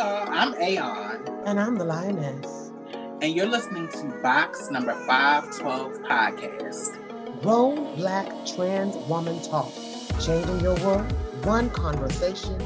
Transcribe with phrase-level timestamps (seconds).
[0.00, 1.28] y'all, I'm Aeon.
[1.44, 2.72] And I'm the Lioness.
[3.20, 7.42] And you're listening to Box Number 512 Podcast.
[7.42, 9.70] Grown Black Trans Woman Talk.
[10.18, 11.12] Changing your world
[11.44, 12.58] one conversation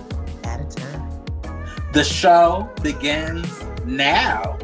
[0.44, 1.10] at a time.
[1.92, 4.56] The show begins now.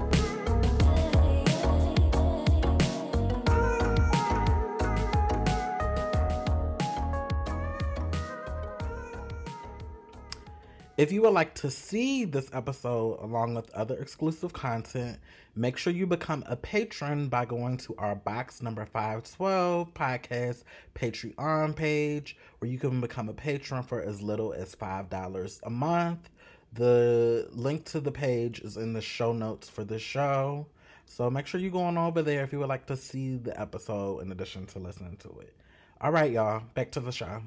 [11.01, 15.19] If you would like to see this episode along with other exclusive content,
[15.57, 21.75] make sure you become a patron by going to our box number 512 podcast Patreon
[21.75, 26.29] page, where you can become a patron for as little as $5 a month.
[26.75, 30.67] The link to the page is in the show notes for this show.
[31.07, 33.59] So make sure you go on over there if you would like to see the
[33.59, 35.55] episode in addition to listening to it.
[36.03, 37.41] All right, y'all, back to the show.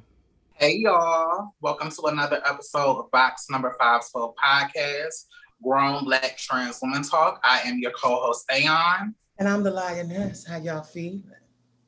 [0.56, 5.26] Hey y'all, welcome to another episode of Box Number 512 Podcast,
[5.64, 7.42] Grown Black Trans Woman Talk.
[7.44, 9.16] I am your co-host Aeon.
[9.40, 10.46] And I'm the lioness.
[10.48, 11.24] How y'all feeling?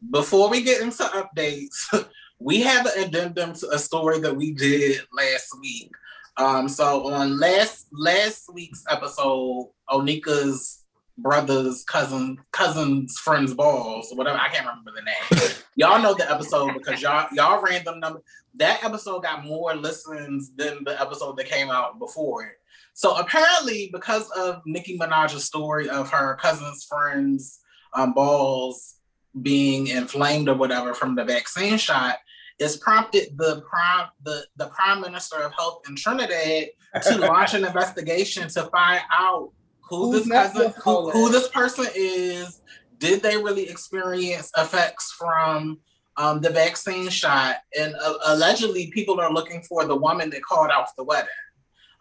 [0.10, 2.08] Before we get into updates,
[2.40, 5.92] we have an addendum to a story that we did last week.
[6.38, 10.85] Um, so on last last week's episode, Onika's
[11.18, 14.38] brother's cousin cousin's friend's balls whatever.
[14.38, 15.52] I can't remember the name.
[15.76, 18.22] y'all know the episode because y'all y'all random number.
[18.56, 22.56] That episode got more listens than the episode that came out before it.
[22.94, 27.60] So apparently, because of Nicki Minaj's story of her cousin's friend's
[27.94, 28.96] um, balls
[29.42, 32.18] being inflamed or whatever from the vaccine shot,
[32.58, 36.70] it's prompted the prime the, the prime minister of health in Trinidad
[37.04, 39.52] to launch an investigation to find out
[39.88, 42.62] who Who's this cousin, who, who, this person is.
[42.98, 45.80] Did they really experience effects from
[46.18, 47.58] um, the vaccine shot?
[47.78, 51.30] And uh, allegedly, people are looking for the woman that called off the wedding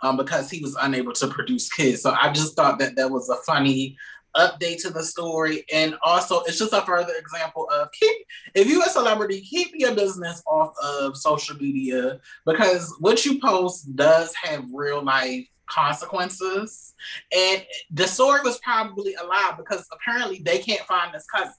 [0.03, 2.03] um, because he was unable to produce kids.
[2.03, 3.97] So I just thought that that was a funny
[4.37, 8.17] update to the story and also it's just a further example of keep
[8.57, 13.95] if you're a celebrity keep your business off of social media because what you post
[13.95, 16.94] does have real life consequences.
[17.37, 21.55] And the story was probably a lie because apparently they can't find this cousin.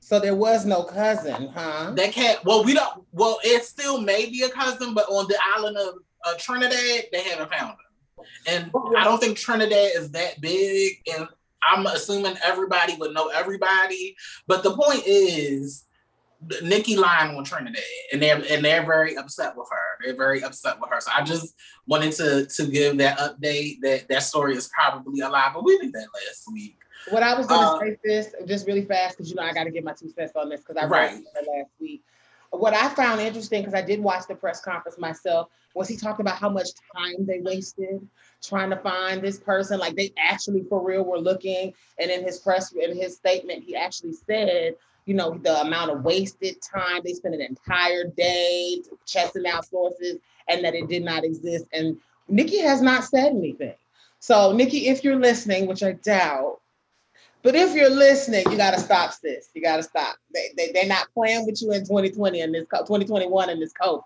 [0.00, 1.92] So there was no cousin, huh?
[1.94, 2.44] They can't.
[2.44, 3.04] Well, we don't.
[3.12, 5.94] Well, it still may be a cousin, but on the island of
[6.24, 8.26] uh, Trinidad, they haven't found him.
[8.46, 11.28] And I don't think Trinidad is that big, and
[11.62, 14.16] I'm assuming everybody would know everybody.
[14.46, 15.84] But the point is,
[16.62, 17.82] Nicki lying on Trinidad,
[18.12, 20.04] and they're and they're very upset with her.
[20.04, 21.00] They're very upset with her.
[21.00, 21.54] So I just
[21.86, 25.78] wanted to to give that update that that story is probably a lie, but we
[25.78, 26.78] did that last week.
[27.10, 29.52] What I was going to uh, say this just really fast because you know I
[29.52, 32.02] got to get my two cents on this because I read it last week.
[32.50, 36.20] What I found interesting because I did watch the press conference myself was he talked
[36.20, 38.06] about how much time they wasted
[38.42, 39.78] trying to find this person.
[39.78, 43.76] Like they actually for real were looking, and in his press in his statement he
[43.76, 44.74] actually said
[45.06, 47.02] you know, the amount of wasted time.
[47.04, 50.18] They spent an entire day checking out sources
[50.48, 51.66] and that it did not exist.
[51.72, 51.98] And
[52.28, 53.74] Nikki has not said anything.
[54.20, 56.60] So, Nikki, if you're listening, which I doubt,
[57.42, 59.48] but if you're listening, you got to stop this.
[59.52, 60.16] You got to stop.
[60.32, 64.04] They, they, they're not playing with you in 2020 and this 2021 and this COVID.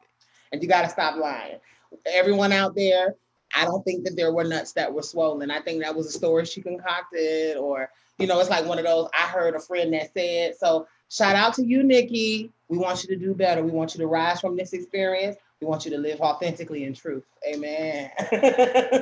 [0.53, 1.59] And you got to stop lying.
[2.07, 3.15] Everyone out there,
[3.55, 5.51] I don't think that there were nuts that were swollen.
[5.51, 8.85] I think that was a story she concocted or you know, it's like one of
[8.85, 10.57] those I heard a friend that said.
[10.57, 12.51] So shout out to you, Nikki.
[12.69, 13.63] We want you to do better.
[13.63, 15.37] We want you to rise from this experience.
[15.61, 17.25] We want you to live authentically in truth.
[17.47, 18.11] Amen.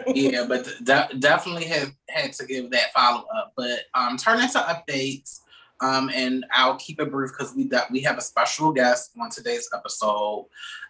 [0.09, 3.53] yeah, but de- definitely have had to give that follow up.
[3.57, 5.41] But um, turning to updates,
[5.81, 9.69] um, and I'll keep it brief because we we have a special guest on today's
[9.75, 10.47] episode.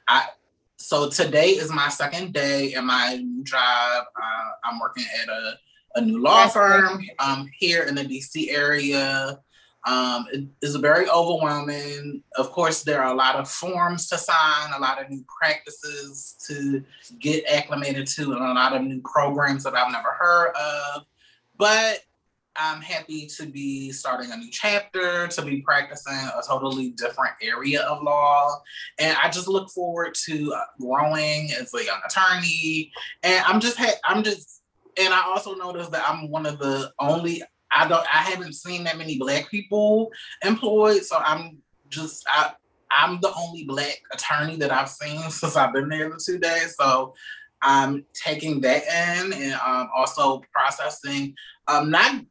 [0.06, 0.28] I
[0.76, 4.04] so today is my second day in my new job.
[4.20, 5.58] Uh, I'm working at a
[5.94, 9.38] a new law firm um, here in the DC area.
[9.86, 12.22] Um, it is very overwhelming.
[12.36, 16.36] Of course, there are a lot of forms to sign, a lot of new practices
[16.46, 16.82] to
[17.18, 21.02] get acclimated to, and a lot of new programs that I've never heard of.
[21.58, 22.00] But
[22.56, 27.82] I'm happy to be starting a new chapter, to be practicing a totally different area
[27.82, 28.62] of law.
[28.98, 32.92] And I just look forward to uh, growing as a young attorney.
[33.22, 34.62] And I'm just, ha- I'm just
[34.98, 38.84] and I also noticed that I'm one of the only I don't I haven't seen
[38.84, 40.10] that many black people
[40.44, 41.58] employed, so I'm
[41.88, 42.52] just I
[42.90, 46.76] I'm the only black attorney that I've seen since I've been there the two days.
[46.76, 47.14] So
[47.62, 51.34] I'm taking that in and um, also processing
[51.66, 52.22] um, not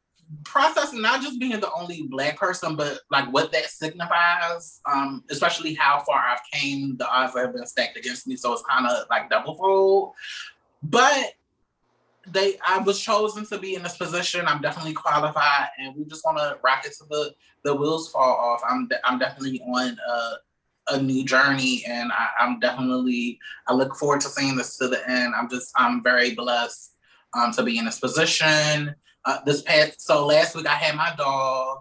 [0.44, 5.74] processing not just being the only black person, but like what that signifies, um, especially
[5.74, 8.36] how far I've came, the odds have been stacked against me.
[8.36, 10.14] So it's kind of like double fold.
[10.82, 11.34] But
[12.28, 14.48] they I was chosen to be in this position.
[14.48, 18.38] I'm definitely qualified, and we just want to rock it to the the wheels fall
[18.38, 18.62] off.
[18.68, 23.96] I'm de- I'm definitely on a, a new journey, and I, am definitely I look
[23.96, 25.34] forward to seeing this to the end.
[25.36, 26.94] I'm just I'm very blessed
[27.34, 28.96] um, to be in this position.
[29.26, 31.80] Uh, this past so last week I had my dog.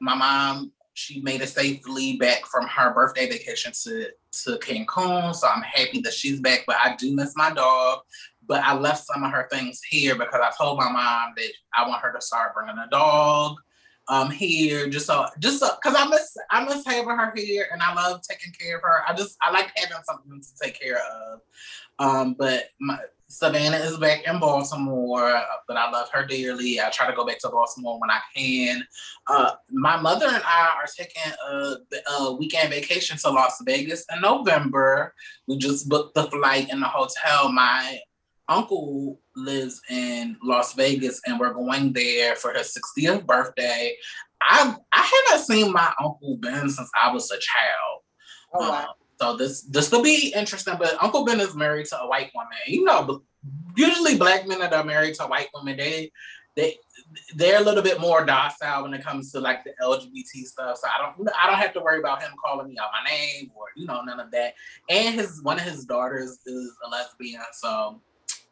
[0.00, 4.08] My mom she made it safely back from her birthday vacation to
[4.44, 6.60] to Cancun, so I'm happy that she's back.
[6.66, 8.00] But I do miss my dog
[8.46, 11.88] but I left some of her things here because I told my mom that I
[11.88, 13.56] want her to start bringing a dog
[14.08, 17.82] um here just so just so because I miss I miss having her here and
[17.82, 19.02] I love taking care of her.
[19.08, 21.40] I just I like having something to take care of.
[21.98, 22.98] Um, but my
[23.28, 26.80] Savannah is back in Baltimore, but I love her dearly.
[26.80, 28.86] I try to go back to Baltimore when I can.
[29.28, 31.76] Uh, my mother and I are taking a,
[32.12, 35.14] a weekend vacation to Las Vegas in November.
[35.48, 37.50] We just booked the flight and the hotel.
[37.50, 37.98] My
[38.48, 43.96] uncle lives in Las Vegas and we're going there for his 60th birthday.
[44.40, 48.02] I I haven't seen my uncle Ben since I was a child.
[48.54, 48.80] Oh, wow.
[48.80, 48.86] Um,
[49.20, 50.74] so this this will be interesting.
[50.78, 52.58] But Uncle Ben is married to a white woman.
[52.66, 53.22] You know,
[53.76, 56.10] usually black men that are married to white women, they
[56.56, 56.76] they
[57.36, 60.78] they're a little bit more docile when it comes to like the LGBT stuff.
[60.78, 63.50] So I don't I don't have to worry about him calling me out my name
[63.54, 64.54] or you know none of that.
[64.88, 68.00] And his one of his daughters is a lesbian, so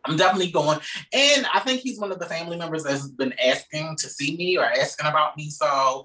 [0.05, 0.81] I'm definitely going.
[1.13, 4.59] And I think he's one of the family members that's been asking to see me
[4.59, 5.51] or asking about me.
[5.51, 6.05] So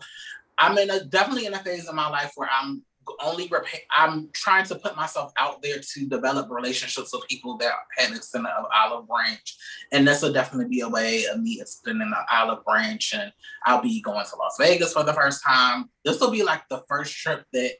[0.58, 2.84] I'm in a definitely in a phase of my life where I'm
[3.24, 7.72] only repa- I'm trying to put myself out there to develop relationships with people that
[7.98, 9.58] have extended an olive branch.
[9.92, 13.14] And this will definitely be a way of me extending an olive branch.
[13.14, 13.32] And
[13.66, 15.90] I'll be going to Las Vegas for the first time.
[16.04, 17.72] This will be like the first trip that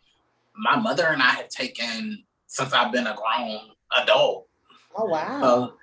[0.56, 3.60] my mother and I have taken since I've been a grown
[4.02, 4.48] adult.
[4.96, 5.42] Oh wow.
[5.42, 5.77] So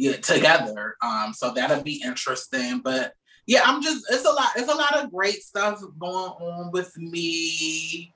[0.00, 0.96] yeah, together.
[1.02, 2.78] Um, so that'll be interesting.
[2.78, 3.12] But
[3.46, 6.96] yeah, I'm just it's a lot, it's a lot of great stuff going on with
[6.96, 8.14] me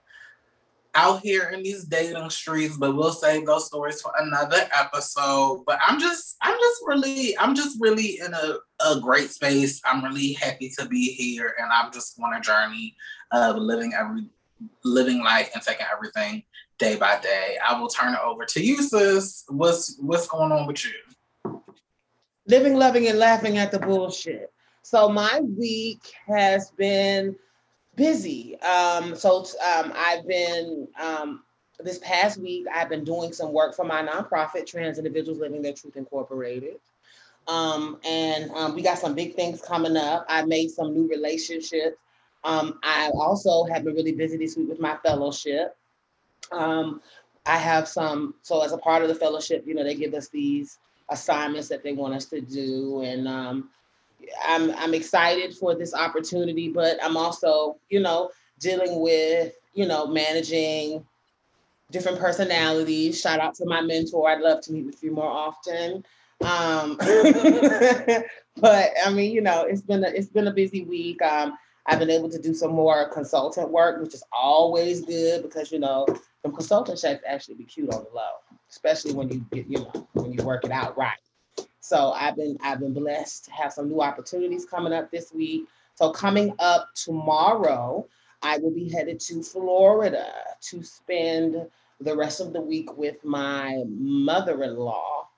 [0.95, 5.65] out here in these dating streets, but we'll save those stories for another episode.
[5.67, 9.83] But I'm just, I'm just really, I'm just really in a, a great space.
[9.85, 12.97] I'm really happy to be here, and I'm just on a journey
[13.33, 14.29] of living every,
[14.85, 16.45] living life and taking everything
[16.79, 17.59] day by day.
[17.67, 19.45] I will turn it over to you, sis.
[19.49, 20.93] What's what's going on with you?
[22.47, 24.53] Living, loving, and laughing at the bullshit.
[24.83, 27.37] So my week has been
[27.97, 28.61] busy.
[28.61, 31.43] Um, so um, I've been um,
[31.81, 32.67] this past week.
[32.75, 36.77] I've been doing some work for my nonprofit, Trans Individuals Living Their Truth Incorporated.
[37.47, 40.27] Um, and um, we got some big things coming up.
[40.29, 41.97] I made some new relationships.
[42.43, 45.77] Um, I also have been really busy this week with my fellowship.
[47.47, 50.29] I have some, so as a part of the fellowship, you know, they give us
[50.29, 50.79] these
[51.11, 53.03] assignments that they want us to do.
[53.03, 53.71] And um,
[54.47, 60.07] I'm, I'm excited for this opportunity, but I'm also, you know, dealing with, you know,
[60.07, 61.05] managing
[61.91, 63.21] different personalities.
[63.21, 64.31] Shout out to my mentor.
[64.31, 66.05] I'd love to meet with you more often.
[66.41, 66.97] Um,
[68.57, 71.23] but I mean, you know, it's been a, it's been a busy week.
[71.23, 71.57] Um,
[71.87, 75.79] I've been able to do some more consultant work, which is always good because you
[75.79, 76.07] know
[76.43, 80.09] the consultant checks actually be cute on the low especially when you get, you know,
[80.15, 81.17] when you work it out right.
[81.79, 85.69] So I've been I've been blessed to have some new opportunities coming up this week.
[85.95, 88.07] So coming up tomorrow,
[88.43, 90.33] I will be headed to Florida
[90.71, 91.67] to spend
[92.01, 95.29] the rest of the week with my mother-in-law.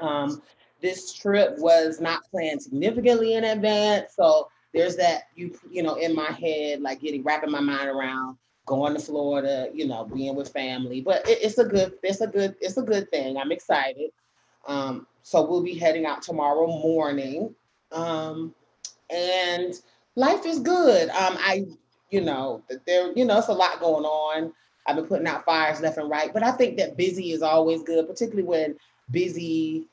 [0.00, 0.40] Um,
[0.80, 6.14] this trip was not planned significantly in advance, so there's that you you know in
[6.14, 10.52] my head like getting wrapping my mind around going to Florida, you know, being with
[10.52, 11.00] family.
[11.00, 13.36] But it, it's a good, it's a good, it's a good thing.
[13.36, 14.10] I'm excited.
[14.66, 17.54] Um, so we'll be heading out tomorrow morning.
[17.90, 18.54] Um,
[19.10, 19.74] and
[20.14, 21.08] life is good.
[21.10, 21.66] Um, I,
[22.10, 24.52] you know, there, you know, it's a lot going on.
[24.86, 27.82] I've been putting out fires left and right, but I think that busy is always
[27.82, 28.76] good, particularly when
[29.10, 29.86] busy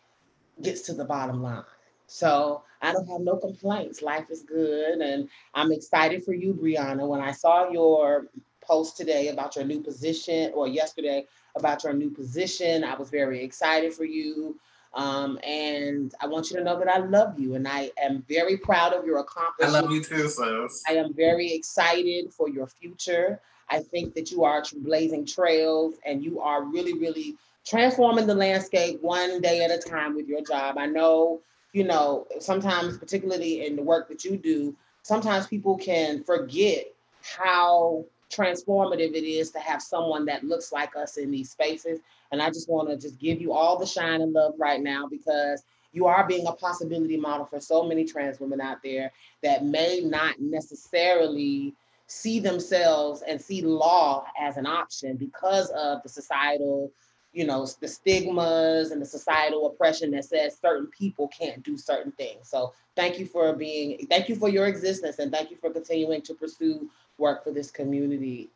[0.61, 1.63] gets to the bottom line.
[2.07, 4.01] So I don't have no complaints.
[4.01, 4.99] Life is good.
[4.99, 7.07] And I'm excited for you, Brianna.
[7.07, 8.27] When I saw your
[8.69, 12.83] post today about your new position or yesterday about your new position.
[12.83, 14.59] I was very excited for you.
[14.93, 18.57] Um, and I want you to know that I love you and I am very
[18.57, 19.75] proud of your accomplishment.
[19.75, 20.83] I love you too, sis.
[20.87, 23.39] I am very excited for your future.
[23.69, 27.35] I think that you are blazing trails and you are really, really
[27.65, 30.77] transforming the landscape one day at a time with your job.
[30.77, 31.41] I know,
[31.73, 36.87] you know, sometimes, particularly in the work that you do, sometimes people can forget
[37.21, 41.99] how transformative it is to have someone that looks like us in these spaces.
[42.31, 45.07] And I just want to just give you all the shine and love right now
[45.07, 49.65] because you are being a possibility model for so many trans women out there that
[49.65, 51.73] may not necessarily
[52.07, 56.91] see themselves and see law as an option because of the societal
[57.33, 62.11] you know the stigmas and the societal oppression that says certain people can't do certain
[62.13, 65.69] things so thank you for being thank you for your existence and thank you for
[65.69, 66.89] continuing to pursue
[67.19, 68.49] work for this community.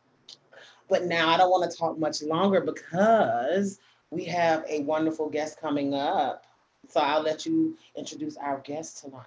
[0.88, 3.78] But now i don't want to talk much longer because
[4.10, 6.44] we have a wonderful guest coming up.
[6.88, 9.26] So i'll let you introduce our guest tonight.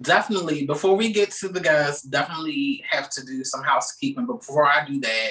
[0.00, 4.26] Definitely before we get to the guests definitely have to do some housekeeping.
[4.26, 5.30] But before i do that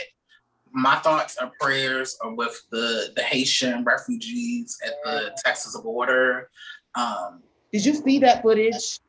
[0.75, 6.49] my thoughts and prayers are with the the Haitian refugees at the Texas border.
[6.95, 8.99] Um, Did you see that footage?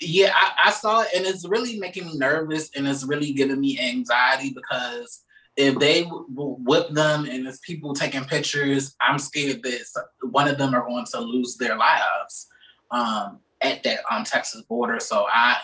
[0.00, 3.60] Yeah, I, I, saw it, and it's really making me nervous, and it's really giving
[3.60, 5.24] me anxiety because
[5.56, 10.56] if they w- whip them and it's people taking pictures, I'm scared that one of
[10.56, 12.48] them are going to lose their lives
[12.90, 15.00] um, at that um, Texas border.
[15.00, 15.56] So I,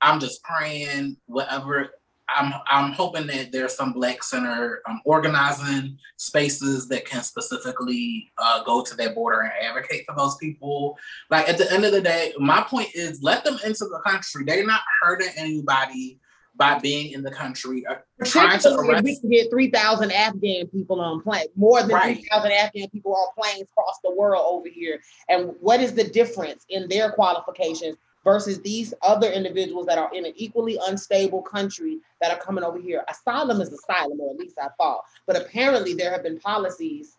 [0.00, 1.90] I'm just praying whatever
[2.28, 8.62] I'm I'm hoping that there's some Black Center um, organizing spaces that can specifically uh,
[8.64, 10.98] go to that border and advocate for those people.
[11.30, 14.44] Like at the end of the day, my point is let them into the country.
[14.44, 16.18] They're not hurting anybody
[16.56, 17.84] by being in the country.
[17.86, 21.90] Uh, trying to arrest- we can get three thousand Afghan people on plane, more than
[21.90, 22.16] right.
[22.16, 25.00] three thousand Afghan people on planes across the world over here.
[25.28, 30.24] And what is the difference in their qualifications versus these other individuals that are in
[30.24, 33.04] an equally unstable country that are coming over here.
[33.08, 35.04] Asylum is asylum, or at least I thought.
[35.26, 37.16] But apparently, there have been policies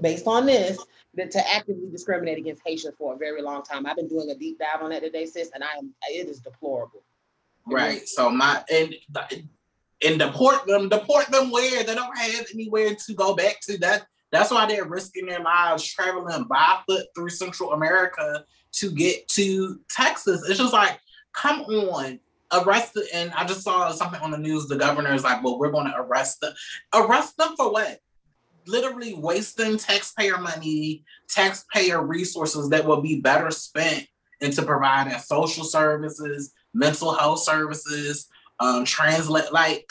[0.00, 0.78] based on this
[1.14, 3.86] that to actively discriminate against Haitians for a very long time.
[3.86, 6.40] I've been doing a deep dive on that today, sis, and I am it is
[6.40, 7.02] deplorable.
[7.66, 8.06] Right.
[8.06, 8.94] So my and
[10.04, 13.78] and deport them, deport them where they don't have anywhere to go back to.
[13.78, 19.28] That that's why they're risking their lives traveling by foot through Central America to get
[19.28, 20.42] to Texas.
[20.48, 20.98] It's just like,
[21.34, 22.18] come on,
[22.52, 23.04] arrest them.
[23.12, 24.66] And I just saw something on the news.
[24.66, 26.54] The governor is like, well, we're going to arrest them.
[26.94, 27.98] Arrest them for what?
[28.66, 34.06] Literally wasting taxpayer money, taxpayer resources that will be better spent
[34.40, 38.28] into providing social services, mental health services,
[38.60, 39.52] um, translate.
[39.52, 39.86] Like,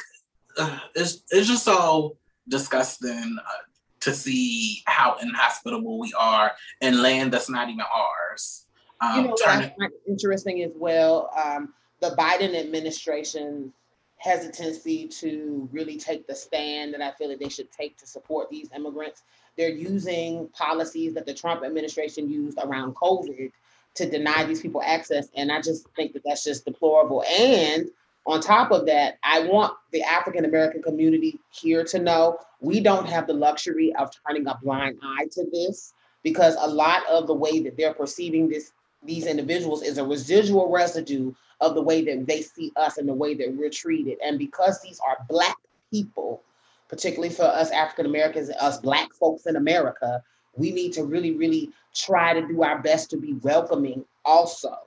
[0.57, 2.17] uh, it's it's just so
[2.47, 3.70] disgusting uh,
[4.01, 8.65] to see how inhospitable we are in land that's not even ours.
[8.99, 11.31] Um, you know what I find interesting as well?
[11.35, 13.73] Um, the Biden administration's
[14.17, 18.49] hesitancy to really take the stand that I feel that they should take to support
[18.49, 19.23] these immigrants.
[19.57, 23.51] They're using policies that the Trump administration used around COVID
[23.95, 25.27] to deny these people access.
[25.35, 27.23] And I just think that that's just deplorable.
[27.23, 27.89] And
[28.25, 33.07] on top of that, I want the African American community here to know we don't
[33.07, 37.33] have the luxury of turning a blind eye to this because a lot of the
[37.33, 38.71] way that they're perceiving this
[39.03, 43.13] these individuals is a residual residue of the way that they see us and the
[43.13, 44.19] way that we're treated.
[44.23, 45.57] And because these are Black
[45.91, 46.43] people,
[46.87, 50.23] particularly for us African Americans, us Black folks in America,
[50.55, 54.77] we need to really, really try to do our best to be welcoming also.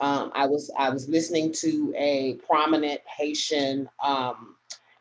[0.00, 4.56] Um, I was I was listening to a prominent Haitian um,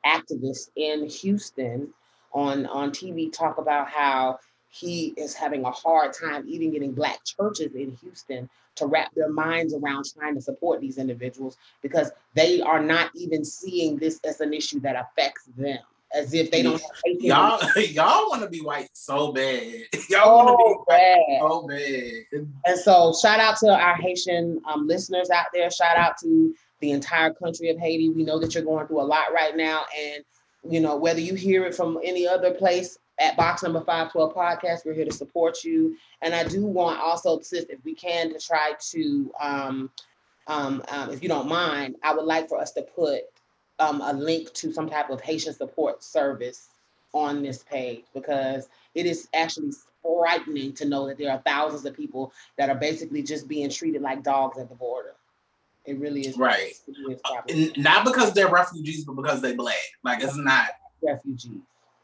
[0.05, 1.93] activist in Houston
[2.33, 4.39] on on TV talk about how
[4.69, 9.29] he is having a hard time even getting black churches in Houston to wrap their
[9.29, 14.41] minds around trying to support these individuals because they are not even seeing this as
[14.41, 15.79] an issue that affects them
[16.13, 19.63] as if they don't y'all y'all want to be white so bad.
[20.09, 21.39] Y'all want to be bad.
[21.39, 22.47] so bad.
[22.65, 25.69] And so shout out to our haitian um, listeners out there.
[25.69, 28.09] Shout out to the entire country of haiti.
[28.09, 29.85] We know that you're going through a lot right now.
[29.97, 30.23] And
[30.69, 34.85] you know whether you hear it from any other place at box number 512 podcast
[34.85, 35.95] we're here to support you.
[36.21, 39.91] And i do want also sis if we can to try to um,
[40.47, 43.21] um, um, if you don't mind i would like for us to put
[43.79, 46.69] um, a link to some type of haitian support service
[47.13, 49.71] on this page because it is actually
[50.03, 54.01] frightening to know that there are thousands of people that are basically just being treated
[54.01, 55.15] like dogs at the border
[55.85, 56.73] it really is right
[57.47, 60.69] is not because they're refugees but because they black like it's not
[61.01, 61.61] refugees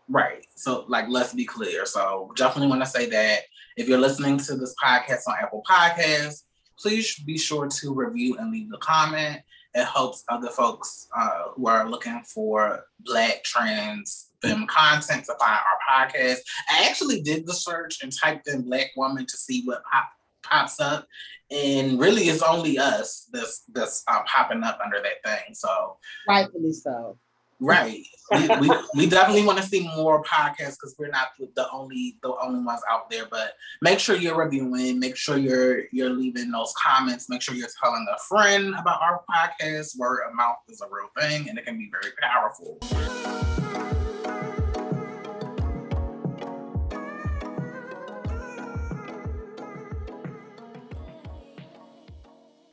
[0.08, 0.46] Right.
[0.56, 1.86] So, like, let's be clear.
[1.86, 3.42] So, definitely want to say that
[3.76, 6.44] if you're listening to this podcast on Apple Podcasts,
[6.78, 9.42] please be sure to review and leave a comment.
[9.76, 15.60] It helps other folks uh, who are looking for Black trans film content to find
[15.60, 16.38] our podcast.
[16.70, 20.10] I actually did the search and typed in Black woman to see what pop,
[20.44, 21.06] pops up,
[21.52, 25.54] and really it's only us that's that's uh, popping up under that thing.
[25.54, 27.18] So rightfully so
[27.62, 28.06] Right.
[28.32, 32.36] we, we, we definitely want to see more podcasts because we're not the only the
[32.42, 33.26] only ones out there.
[33.30, 35.00] But make sure you're reviewing.
[35.00, 37.30] Make sure you're you're leaving those comments.
[37.30, 39.98] Make sure you're telling a friend about our podcast.
[39.98, 42.78] Word of mouth is a real thing, and it can be very powerful.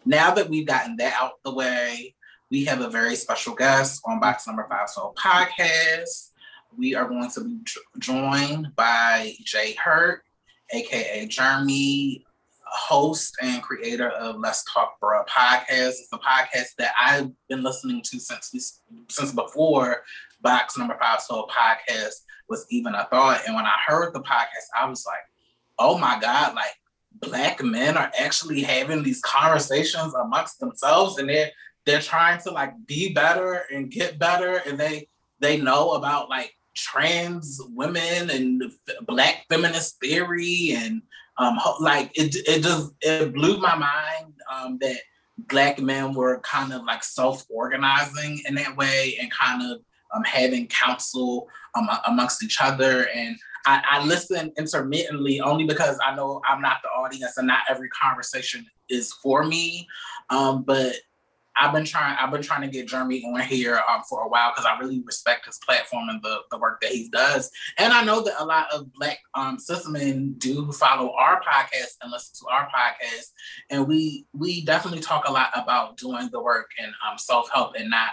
[0.05, 2.17] Now that we've gotten that out the way,
[2.53, 6.33] we have a very special guest on Box Number 512 podcast.
[6.77, 7.61] We are going to be
[7.99, 10.21] joined by Jay Herte,
[10.71, 12.27] aka Jeremy,
[12.67, 15.97] host and creator of Let's Talk Bruh podcast.
[15.97, 18.61] It's a podcast that I've been listening to since we,
[19.09, 20.03] since before
[20.43, 22.17] Box Number 512 podcast
[22.51, 23.41] was even a thought.
[23.47, 25.25] And when I heard the podcast, I was like,
[25.79, 26.75] oh my God, like
[27.15, 31.51] black men are actually having these conversations amongst themselves and they're
[31.85, 35.09] they're trying to like be better and get better and they
[35.41, 38.63] they know about like trans women and
[39.07, 41.03] black feminist theory and
[41.39, 44.99] um like it it just it blew my mind um that
[45.49, 49.81] black men were kind of like self-organizing in that way and kind of
[50.15, 56.15] um, having counsel um, amongst each other and I, I listen intermittently only because I
[56.15, 59.87] know I'm not the audience and not every conversation is for me.
[60.31, 60.97] Um, but
[61.57, 62.17] I've been trying.
[62.19, 65.03] I've been trying to get Jeremy on here um, for a while because I really
[65.05, 67.51] respect his platform and the, the work that he does.
[67.79, 71.97] And I know that a lot of Black um, cis men do follow our podcast
[72.03, 73.33] and listen to our podcast.
[73.71, 77.75] And we we definitely talk a lot about doing the work and um, self help
[77.79, 78.13] and not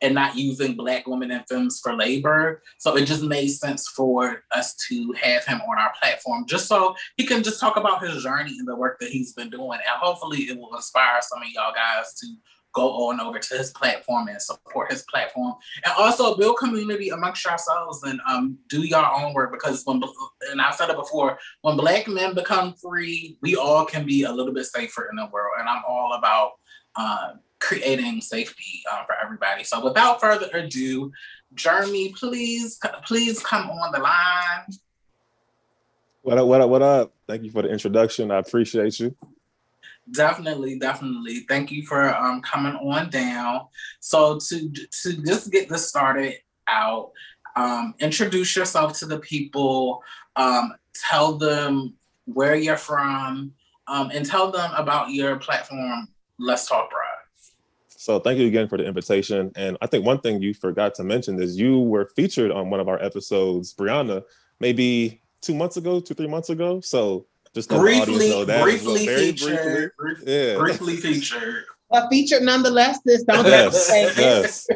[0.00, 2.62] and not using Black women and femmes for labor.
[2.78, 6.94] So it just made sense for us to have him on our platform just so
[7.16, 9.72] he can just talk about his journey and the work that he's been doing.
[9.72, 12.26] And hopefully it will inspire some of y'all guys to
[12.72, 15.54] go on over to his platform and support his platform.
[15.84, 20.02] And also build community amongst yourselves and um, do your own work because when
[20.50, 24.32] and i've said it before when black men become free we all can be a
[24.32, 25.54] little bit safer in the world.
[25.58, 26.52] And i'm all about
[26.96, 29.64] uh, creating safety uh, for everybody.
[29.64, 31.12] So without further ado
[31.54, 34.66] jeremy please please come on the line.
[36.22, 37.12] What up what up what up?
[37.26, 38.30] Thank you for the introduction.
[38.30, 39.16] I appreciate you
[40.12, 41.40] Definitely, definitely.
[41.48, 43.66] Thank you for um, coming on down.
[44.00, 44.70] So to
[45.02, 46.36] to just get this started
[46.68, 47.12] out,
[47.56, 50.02] um, introduce yourself to the people.
[50.36, 51.94] Um, tell them
[52.24, 53.52] where you're from,
[53.86, 56.08] um, and tell them about your platform.
[56.38, 57.10] Let's talk, Bruh.
[57.88, 59.52] So thank you again for the invitation.
[59.56, 62.80] And I think one thing you forgot to mention is you were featured on one
[62.80, 64.22] of our episodes, Brianna,
[64.58, 66.80] maybe two months ago, two three months ago.
[66.80, 69.92] So just briefly, briefly featured.
[69.96, 70.58] Briefly, yeah.
[70.58, 71.64] briefly featured.
[71.92, 73.00] A featured nonetheless.
[73.04, 74.68] This don't yes, yes.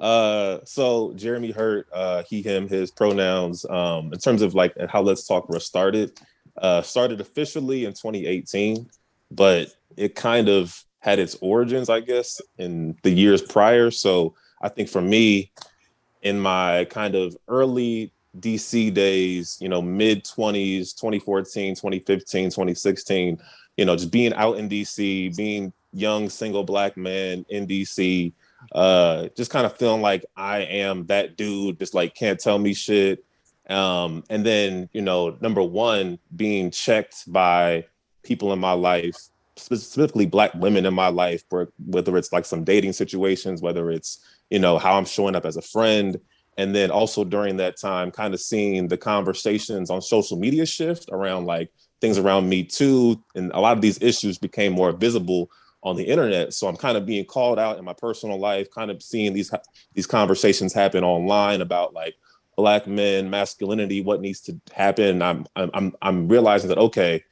[0.00, 3.66] uh, so Jeremy Herte, uh, he, him, his pronouns.
[3.68, 6.18] Um, in terms of like how Let's Talk was started,
[6.56, 8.88] uh, started officially in 2018,
[9.30, 13.90] but it kind of had its origins, I guess, in the years prior.
[13.90, 15.52] So I think for me,
[16.22, 23.38] in my kind of early DC days, you know, mid 20s, 2014, 2015, 2016,
[23.76, 28.32] you know, just being out in DC, being young single black man in DC,
[28.72, 32.74] uh, just kind of feeling like I am that dude, just like can't tell me
[32.74, 33.24] shit.
[33.68, 37.86] Um, and then, you know, number one, being checked by
[38.22, 39.16] people in my life,
[39.56, 41.42] specifically black women in my life,
[41.86, 44.20] whether it's like some dating situations, whether it's,
[44.50, 46.18] you know, how I'm showing up as a friend,
[46.58, 51.08] and then also during that time kind of seeing the conversations on social media shift
[51.10, 55.50] around like things around me too and a lot of these issues became more visible
[55.84, 56.52] on the internet.
[56.52, 59.50] So i'm kind of being called out in my personal life kind of seeing these
[59.94, 62.16] these conversations happen online about like
[62.56, 65.22] black men masculinity what needs to happen.
[65.22, 67.22] I'm i'm i'm realizing that okay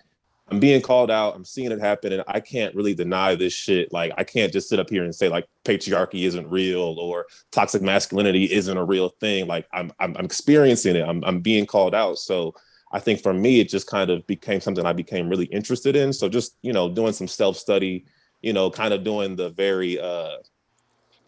[0.49, 1.35] I'm being called out.
[1.35, 3.93] I'm seeing it happen, and I can't really deny this shit.
[3.93, 7.83] Like, I can't just sit up here and say like patriarchy isn't real or toxic
[7.83, 9.47] masculinity isn't a real thing.
[9.49, 11.07] Like, I'm I'm, I'm experiencing it.
[11.07, 12.19] I'm I'm being called out.
[12.19, 12.55] So
[12.93, 16.13] I think for me, it just kind of became something I became really interested in.
[16.13, 18.07] So just you know, doing some self study,
[18.41, 20.37] you know, kind of doing the very uh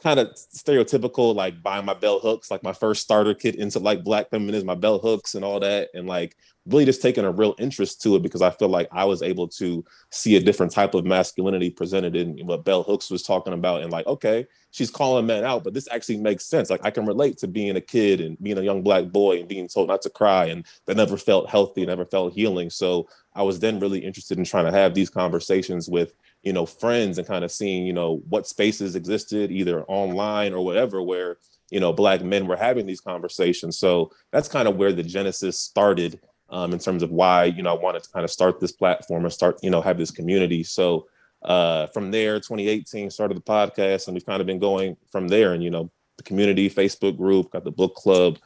[0.02, 4.04] kind of stereotypical, like buying my bell hooks, like my first starter kit into like
[4.04, 7.54] black feminism, my bell hooks and all that, and like really just taking a real
[7.58, 10.94] interest to it because I feel like I was able to see a different type
[10.94, 15.26] of masculinity presented in what Bell Hooks was talking about, and like, okay, she's calling
[15.26, 16.70] men out, but this actually makes sense.
[16.70, 19.48] Like I can relate to being a kid and being a young black boy and
[19.48, 22.70] being told not to cry, and that never felt healthy, never felt healing.
[22.70, 26.66] So I was then really interested in trying to have these conversations with you know
[26.66, 31.36] friends and kind of seeing you know what spaces existed either online or whatever where
[31.70, 33.78] you know black men were having these conversations.
[33.78, 36.20] So that's kind of where the genesis started
[36.50, 39.24] um, in terms of why you know i wanted to kind of start this platform
[39.24, 40.62] and start you know have this community.
[40.62, 41.06] So
[41.42, 45.52] uh, from there 2018 started the podcast and we've kind of been going from there.
[45.52, 48.38] And you know the community facebook group got the book club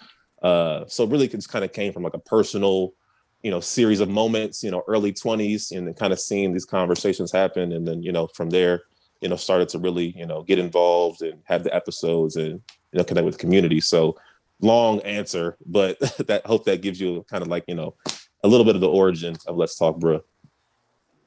[0.42, 2.92] uh, so really just kind of came from like a personal
[3.42, 6.64] you know series of moments you know early 20s and then kind of seeing these
[6.64, 8.82] conversations happen and then you know from there
[9.20, 12.60] you know started to really you know get involved and have the episodes and
[12.92, 13.80] you know connect with the community.
[13.80, 14.16] So
[14.60, 17.94] long answer but that hope that gives you kind of like you know
[18.44, 20.22] a little bit of the origin of let's talk bruh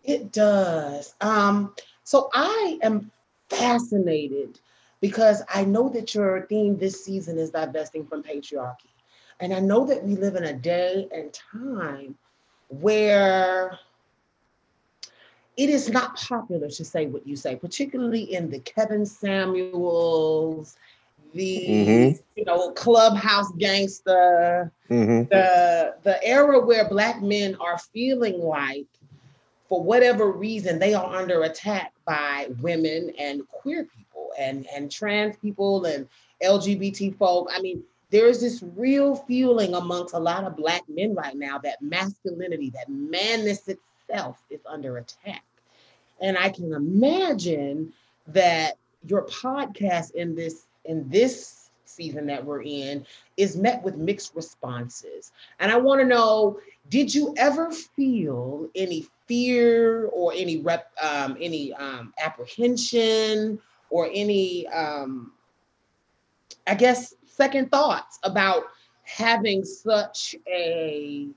[0.04, 1.15] it does.
[1.21, 1.73] Um
[2.04, 3.12] so i am
[3.49, 4.60] fascinated
[5.01, 8.94] because i know that your theme this season is divesting from patriarchy
[9.39, 12.15] and i know that we live in a day and time
[12.69, 13.80] where
[15.58, 20.76] it is not popular to say what you say, particularly in the Kevin Samuels,
[21.34, 22.17] the mm-hmm.
[22.36, 25.30] you know clubhouse gangster, mm-hmm.
[25.30, 28.88] the the era where black men are feeling like,
[29.69, 35.38] for whatever reason, they are under attack by women and queer people and and trans
[35.38, 36.08] people and
[36.43, 37.50] LGBT folk.
[37.52, 41.58] I mean, there is this real feeling amongst a lot of black men right now
[41.60, 45.44] that masculinity, that manness itself is under attack.
[46.22, 47.91] And I can imagine
[48.28, 53.06] that your podcast in this in this season that we're in
[53.38, 55.32] is met with mixed responses.
[55.60, 61.38] And I want to know, did you ever feel any fear or any rep um,
[61.39, 65.32] any um, apprehension or any um,
[66.68, 68.63] I guess second thoughts about
[69.04, 71.28] having such a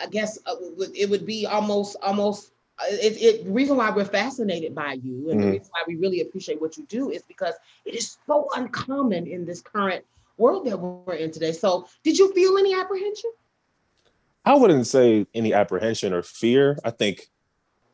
[0.00, 0.56] I guess uh,
[0.94, 2.50] it would be almost almost
[2.80, 5.44] uh, it, it the reason why we're fascinated by you and mm.
[5.44, 9.26] the reason why we really appreciate what you do is because it is so uncommon
[9.26, 10.04] in this current
[10.36, 11.52] world that we're in today.
[11.52, 13.30] So did you feel any apprehension?
[14.44, 16.76] I wouldn't say any apprehension or fear.
[16.84, 17.28] I think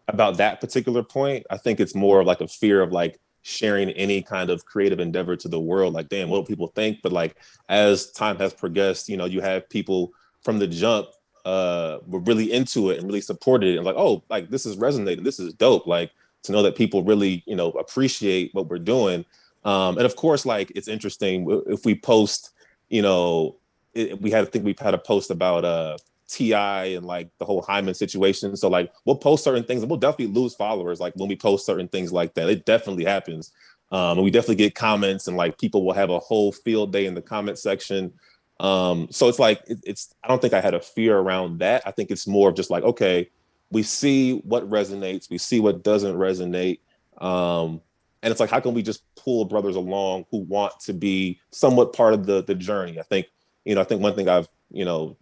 [0.08, 3.90] about that particular point, I think it's more of like a fear of like sharing
[3.90, 5.94] any kind of creative endeavor to the world.
[5.94, 6.98] Like, damn, what people think?
[7.02, 7.36] But like
[7.68, 11.08] as time has progressed, you know, you have people from the jump
[11.46, 14.76] uh were really into it and really supported it and like oh like this is
[14.76, 16.10] resonating this is dope like
[16.42, 19.24] to know that people really you know appreciate what we're doing
[19.64, 22.50] um and of course like it's interesting if we post
[22.90, 23.56] you know
[23.94, 25.96] it, we had to think we've had a post about uh
[26.30, 26.84] T.I.
[26.86, 30.34] and like the whole hymen situation so like we'll post certain things and we'll definitely
[30.34, 33.52] lose followers like when we post certain things like that it definitely happens
[33.92, 37.06] um and we definitely get comments and like people will have a whole field day
[37.06, 38.12] in the comment section
[38.60, 41.82] um, so it's like it, it's I don't think I had a fear around that.
[41.86, 43.30] I think it's more of just like, okay,
[43.70, 46.80] we see what resonates, we see what doesn't resonate.
[47.18, 47.80] Um,
[48.22, 51.94] and it's like, how can we just pull brothers along who want to be somewhat
[51.94, 53.00] part of the the journey?
[53.00, 53.28] I think,
[53.64, 55.16] you know, I think one thing I've, you know,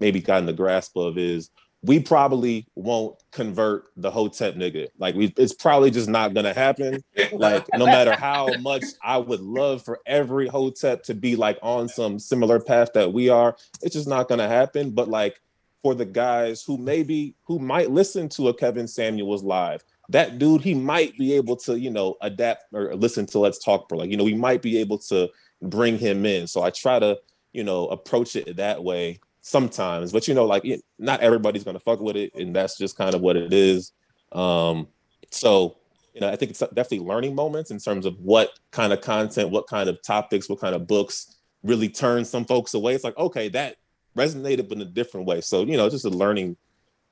[0.00, 1.50] maybe gotten the grasp of is
[1.82, 4.88] we probably won't convert the hotep nigga.
[4.98, 7.02] Like we, it's probably just not gonna happen.
[7.32, 11.88] Like no matter how much I would love for every hotep to be like on
[11.88, 14.90] some similar path that we are, it's just not gonna happen.
[14.90, 15.40] But like
[15.82, 20.60] for the guys who maybe who might listen to a Kevin Samuels live, that dude
[20.60, 23.98] he might be able to you know adapt or listen to Let's Talk Bruh.
[23.98, 25.30] Like you know we might be able to
[25.62, 26.46] bring him in.
[26.46, 27.18] So I try to
[27.54, 30.64] you know approach it that way sometimes but you know like
[30.98, 33.92] not everybody's gonna fuck with it and that's just kind of what it is.
[34.32, 34.88] Um
[35.30, 35.76] so
[36.14, 39.50] you know i think it's definitely learning moments in terms of what kind of content
[39.50, 42.94] what kind of topics what kind of books really turn some folks away.
[42.94, 43.76] It's like okay that
[44.16, 45.40] resonated but in a different way.
[45.40, 46.56] So you know just a learning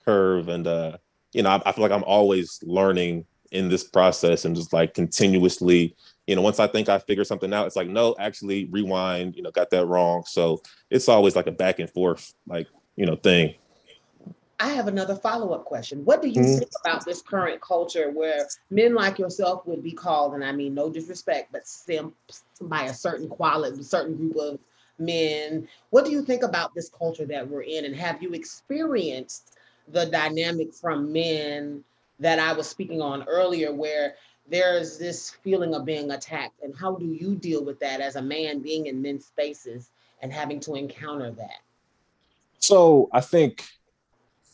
[0.04, 0.96] curve and uh
[1.32, 4.94] you know I, I feel like i'm always learning in this process and just like
[4.94, 5.94] continuously
[6.28, 9.42] you know, once I think I figure something out, it's like, no, actually rewind, you
[9.42, 10.24] know, got that wrong.
[10.26, 13.54] So it's always like a back and forth, like, you know, thing.
[14.60, 16.04] I have another follow-up question.
[16.04, 16.58] What do you mm-hmm.
[16.58, 20.74] think about this current culture where men like yourself would be called, and I mean
[20.74, 24.58] no disrespect, but simps by a certain quality, certain group of
[24.98, 25.66] men?
[25.90, 27.86] What do you think about this culture that we're in?
[27.86, 29.56] And have you experienced
[29.86, 31.84] the dynamic from men
[32.18, 34.14] that I was speaking on earlier, where
[34.50, 36.62] there's this feeling of being attacked.
[36.62, 39.90] And how do you deal with that as a man being in men's spaces
[40.22, 41.60] and having to encounter that?
[42.58, 43.64] So i think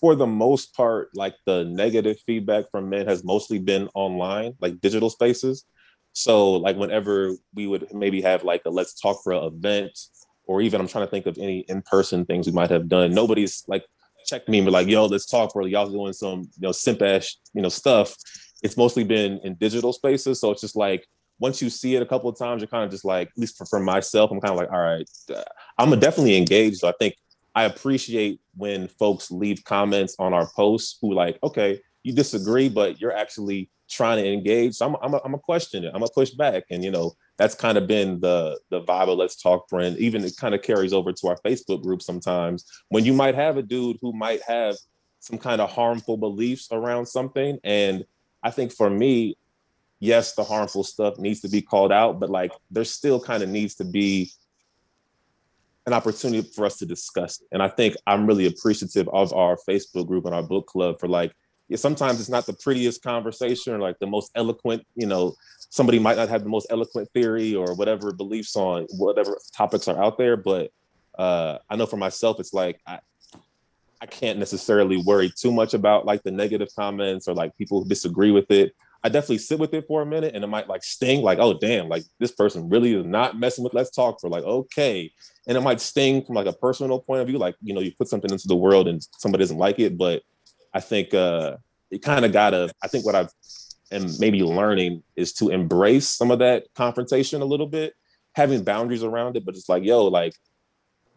[0.00, 4.81] for the most part like the negative feedback from men has mostly been online like
[4.81, 5.64] digital spaces.
[6.12, 9.98] So like whenever we would maybe have like a let's talk bruh an event
[10.46, 13.64] or even i'm trying to think of any in-person things we might have done nobody's
[13.66, 13.85] like
[14.24, 17.37] checked me and like yo let's talk bruh y'all doing some you know simp ass
[17.52, 18.16] you know stuff
[18.64, 20.40] it's mostly been in digital spaces.
[20.40, 21.06] So it's just like
[21.38, 23.58] once you see it a couple of times, you're kind of just like, at least
[23.58, 25.42] for, for myself, I'm kind of like, all right, uh,
[25.78, 26.78] I'm definitely engaged.
[26.78, 27.14] So I think
[27.54, 33.00] I appreciate when folks leave comments on our posts who like, okay, you disagree, but
[33.00, 34.74] you're actually trying to engage.
[34.74, 35.88] So I'm I'm a, I'm a question it.
[35.88, 39.18] I'm gonna push back, and you know that's kind of been the the vibe of
[39.18, 39.96] Let's Talk Bruh.
[39.96, 43.57] Even it kind of carries over to our Facebook group sometimes when you might have
[43.57, 44.76] a dude who might have
[45.20, 48.04] some kind of harmful beliefs around something, and
[48.42, 49.37] I think for me,
[50.00, 53.48] yes, the harmful stuff needs to be called out, but like there still kind of
[53.48, 54.30] needs to be
[55.87, 57.48] an opportunity for us to discuss it.
[57.52, 61.09] And I think I'm really appreciative of our Facebook group and our book club for
[61.09, 61.33] like,
[61.68, 65.35] yeah, sometimes it's not the prettiest conversation or like the most eloquent, you know,
[65.70, 70.03] somebody might not have the most eloquent theory or whatever beliefs on whatever topics are
[70.03, 70.37] out there.
[70.37, 70.70] But
[71.18, 72.98] uh, I know for myself, it's like, I,
[74.00, 77.88] I can't necessarily worry too much about like the negative comments or like people who
[77.88, 78.74] disagree with it.
[79.03, 81.59] I definitely sit with it for a minute and it might like sting, like, oh
[81.59, 85.11] damn, like this person really is not messing with let's talk bruh like, okay.
[85.46, 87.92] And it might sting from like a personal point of view, like, you know, you
[87.98, 89.96] put something into the world and somebody doesn't like it.
[89.96, 90.22] But
[90.74, 91.56] I think uh
[91.90, 93.30] it kind of gotta, I think what I've
[93.92, 97.94] am maybe learning is to embrace some of that confrontation a little bit,
[98.32, 100.34] having boundaries around it, but it's like, yo, like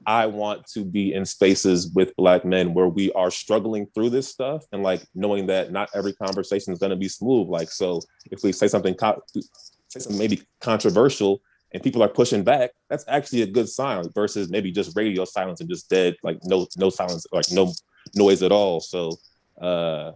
[0.06, 4.30] I want to be in spaces with black men where we are struggling through this
[4.30, 7.48] stuff and like knowing that not every conversation is going to be smooth.
[7.48, 11.42] Like, so if we say something, say something maybe controversial
[11.74, 15.60] and people are pushing back, that's actually a good sign versus maybe just radio silence
[15.60, 17.74] and just dead, like no, no silence, like no
[18.16, 18.80] noise at all.
[18.80, 19.18] So,
[19.60, 20.12] uh,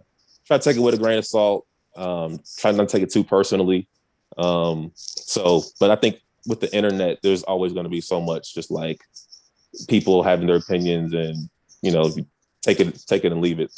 [0.46, 1.66] try to take it with a grain of salt.
[1.96, 3.88] Um, try not to take it too personally.
[4.38, 8.54] Um, so, but I think with the internet, there's always going to be so much
[8.54, 9.00] just like
[9.88, 11.48] people having their opinions and
[11.80, 12.10] you know
[12.62, 13.72] take it take it and leave it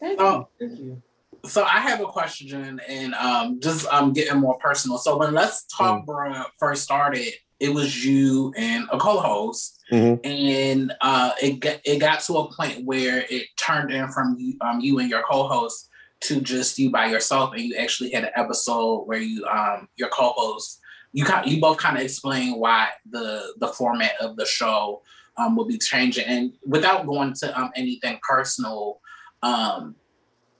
[0.00, 1.00] thank you oh, thank you
[1.44, 4.98] so I have a question and um just um getting more personal.
[4.98, 6.06] So when Let's Talk mm.
[6.06, 10.24] Bruh first started, it was you and a co-host, mm-hmm.
[10.24, 14.56] and uh, it got it got to a point where it turned in from you,
[14.60, 15.88] um, you and your co-host
[16.20, 20.08] to just you by yourself, and you actually had an episode where you um your
[20.08, 20.80] co-host
[21.12, 25.02] you kind you both kind of explain why the the format of the show
[25.36, 26.26] um, will be changing.
[26.26, 29.00] And without going to um, anything personal,
[29.42, 29.96] um,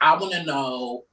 [0.01, 1.05] I want to know.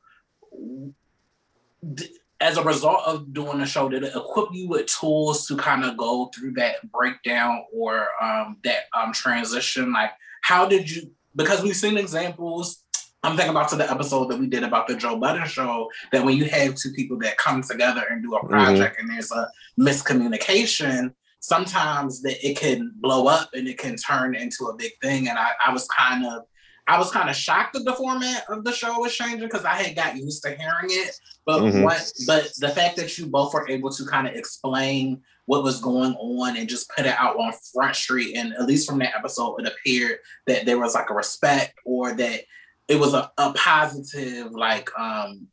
[2.40, 5.84] As a result of doing the show, did it equip you with tools to kind
[5.84, 9.92] of go through that breakdown or um, that um, transition?
[9.92, 10.12] Like,
[10.44, 11.12] how did you?
[11.36, 12.84] Because we've seen examples
[13.24, 16.24] I'm thinking about to the episode that we did about the Joe Budden show that
[16.24, 18.48] when you have two people that come together and do a mm-hmm.
[18.48, 19.10] project mm-hmm.
[19.10, 24.66] and there's a miscommunication, sometimes that it can blow up and it can turn into
[24.66, 25.28] a big thing.
[25.28, 26.44] And I, I was kind of
[26.88, 29.76] I was kind of shocked that the format of the show was changing because I
[29.76, 31.20] had got used to hearing it.
[31.46, 31.84] But mm-hmm.
[31.84, 35.82] what but the fact that you both were able to kind of explain what was
[35.82, 39.16] going on and just put it out on front street and at least from that
[39.16, 42.42] episode it appeared that there was like a respect or that
[42.88, 45.48] it was a, a positive like um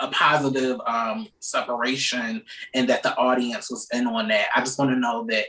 [0.00, 2.42] a positive um separation
[2.74, 5.46] and that the audience was in on that i just want to know that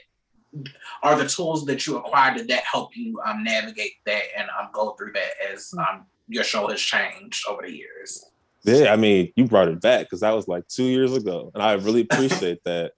[1.03, 4.69] are the tools that you acquired did that help you um, navigate that and um,
[4.71, 5.79] go through that as hmm.
[5.79, 8.25] um, your show has changed over the years
[8.63, 11.61] yeah i mean you brought it back because that was like two years ago and
[11.61, 12.93] i really appreciate that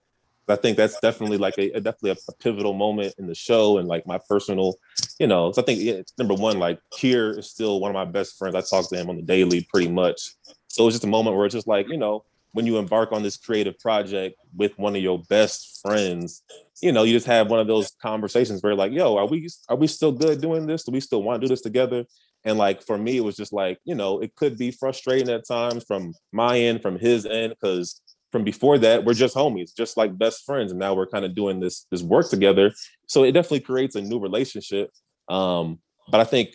[0.50, 3.80] I think that's definitely like a, a definitely a, a, pivotal moment in the show
[3.80, 4.76] and like my personal,
[5.20, 5.52] you know.
[5.52, 8.56] So I think yeah, number one, like Kier is still one of my best friends.
[8.56, 10.36] I talk to him on the daily pretty much.
[10.68, 12.24] So it's just a moment where it's just like you know
[12.58, 16.42] when you embark on this creative project with one of your best friends,
[16.82, 19.76] you know, you just have one of those conversations where like, yo, are we are
[19.76, 20.84] we still good doing this?
[20.84, 22.04] Do we still want to do this together?
[22.46, 25.48] And like for me, it was just like, you know, it could be frustrating at
[25.48, 29.96] times from my end, from his end, because from before that we're just homies just
[29.96, 32.74] like best friends and now we're kind of doing this this work together
[33.08, 34.92] so it definitely creates a new relationship
[35.30, 36.50] um but i think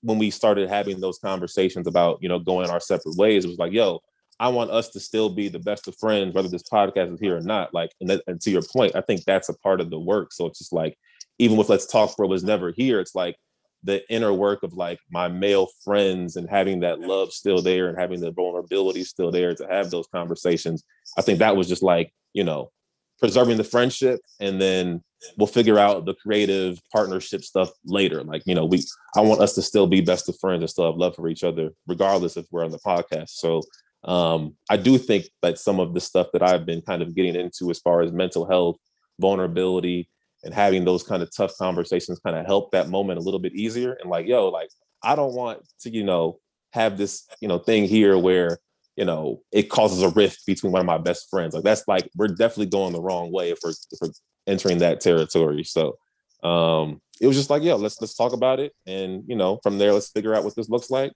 [0.00, 3.58] when we started having those conversations about you know going our separate ways it was
[3.58, 4.00] like yo
[4.40, 7.36] i want us to still be the best of friends whether this podcast is here
[7.36, 9.90] or not like and, that, and to your point i think that's a part of
[9.90, 10.96] the work so it's just like
[11.38, 13.36] even with let's talk bruh was never here it's like
[13.84, 17.98] the inner work of like my male friends and having that love still there and
[17.98, 20.82] having the vulnerability still there to have those conversations.
[21.16, 22.70] I think that was just like, you know,
[23.18, 25.02] preserving the friendship and then
[25.36, 28.22] we'll figure out the creative partnership stuff later.
[28.22, 28.82] Like, you know, we
[29.16, 31.44] I want us to still be best of friends and still have love for each
[31.44, 33.30] other, regardless if we're on the podcast.
[33.30, 33.62] So
[34.08, 37.36] um, I do think that some of the stuff that I've been kind of getting
[37.36, 38.76] into as far as mental health,
[39.20, 40.08] vulnerability,
[40.42, 43.54] and having those kind of tough conversations kind of help that moment a little bit
[43.54, 44.68] easier and like yo like
[45.02, 46.38] i don't want to you know
[46.72, 48.60] have this you know thing here where
[48.98, 51.54] you know, it causes a rift between one of my best friends.
[51.54, 54.10] Like that's like we're definitely going the wrong way if we're, if we're
[54.48, 55.62] entering that territory.
[55.62, 55.96] So
[56.42, 58.72] um it was just like, yo, let's let's talk about it.
[58.86, 61.12] And you know, from there, let's figure out what this looks like.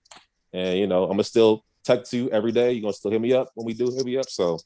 [0.53, 2.73] And you know, I'm gonna still text to you every day.
[2.73, 4.29] You're gonna still hit me up when we do hit me up.
[4.29, 4.59] So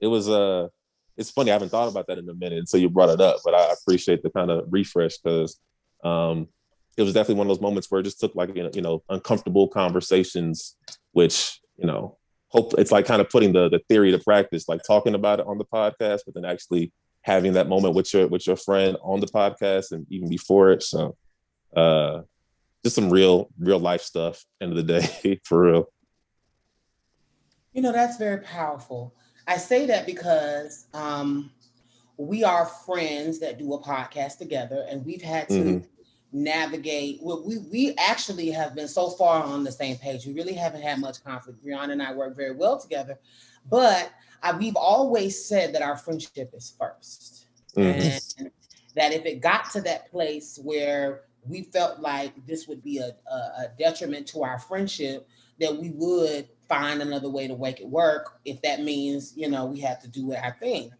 [0.00, 0.68] it was uh
[1.16, 3.36] it's funny, I haven't thought about that in a minute until you brought it up,
[3.44, 5.60] but I appreciate the kind of refresh because
[6.02, 6.48] um
[6.96, 9.68] it was definitely one of those moments where it just took like you know uncomfortable
[9.68, 10.76] conversations,
[11.12, 14.82] which you know hope it's like kind of putting the the theory to practice, like
[14.86, 18.46] talking about it on the podcast, but then actually having that moment with your with
[18.46, 20.82] your friend on the podcast and even before it.
[20.82, 21.16] So
[21.76, 22.22] uh
[22.84, 25.88] just some real real life stuff end of the day for real.
[27.74, 29.14] You know, that's very powerful.
[29.46, 31.50] I say that because um
[32.16, 35.86] we are friends that do a podcast together and we've had to mm-hmm
[36.34, 40.52] navigate well, we we actually have been so far on the same page we really
[40.52, 43.16] haven't had much conflict brianna and i work very well together
[43.70, 44.10] but
[44.42, 47.44] I, we've always said that our friendship is 1st
[47.76, 48.40] mm-hmm.
[48.40, 48.50] and
[48.96, 53.14] that if it got to that place where we felt like this would be a,
[53.30, 55.28] a, a detriment to our friendship
[55.60, 59.66] that we would find another way to make it work if that means you know
[59.66, 60.90] we have to do our thing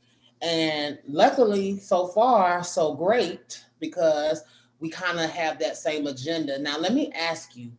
[0.43, 4.43] and luckily so far so great because
[4.81, 6.59] we kind of have that same agenda.
[6.59, 7.73] Now, let me ask you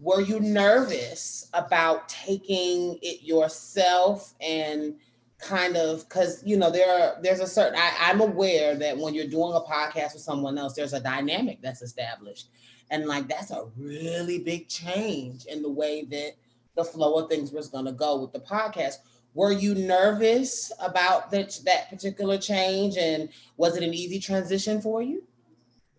[0.00, 4.94] were you nervous about taking it yourself and
[5.38, 9.14] kind of because you know there are there's a certain I, i'm aware that when
[9.14, 12.48] you're doing a podcast with someone else there's a dynamic that's established
[12.90, 16.32] and like that's a really big change in the way that
[16.78, 18.94] the flow of things was going to go with the podcast
[19.34, 25.02] were you nervous about that that particular change and was it an easy transition for
[25.02, 25.22] you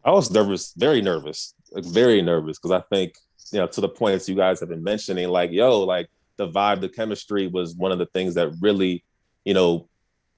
[0.04, 3.16] I was nervous, very nervous, very nervous, because I think
[3.52, 6.82] you know to the points you guys have been mentioning, like yo, like the vibe,
[6.82, 9.04] the chemistry was one of the things that really,
[9.44, 9.90] you know,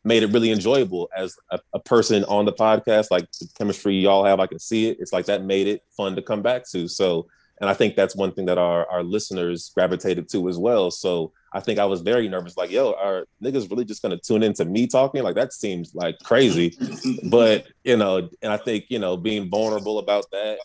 [0.03, 3.11] made it really enjoyable as a, a, person on the podcast.
[3.11, 4.97] Like the chemistry y'all have, I can see it.
[4.99, 6.87] It's like that made it fun to come back to.
[6.87, 7.27] So,
[7.61, 10.89] and I think that's one thing that our our listeners gravitated to as well.
[10.89, 14.41] So I think I was very nervous, like, yo, are niggas really just gonna tune
[14.41, 15.21] into me talking?
[15.21, 16.75] Like that seems like crazy.
[17.29, 20.57] but you know, and I think, you know, being vulnerable about that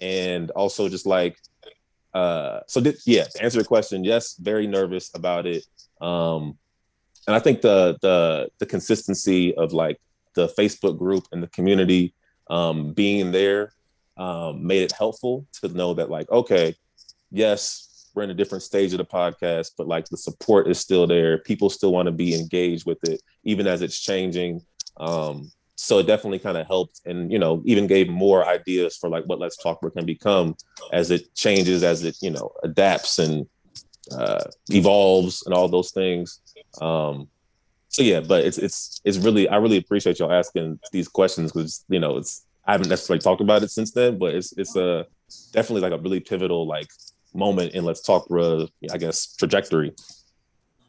[0.00, 1.38] and also just like
[2.14, 5.64] uh so th- yeah, to answer the question, yes, very nervous about it.
[6.00, 6.58] Um
[7.28, 10.00] and I think the the the consistency of like
[10.34, 12.12] the Facebook group and the community
[12.48, 13.72] um being there
[14.20, 16.74] um made it helpful to know that like, okay,
[17.30, 21.06] yes, we're in a different stage of the podcast, but like the support is still
[21.06, 21.38] there.
[21.38, 24.60] People still want to be engaged with it, even as it's changing.
[24.98, 29.08] Um, so it definitely kind of helped and you know even gave more ideas for
[29.08, 30.54] like what let's talk bruh can become
[30.92, 33.46] as it changes as it you know adapts and
[34.12, 36.40] uh, evolves and all those things
[36.82, 37.26] um,
[37.88, 41.82] so yeah but it's it's it's really i really appreciate y'all asking these questions because
[41.88, 45.06] you know it's i haven't necessarily talked about it since then but it's it's a
[45.52, 46.88] definitely like a really pivotal like
[47.34, 49.94] moment in Let's Talk, uh, I guess, trajectory.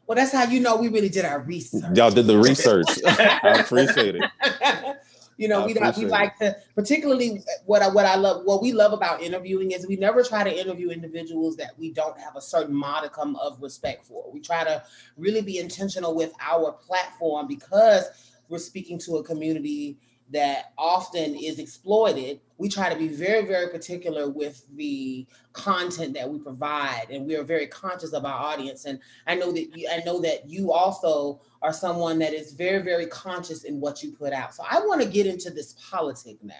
[0.06, 1.84] Well, that's how you know we really did our research.
[1.96, 2.86] Y'all did the research.
[3.06, 4.24] I appreciate it.
[5.38, 8.92] You know, we we like to particularly what I what I love what we love
[8.92, 12.74] about interviewing is we never try to interview individuals that we don't have a certain
[12.74, 14.30] modicum of respect for.
[14.30, 14.84] We try to
[15.16, 18.04] really be intentional with our platform because
[18.50, 19.98] we're speaking to a community
[20.32, 26.28] that often is exploited, we try to be very, very particular with the content that
[26.28, 28.86] we provide, and we are very conscious of our audience.
[28.86, 32.82] And I know that you, I know that you also are someone that is very,
[32.82, 34.54] very conscious in what you put out.
[34.54, 36.54] So I want to get into this politic now.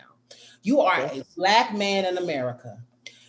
[0.63, 2.79] You are a black man in America.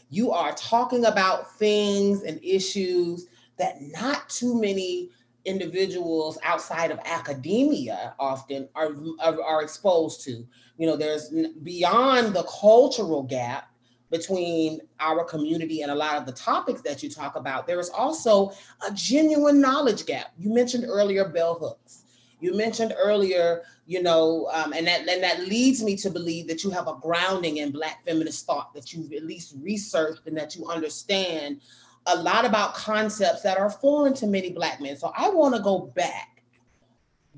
[0.09, 3.27] You are talking about things and issues
[3.57, 5.09] that not too many
[5.45, 10.45] individuals outside of academia often are, are, are exposed to.
[10.77, 11.29] You know, there's
[11.63, 13.69] beyond the cultural gap
[14.13, 17.89] between our community and a lot of the topics that you talk about, there is
[17.89, 18.51] also
[18.87, 20.31] a genuine knowledge gap.
[20.37, 22.03] You mentioned earlier bell hooks.
[22.39, 26.63] You mentioned earlier, you know, um, and that and that leads me to believe that
[26.63, 30.55] you have a grounding in Black feminist thought that you've at least researched and that
[30.55, 31.61] you understand
[32.05, 34.97] a lot about concepts that are foreign to many Black men.
[34.97, 36.43] So I want to go back.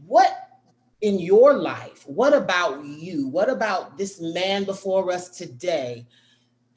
[0.06, 0.46] What
[1.02, 3.28] in your life, what about you?
[3.28, 6.06] What about this man before us today?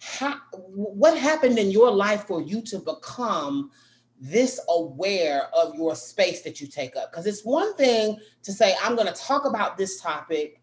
[0.00, 3.70] How, what happened in your life for you to become
[4.20, 7.10] this aware of your space that you take up?
[7.10, 10.60] Because it's one thing to say, I'm going to talk about this topic.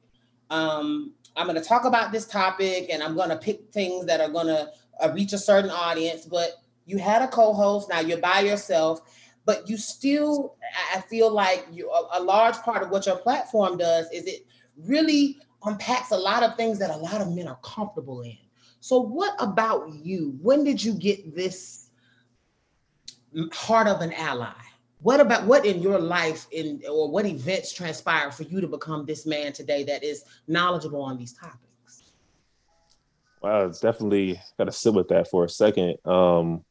[0.49, 4.21] Um, I'm going to talk about this topic and I'm going to pick things that
[4.21, 4.69] are going to
[5.01, 6.25] uh, reach a certain audience.
[6.25, 6.51] But
[6.85, 9.01] you had a co-host now you're by yourself
[9.45, 10.55] but you still,
[10.93, 15.37] I feel like you a, large part of what your platform does is it really
[15.63, 18.37] unpacks a lot of things that a lot of men are comfortable in.
[18.79, 20.37] So, what about you?
[20.41, 21.89] When did you get this
[23.53, 24.53] heart of an ally?
[25.01, 29.05] What about what in your life in or what events transpired for you to become
[29.05, 32.13] this man today that is knowledgeable on these topics?
[33.43, 35.97] Wow, it's definitely got to sit with that for a second.
[36.05, 36.63] Um,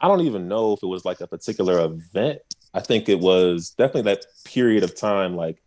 [0.00, 2.40] I don't even know if it was like a particular event.
[2.72, 5.62] I think it was definitely that period of time, like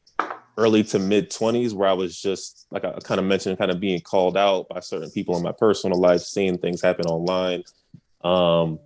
[0.58, 3.80] early to mid 20s, where I was just, like I kind of mentioned, kind of
[3.80, 7.64] being called out by certain people in my personal life, seeing things happen online.
[8.24, 8.80] Um,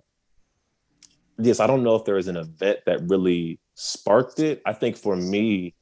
[1.38, 4.60] yes, I don't know if there is an event that really sparked it.
[4.66, 5.74] I think for me,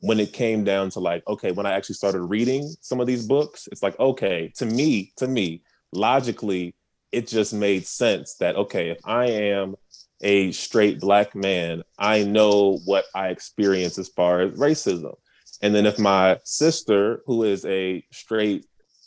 [0.00, 3.26] when it came down to like, okay, when I actually started reading some of these
[3.26, 5.62] books, it's like, okay, to me, to me,
[5.92, 6.74] logically,
[7.12, 9.76] it just made sense that okay, if I am
[10.20, 15.14] a straight black man, I know what I experience as far as racism.
[15.62, 18.66] And then if my sister, who is a straight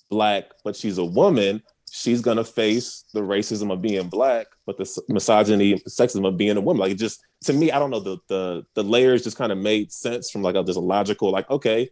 [0.09, 5.01] black, but she's a woman, she's gonna face the racism of being black, but the
[5.09, 6.79] misogyny sexism of being a woman.
[6.79, 9.57] Like it just to me, I don't know, the the the layers just kind of
[9.57, 11.89] made sense from like a just a logical, like, okay,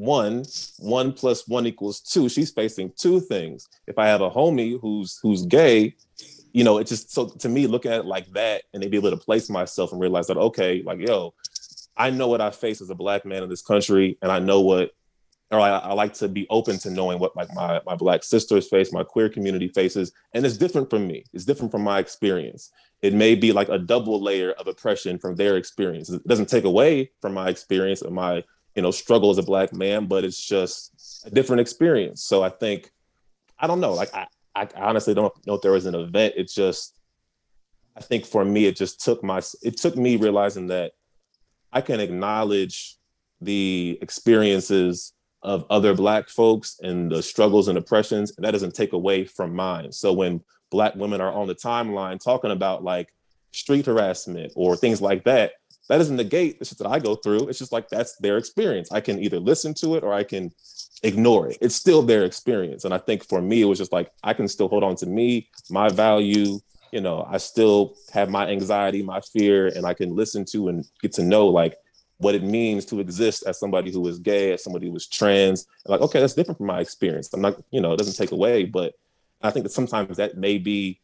[0.00, 0.44] one,
[0.78, 2.28] one plus one equals two.
[2.28, 3.68] She's facing two things.
[3.86, 5.94] If I have a homie who's who's gay,
[6.52, 8.96] you know, it just so to me, looking at it like that and then be
[8.96, 11.34] able to place myself and realize that okay, like yo,
[11.98, 14.62] I know what I face as a black man in this country, and I know
[14.62, 14.92] what
[15.50, 18.68] or I, I, like to be open to knowing what like my my black sisters
[18.68, 21.24] face, my queer community faces, and it's different from me.
[21.34, 22.70] It's different from my experience.
[23.02, 26.08] It may be like a double layer of oppression from their experience.
[26.08, 28.44] It doesn't take away from my experience or my
[28.74, 32.22] you know struggle as a black man but it's just a different experience.
[32.24, 32.90] So i think
[33.58, 36.34] i don't know like i, I honestly don't know if there was an event.
[36.36, 36.96] It just
[37.96, 40.92] i think for me it just took my it took me realizing that
[41.72, 42.96] i can acknowledge
[43.40, 45.12] the experiences
[45.42, 49.54] of other black folks and the struggles and oppressions and that doesn't take away from
[49.54, 49.90] mine.
[49.92, 53.12] So when black women are on the timeline talking about like
[53.52, 55.52] street harassment or things like that
[55.90, 57.48] that doesn't negate the shit that I go through.
[57.48, 58.92] It's just like that's their experience.
[58.92, 60.52] I can either listen to it or I can
[61.02, 61.58] ignore it.
[61.60, 62.84] It's still their experience.
[62.84, 65.06] And I think for me, it was just like I can still hold on to
[65.06, 66.60] me, my value.
[66.92, 70.84] You know, I still have my anxiety, my fear, and I can listen to and
[71.02, 71.76] get to know like
[72.18, 75.66] what it means to exist as somebody who is gay, as somebody who is trans.
[75.84, 77.32] And like, okay, that's different from my experience.
[77.32, 78.94] I'm not, you know, it doesn't take away, but
[79.42, 81.00] I think that sometimes that may be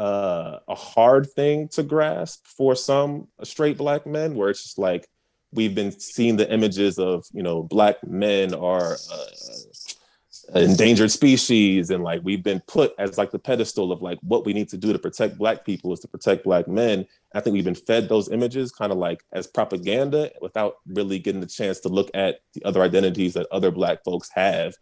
[0.00, 5.06] uh, a hard thing to grasp for some straight black men, where it's just like
[5.52, 12.02] we've been seeing the images of you know black men are uh, endangered species, and
[12.02, 14.90] like we've been put as like the pedestal of like what we need to do
[14.90, 17.06] to protect black people is to protect black men.
[17.34, 21.42] I think we've been fed those images kind of like as propaganda without really getting
[21.42, 24.72] the chance to look at the other identities that other black folks have.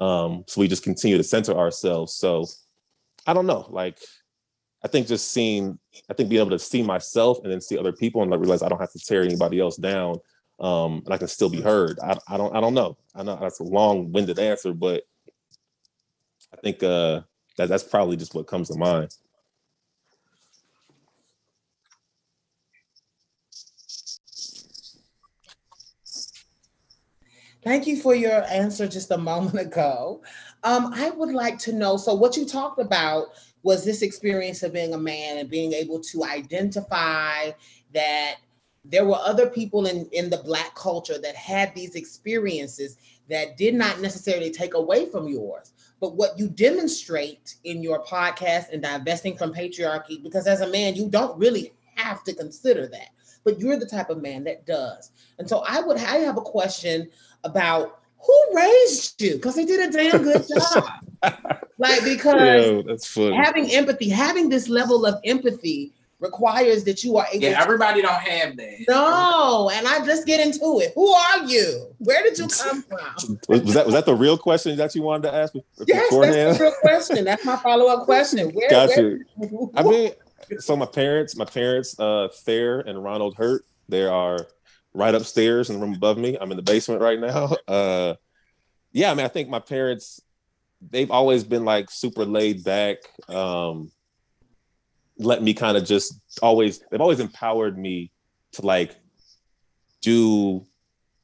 [0.00, 2.14] Um, so we just continue to center ourselves.
[2.14, 2.46] So
[3.26, 3.98] I don't know, like
[4.84, 5.78] I think just seeing,
[6.10, 8.62] I think being able to see myself and then see other people and like realize
[8.62, 10.16] I don't have to tear anybody else down,
[10.58, 11.98] um, and I can still be heard.
[12.00, 12.96] I, I don't, I don't know.
[13.14, 15.04] I know that's a long-winded answer, but
[16.52, 17.20] I think uh,
[17.58, 19.14] that that's probably just what comes to mind.
[27.64, 30.22] Thank you for your answer just a moment ago.
[30.64, 33.28] Um, I would like to know so, what you talked about
[33.62, 37.50] was this experience of being a man and being able to identify
[37.92, 38.36] that
[38.84, 42.96] there were other people in, in the black culture that had these experiences
[43.28, 45.72] that did not necessarily take away from yours.
[46.00, 50.96] But what you demonstrate in your podcast and divesting from patriarchy because as a man
[50.96, 53.10] you don't really have to consider that
[53.44, 55.12] but you're the type of man that does.
[55.38, 57.08] And so i would i have a question
[57.44, 60.84] about who raised you because they did a damn good job
[61.78, 63.36] like because Yo, that's funny.
[63.36, 68.14] having empathy, having this level of empathy requires that you are able Yeah, everybody don't
[68.14, 68.84] have that.
[68.88, 70.92] No, and I just get into it.
[70.94, 71.94] Who are you?
[71.98, 73.38] Where did you come from?
[73.48, 75.54] Was that was that the real question that you wanted to ask
[75.86, 76.36] yes, beforehand?
[76.36, 77.24] That's the real question.
[77.24, 78.50] That's my follow-up question.
[78.54, 79.18] Where, gotcha.
[79.36, 80.12] Where, I mean,
[80.60, 84.46] so my parents, my parents, uh Fair and Ronald Herte, they are
[84.94, 86.36] right upstairs in the room above me.
[86.40, 87.56] I'm in the basement right now.
[87.68, 88.14] Uh
[88.94, 90.20] yeah, I mean, I think my parents
[90.90, 92.98] they've always been like super laid back.
[93.28, 93.90] Um,
[95.18, 98.10] let me kind of just always they've always empowered me
[98.52, 98.96] to like
[100.00, 100.66] do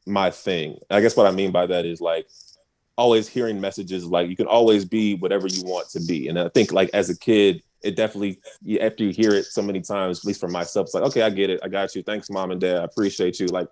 [0.07, 0.79] my thing.
[0.91, 2.29] I guess what I mean by that is like
[2.97, 6.29] always hearing messages like you can always be whatever you want to be.
[6.29, 8.41] And I think like as a kid, it definitely
[8.81, 11.31] after you hear it so many times, at least for myself, it's like, okay, I
[11.31, 11.61] get it.
[11.63, 12.03] I got you.
[12.03, 12.79] Thanks, mom and dad.
[12.79, 13.47] I appreciate you.
[13.47, 13.69] Like,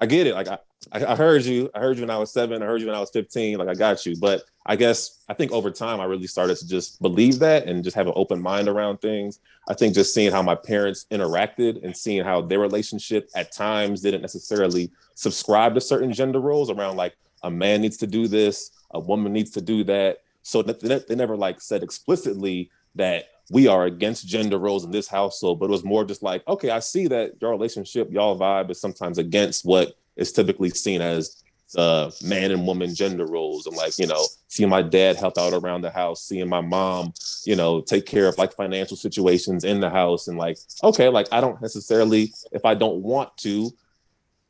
[0.00, 0.34] I get it.
[0.34, 0.58] Like I,
[0.92, 1.70] I heard you.
[1.74, 2.62] I heard you when I was seven.
[2.62, 3.58] I heard you when I was 15.
[3.58, 4.16] Like I got you.
[4.16, 7.84] But I guess I think over time I really started to just believe that and
[7.84, 9.40] just have an open mind around things.
[9.68, 14.00] I think just seeing how my parents interacted and seeing how their relationship at times
[14.00, 18.70] didn't necessarily subscribe to certain gender roles around like a man needs to do this,
[18.90, 20.18] a woman needs to do that.
[20.42, 25.60] So they never like said explicitly that we are against gender roles in this household,
[25.60, 28.80] but it was more just like, okay, I see that your relationship, y'all vibe is
[28.80, 31.42] sometimes against what is typically seen as
[31.76, 33.66] uh, man and woman gender roles.
[33.66, 37.12] And like, you know, seeing my dad help out around the house, seeing my mom,
[37.44, 40.28] you know, take care of like financial situations in the house.
[40.28, 43.70] And like, okay, like I don't necessarily, if I don't want to,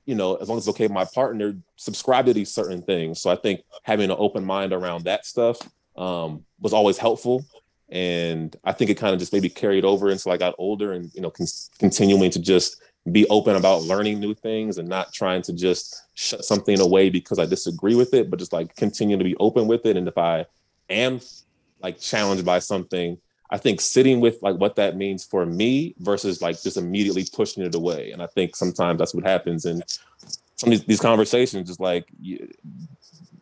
[0.06, 3.20] you know, as long as okay, my partner subscribe to these certain things.
[3.22, 5.58] So I think having an open mind around that stuff
[5.96, 7.44] um, was always helpful
[7.88, 11.10] and I think it kind of just maybe carried over until I got older and
[11.14, 11.46] you know con-
[11.78, 12.80] continuing to just
[13.10, 17.38] be open about learning new things and not trying to just shut something away because
[17.38, 19.96] I disagree with it, but just like continue to be open with it.
[19.96, 20.46] And if I
[20.88, 21.20] am
[21.82, 23.18] like challenged by something,
[23.50, 27.62] I think sitting with like what that means for me versus like just immediately pushing
[27.62, 28.10] it away.
[28.12, 29.82] And I think sometimes that's what happens in
[30.56, 32.50] some of these, these conversations, just like you,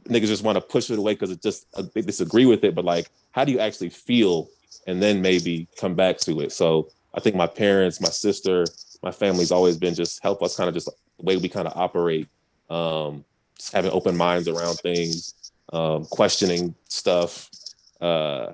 [0.04, 2.74] niggas just want to push it away because it just uh, they disagree with it.
[2.74, 4.48] But like, how do you actually feel,
[4.86, 6.52] and then maybe come back to it?
[6.52, 8.64] So I think my parents, my sister,
[9.02, 10.88] my family's always been just help us kind of just
[11.18, 12.28] the way we kind of operate,
[12.70, 13.24] um,
[13.56, 17.50] just having open minds around things, um, questioning stuff.
[18.00, 18.52] Uh,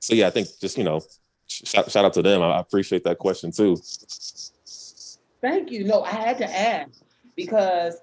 [0.00, 1.02] so yeah, I think just you know,
[1.46, 2.42] shout, shout out to them.
[2.42, 3.76] I, I appreciate that question too.
[5.40, 5.84] Thank you.
[5.84, 6.90] No, I had to ask
[7.36, 7.96] because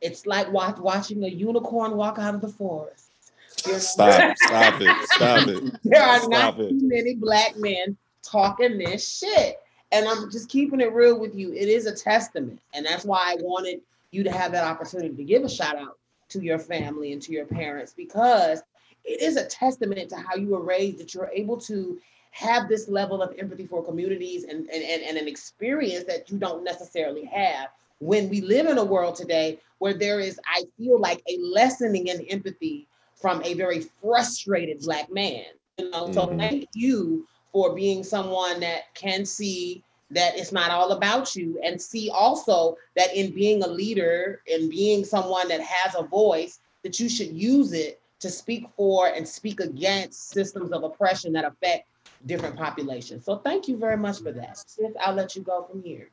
[0.00, 3.10] it's like watch, watching a unicorn walk out of the forest.
[3.48, 5.74] Stop, stop it, stop it.
[5.84, 6.68] There are stop not it.
[6.70, 9.60] too many black men talking this shit.
[9.92, 11.52] And I'm just keeping it real with you.
[11.52, 12.60] It is a testament.
[12.74, 13.80] And that's why I wanted
[14.10, 15.98] you to have that opportunity to give a shout out
[16.30, 18.62] to your family and to your parents because
[19.04, 21.98] it is a testament to how you were raised that you're able to
[22.32, 26.36] have this level of empathy for communities and, and, and, and an experience that you
[26.36, 27.68] don't necessarily have
[28.00, 32.08] when we live in a world today where there is, I feel like, a lessening
[32.08, 35.44] in empathy from a very frustrated Black man.
[35.78, 36.14] You know, mm-hmm.
[36.14, 41.60] so thank you for being someone that can see that it's not all about you
[41.64, 46.60] and see also that in being a leader and being someone that has a voice
[46.82, 51.44] that you should use it to speak for and speak against systems of oppression that
[51.44, 51.88] affect
[52.26, 53.24] different populations.
[53.24, 54.56] So thank you very much for that.
[54.58, 56.08] Sis, I'll let you go from here.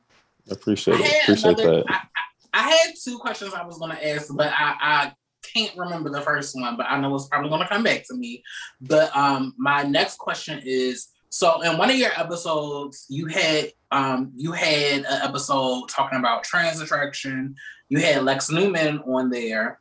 [0.50, 1.22] Appreciate it.
[1.22, 1.84] Appreciate another, that.
[1.88, 2.22] I, I,
[2.54, 5.12] I, had two questions I was going to ask, but I, I
[5.54, 8.14] can't remember the first one, but I know it's probably going to come back to
[8.14, 8.42] me.
[8.80, 14.30] But um, my next question is so in one of your episodes, you had um,
[14.36, 17.56] you had an episode talking about trans attraction.
[17.88, 19.80] You had Lex Newman on there,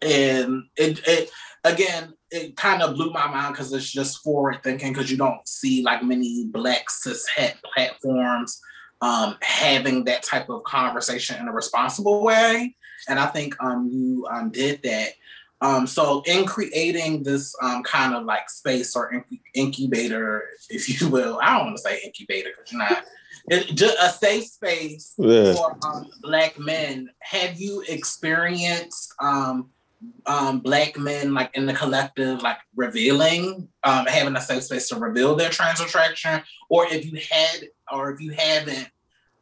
[0.00, 1.30] and it, it
[1.64, 5.46] again it kind of blew my mind because it's just forward thinking because you don't
[5.48, 8.60] see like many black cis het platforms
[9.00, 12.76] um, having that type of conversation in a responsible way.
[13.08, 15.10] And I think um, you um, did that.
[15.60, 19.24] Um, so in creating this um, kind of like space or
[19.54, 23.04] incubator, if you will, I don't want to say incubator because you're not.
[23.46, 25.52] It, just a safe space yeah.
[25.52, 27.10] for um, black men.
[27.20, 29.68] Have you experienced um,
[30.26, 34.96] um, black men like in the collective like revealing um, having a safe space to
[34.96, 38.88] reveal their trans attraction or if you had or if you haven't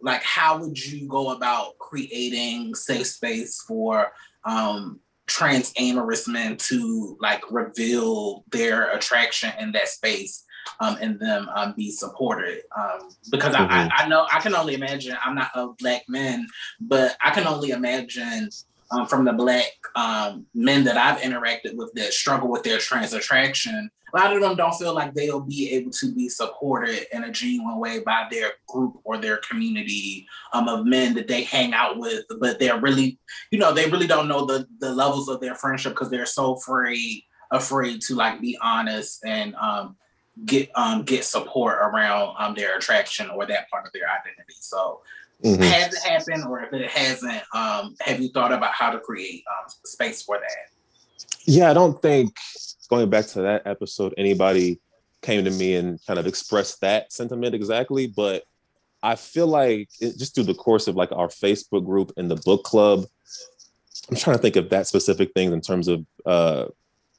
[0.00, 4.12] like how would you go about creating safe space for
[4.44, 10.44] um, trans amorous men to like reveal their attraction in that space
[10.80, 13.72] um, and them um, be supported um, because mm-hmm.
[13.72, 16.46] I, I, know I can only imagine I'm not a black man
[16.80, 18.48] but I can only imagine
[18.92, 23.12] um, from the black um, men that I've interacted with that struggle with their trans
[23.12, 27.24] attraction a lot of them don't feel like they'll be able to be supported in
[27.24, 31.72] a genuine way by their group or their community um, of men that they hang
[31.72, 32.24] out with.
[32.38, 33.18] But they're really,
[33.50, 36.54] you know, they really don't know the the levels of their friendship because they're so
[36.54, 39.96] afraid afraid to like be honest and um,
[40.44, 44.56] get um, get support around um, their attraction or that part of their identity.
[44.60, 45.00] So.
[45.44, 45.62] Mm-hmm.
[45.62, 49.42] Has it happened, or if it hasn't, um, have you thought about how to create
[49.50, 51.26] um, space for that?
[51.46, 52.36] Yeah, I don't think
[52.88, 54.80] going back to that episode, anybody
[55.20, 58.44] came to me and kind of expressed that sentiment exactly, but
[59.02, 62.36] I feel like it, just through the course of like our Facebook group and the
[62.36, 63.06] book club,
[64.10, 66.66] I'm trying to think of that specific thing in terms of uh,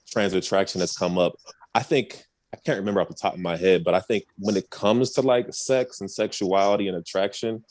[0.10, 1.36] trans attraction that's come up.
[1.76, 4.56] I think I can't remember off the top of my head, but I think when
[4.56, 7.64] it comes to like sex and sexuality and attraction,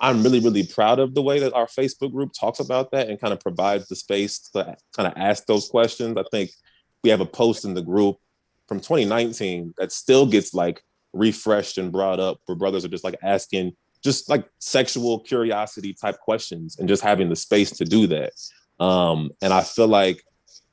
[0.00, 3.20] I'm really, really proud of the way that our Facebook group talks about that and
[3.20, 6.16] kind of provides the space to kind of ask those questions.
[6.18, 6.50] I think
[7.02, 8.16] we have a post in the group
[8.66, 10.82] from 2019 that still gets like
[11.12, 13.72] refreshed and brought up where brothers are just like asking
[14.02, 18.32] just like sexual curiosity type questions and just having the space to do that.
[18.78, 20.22] Um, and I feel like,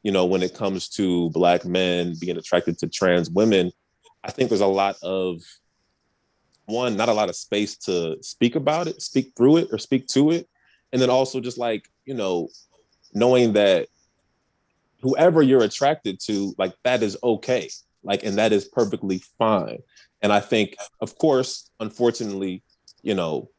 [0.03, 3.71] you know, when it comes to black men being attracted to trans women,
[4.23, 5.41] I think there's a lot of
[6.71, 10.07] one, not a lot of space to speak about it, speak through it, or speak
[10.07, 10.47] to it.
[10.91, 12.49] And then also just like, you know,
[13.13, 13.87] knowing that
[15.01, 17.69] whoever you're attracted to, like that is okay.
[18.03, 19.79] Like, and that is perfectly fine.
[20.21, 22.63] And I think, of course, unfortunately,
[23.01, 23.49] you know,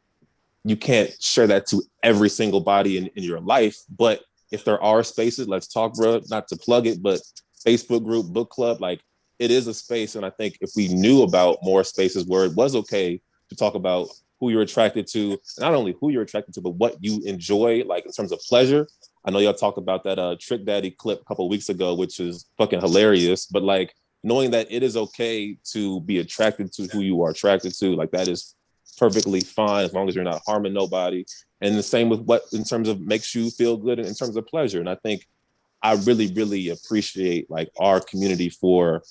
[0.64, 3.78] you can't share that to every single body in, in your life.
[3.88, 7.20] But if there are spaces, let's talk, Bruh, not to plug it, but
[7.66, 9.00] Facebook group, book club, like
[9.43, 10.14] it is a space.
[10.14, 13.74] And I think if we knew about more spaces where it was okay to talk
[13.74, 17.82] about who you're attracted to, not only who you're attracted to, but what you enjoy,
[17.84, 18.86] like in terms of pleasure.
[19.24, 22.20] I know y'all talked about that uh, Trick Daddy clip a couple weeks ago, which
[22.20, 23.47] is fucking hilarious.
[23.47, 27.74] But like knowing that it is okay to be attracted to who you are attracted
[27.80, 28.55] to, like that is
[28.97, 31.24] perfectly fine as long as you're not harming nobody.
[31.61, 34.47] And the same with what in terms of makes you feel good in terms of
[34.47, 34.78] pleasure.
[34.78, 35.26] And I think
[35.82, 39.03] I really, really appreciate like our community for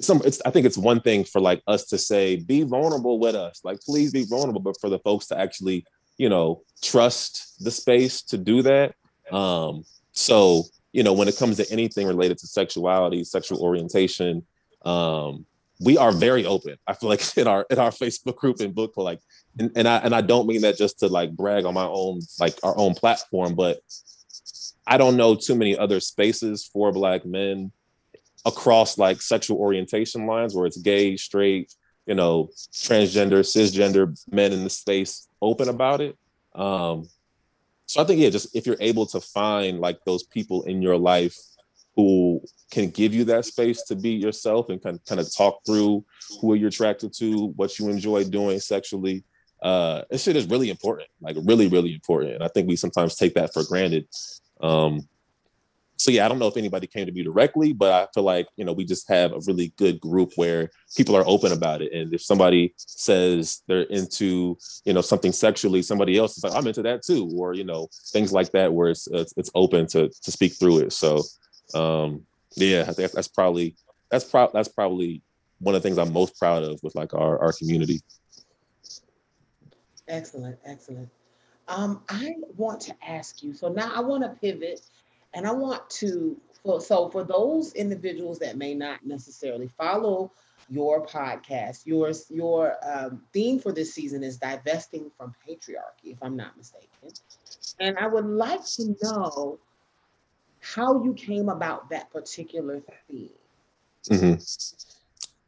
[0.00, 3.34] some it's I think it's one thing for like us to say, be vulnerable with
[3.34, 3.60] us.
[3.64, 5.84] Like please be vulnerable, but for the folks to actually,
[6.18, 8.94] you know, trust the space to do that.
[9.30, 14.46] Um, so you know, when it comes to anything related to sexuality, sexual orientation,
[14.84, 15.44] um,
[15.80, 16.76] we are very open.
[16.86, 19.20] I feel like in our in our Facebook group and book like,
[19.58, 22.20] and, and I and I don't mean that just to like brag on my own
[22.38, 23.78] like our own platform, but
[24.86, 27.72] I don't know too many other spaces for Black men
[28.46, 31.74] across like sexual orientation lines where it's gay, straight,
[32.06, 36.16] you know, transgender, cisgender men in the space open about it.
[36.54, 37.08] Um,
[37.86, 40.96] so I think yeah, just if you're able to find like those people in your
[40.96, 41.36] life
[41.96, 42.40] who
[42.70, 46.04] can give you that space to be yourself and kind kind of talk through
[46.40, 49.24] who you're attracted to, what you enjoy doing sexually.
[49.62, 52.34] Uh, this shit is really important, like really, really important.
[52.34, 54.06] And I think we sometimes take that for granted.
[54.60, 55.08] Um,
[55.98, 58.46] so yeah, I don't know if anybody came to me directly, but I feel like
[58.56, 61.92] you know we just have a really good group where people are open about it.
[61.92, 66.66] And if somebody says they're into you know something sexually, somebody else is like I'm
[66.66, 70.08] into that too, or you know things like that, where it's it's, it's open to
[70.08, 70.92] to speak through it.
[70.92, 71.22] So
[71.74, 72.26] um,
[72.56, 73.76] yeah, I think that's probably
[74.10, 75.22] that's pro- that's probably
[75.60, 78.00] one of the things I'm most proud of with like our our community.
[80.08, 81.08] Excellent, excellent.
[81.68, 83.54] Um, I want to ask you.
[83.54, 84.82] So now I want to pivot
[85.34, 86.36] and I want to,
[86.80, 90.32] so for those individuals that may not necessarily follow
[90.68, 96.36] your podcast, yours, your um, theme for this season is divesting from patriarchy, if I'm
[96.36, 96.88] not mistaken.
[97.78, 99.58] And I would like to know
[100.60, 103.30] how you came about that particular theme.
[104.10, 104.34] Mm-hmm.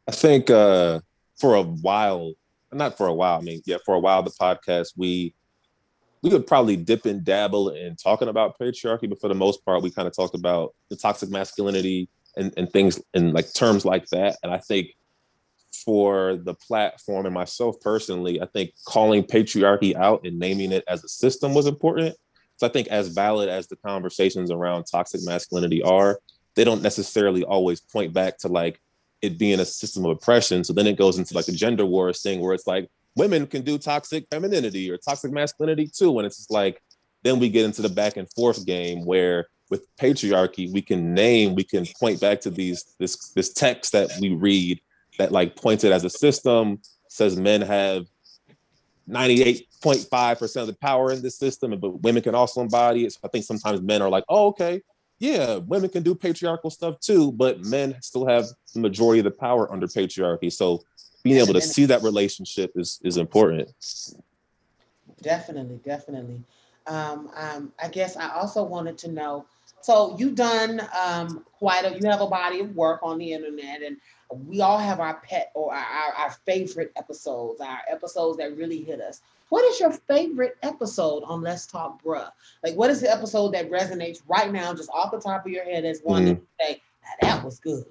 [0.07, 1.01] I think uh,
[1.37, 2.33] for a while,
[2.71, 5.33] not for a while, I mean, yeah, for a while, the podcast, we
[6.21, 9.81] we could probably dip and dabble in talking about patriarchy, but for the most part,
[9.81, 14.05] we kind of talked about the toxic masculinity and, and things and like terms like
[14.07, 14.37] that.
[14.43, 14.95] And I think
[15.85, 21.03] for the platform and myself personally, I think calling patriarchy out and naming it as
[21.03, 22.15] a system was important.
[22.57, 26.19] So I think as valid as the conversations around toxic masculinity are,
[26.55, 28.81] they don't necessarily always point back to like
[29.21, 30.65] it being a system of oppression.
[30.65, 32.89] So then it goes into like the gender wars thing where it's like,
[33.19, 36.17] women can do toxic femininity or toxic masculinity too.
[36.17, 36.81] And it's just like,
[37.23, 41.53] then we get into the back and forth game where with patriarchy, we can name,
[41.53, 44.79] we can point back to these this this text that we read
[45.19, 48.05] that like points it as a system, says men have
[49.09, 53.11] 98.5% of the power in this system, but women can also embody it.
[53.11, 54.81] So I think sometimes men are like, oh, okay,
[55.19, 59.31] yeah, women can do patriarchal stuff too, but men still have the majority of the
[59.31, 60.51] power under patriarchy.
[60.51, 60.83] So
[61.23, 63.69] being able to see that relationship is is important.
[65.21, 66.41] Definitely, definitely.
[66.87, 69.45] Um, um, I guess I also wanted to know.
[69.81, 71.99] So you've done um, quite a.
[71.99, 73.97] You have a body of work on the internet, and
[74.47, 78.83] we all have our pet or our, our, our favorite episodes, our episodes that really
[78.83, 79.21] hit us.
[79.49, 82.29] What is your favorite episode on Let's Talk Bruh?
[82.63, 85.63] Like, what is the episode that resonates right now, just off the top of your
[85.63, 86.41] head, as one mm-hmm.
[86.59, 86.81] that say
[87.21, 87.85] that was good?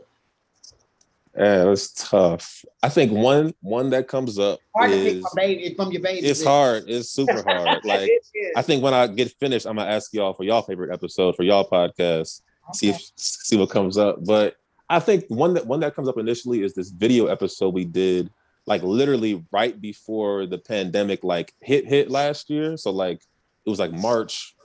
[1.38, 2.64] Yeah, it's tough.
[2.82, 6.02] I think one one that comes up hard is, to pick from, baby, from your
[6.02, 6.26] baby.
[6.26, 6.84] It's hard.
[6.88, 7.80] It's super hard.
[7.84, 8.10] Like
[8.56, 11.44] I think when I get finished, I'm gonna ask y'all for y'all favorite episode for
[11.44, 12.42] y'all podcast.
[12.70, 12.72] Okay.
[12.74, 14.24] See if see what comes up.
[14.24, 14.56] But
[14.90, 18.30] I think one that one that comes up initially is this video episode we did
[18.66, 22.76] like literally right before the pandemic like hit hit last year.
[22.76, 23.22] So like
[23.64, 24.56] it was like March.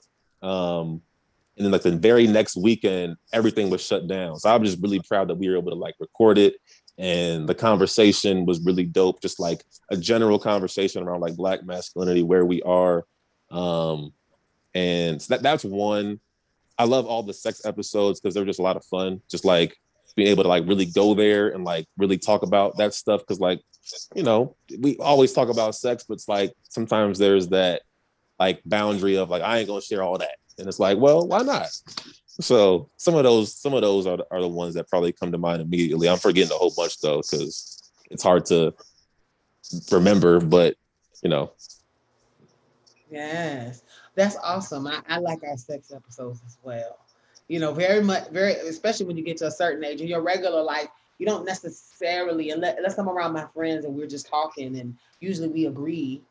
[0.41, 1.01] Um
[1.57, 4.39] and then like the very next weekend, everything was shut down.
[4.39, 6.55] So I'm just really proud that we were able to like record it.
[6.97, 12.23] And the conversation was really dope, just like a general conversation around like black masculinity,
[12.23, 13.05] where we are.
[13.51, 14.13] Um,
[14.73, 16.19] and that, that's one.
[16.77, 19.21] I love all the sex episodes because they're just a lot of fun.
[19.29, 19.77] Just like
[20.15, 23.25] being able to like really go there and like really talk about that stuff.
[23.25, 23.59] Cause like,
[24.15, 27.81] you know, we always talk about sex, but it's like sometimes there's that
[28.39, 30.35] like boundary of like, I ain't gonna share all that.
[30.57, 31.69] And it's like, well, why not?
[32.39, 35.37] So some of those, some of those are, are the ones that probably come to
[35.37, 36.09] mind immediately.
[36.09, 38.73] I'm forgetting a whole bunch though, because it's hard to
[39.91, 40.75] remember, but
[41.21, 41.51] you know.
[43.09, 43.83] Yes,
[44.15, 44.87] that's awesome.
[44.87, 46.97] I, I like our sex episodes as well.
[47.47, 50.21] You know, very much, very especially when you get to a certain age in your
[50.21, 50.87] regular life,
[51.19, 55.47] you don't necessarily unless, unless I'm around my friends and we're just talking, and usually
[55.47, 56.21] we agree.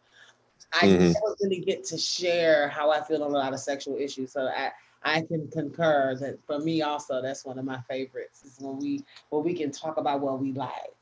[0.74, 1.06] I mm-hmm.
[1.06, 4.32] never really get to share how I feel on a lot of sexual issues.
[4.32, 4.70] So I,
[5.04, 9.04] I can concur that for me also that's one of my favorites is when we
[9.30, 10.94] when we can talk about what we like.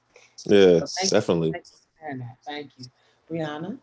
[0.47, 1.49] Yeah, so definitely.
[1.49, 1.53] You,
[2.01, 2.87] thank, you thank you,
[3.31, 3.79] Brianna.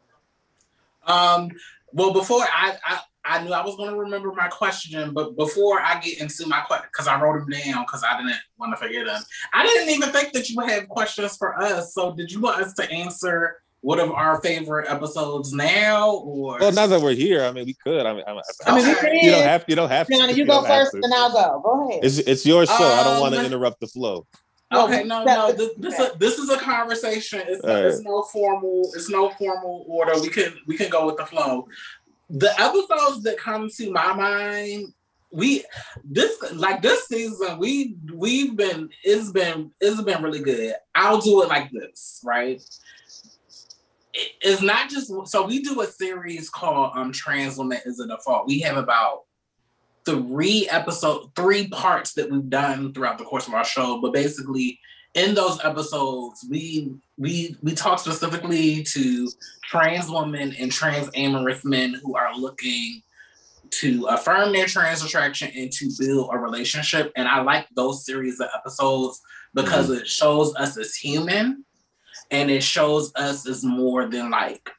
[1.06, 1.52] Um.
[1.94, 5.82] Well, before I, I I knew I was going to remember my question, but before
[5.82, 8.78] I get into my question, because I wrote them down because I didn't want to
[8.78, 9.22] forget them.
[9.54, 11.94] I didn't even think that you had questions for us.
[11.94, 16.72] So, did you want us to answer one of our favorite episodes now, or well,
[16.72, 18.06] now that we're here, I mean, we could.
[18.06, 18.32] I mean, I,
[18.66, 19.20] I mean, okay.
[19.22, 20.34] you don't have you don't have to.
[20.34, 21.62] you, go first, and I'll go.
[21.64, 22.04] Go ahead.
[22.04, 22.74] It's it's your show.
[22.74, 24.26] Um, I don't want to um, interrupt the flow.
[24.74, 25.54] Okay, no, no.
[25.54, 27.42] This, this, a, this is a conversation.
[27.48, 27.86] It's, right.
[27.86, 28.92] it's no formal.
[28.96, 30.20] It's no formal order.
[30.20, 31.68] We can we can go with the flow.
[32.30, 34.94] The episodes that come to my mind
[35.32, 35.64] we
[36.06, 41.44] this like this season we we've been it's been it's been really good i'll do
[41.44, 42.62] it like this right
[44.42, 48.48] it's not just so we do a series called um trans women is a default
[48.48, 49.24] we have about
[50.08, 54.00] three episode three parts that we've done throughout the course of our show.
[54.00, 54.80] But basically
[55.14, 59.30] in those episodes we we we talk specifically to
[59.66, 63.02] trans women and trans amorous men who are looking
[63.70, 67.12] to affirm their trans attraction and to build a relationship.
[67.18, 69.20] And i like those series of episodes
[69.54, 70.00] because mm-hmm.
[70.00, 71.66] it shows us as human
[72.32, 74.70] and it shows us is more than like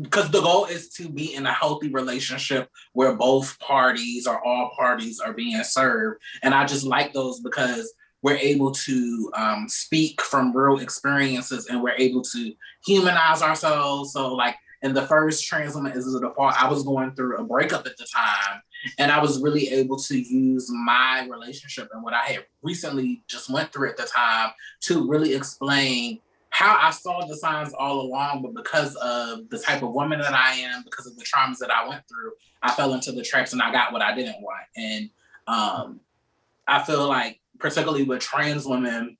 [0.00, 4.72] because the goal is to be in a healthy relationship where both parties or all
[4.76, 6.20] parties are being served.
[6.42, 11.82] And i just like those because we're able to um, speak from real experiences and
[11.82, 14.12] we're able to humanize ourselves.
[14.12, 17.44] So like in the first trans woman is a default i was going through a
[17.44, 18.60] breakup at the time
[18.98, 23.50] and I was really able to use my relationship and what I had recently just
[23.50, 24.50] went through at the time
[24.82, 26.20] to really explain
[26.50, 30.34] how I saw the signs all along, but because of the type of woman that
[30.34, 32.30] I am, because of the traumas that I went through,
[32.62, 34.62] I fell into the traps and I got what I didn't want.
[34.76, 35.10] And
[35.48, 36.00] um,
[36.68, 39.16] I feel like, particularly with trans women,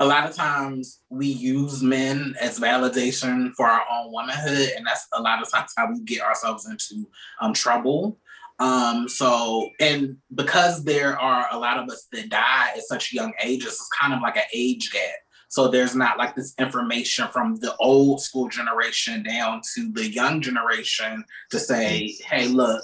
[0.00, 5.06] a lot of times we use men as validation for our own womanhood, and that's
[5.12, 7.08] a lot of times how we get ourselves into
[7.40, 8.18] um, trouble.
[8.58, 13.32] Um, so, and because there are a lot of us that die at such young
[13.42, 15.14] ages, it's kind of like an age gap.
[15.48, 20.40] So there's not like this information from the old school generation down to the young
[20.40, 22.82] generation to say, hey, look,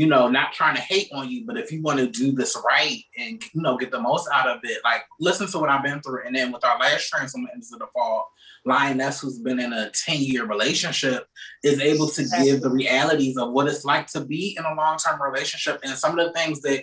[0.00, 2.56] you know, not trying to hate on you, but if you want to do this
[2.66, 5.82] right and you know get the most out of it, like listen to what I've
[5.82, 6.26] been through.
[6.26, 8.32] And then with our last transformation into the fall,
[8.64, 11.26] lioness who's been in a 10 year relationship
[11.62, 15.20] is able to give the realities of what it's like to be in a long-term
[15.20, 15.78] relationship.
[15.84, 16.82] And some of the things that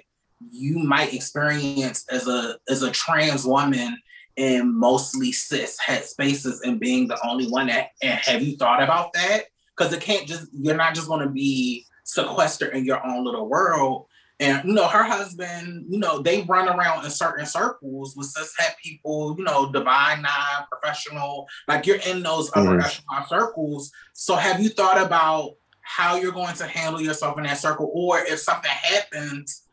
[0.52, 3.98] you might experience as a as a trans woman
[4.36, 8.84] in mostly cis het spaces and being the only one that and have you thought
[8.84, 9.46] about that?
[9.76, 13.48] Because it can't just you're not just going to be sequestered in your own little
[13.48, 14.08] world
[14.40, 18.54] and you know, her husband, you know, they run around in certain circles with cis
[18.58, 22.68] het people, you know, divine nine, professional, like you're in those mm-hmm.
[22.68, 23.92] upper echelon circles.
[24.14, 27.90] So have you thought about how you're going to handle yourself in that circle?
[27.94, 29.64] Or if something happens,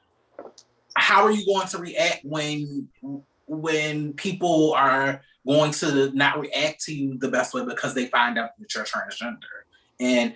[0.96, 2.88] how are you going to react when
[3.46, 8.38] when people are going to not react to you the best way because they find
[8.38, 9.66] out that you're transgender?
[10.00, 10.34] And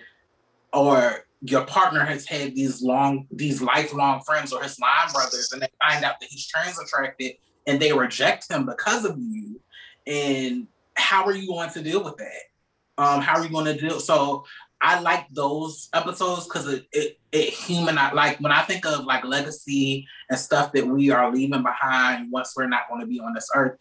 [0.71, 5.61] or your partner has had these long, these lifelong friends or his line brothers, and
[5.61, 7.33] they find out that he's trans attracted
[7.65, 9.61] and they reject him because of you.
[10.05, 13.03] And how are you going to deal with that?
[13.03, 13.99] Um, how are you going to deal?
[13.99, 14.43] So
[14.81, 18.15] I like those episodes because it, it it humanized.
[18.15, 22.53] Like when I think of like legacy and stuff that we are leaving behind once
[22.55, 23.77] we're not going to be on this earth,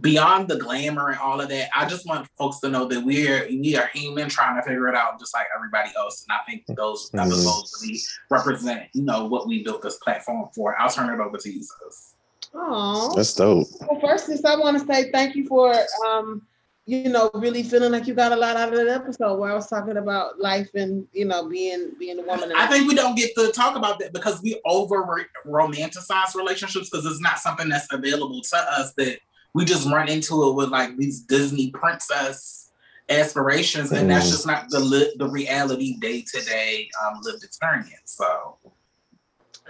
[0.00, 3.46] beyond the glamour and all of that, I just want folks to know that we're
[3.48, 6.24] we are human trying to figure it out just like everybody else.
[6.28, 7.20] And I think those mm-hmm.
[7.20, 8.00] episodes really
[8.30, 10.78] represent, you know, what we built this platform for.
[10.78, 12.14] I'll turn it over to you, sis.
[12.54, 13.66] Oh, that's dope.
[13.80, 15.74] Well, first, I want to say thank you for
[16.06, 16.42] um
[16.88, 19.54] you know, really feeling like you got a lot out of that episode where I
[19.54, 22.50] was talking about life and you know being being a woman.
[22.56, 27.04] I think we don't get to talk about that because we over romanticize relationships because
[27.04, 29.18] it's not something that's available to us that
[29.54, 32.70] we just run into it with like these Disney princess
[33.08, 34.14] aspirations, and mm.
[34.14, 36.88] that's just not the li- the reality day to day
[37.22, 37.90] lived experience.
[38.04, 38.56] So,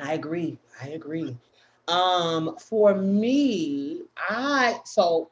[0.00, 0.58] I agree.
[0.82, 1.36] I agree.
[1.86, 5.30] Um, for me, I so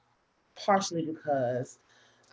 [0.57, 1.79] partially because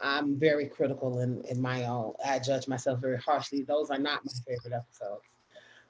[0.01, 3.63] I'm very critical in, in my own, I judge myself very harshly.
[3.63, 5.23] Those are not my favorite episodes.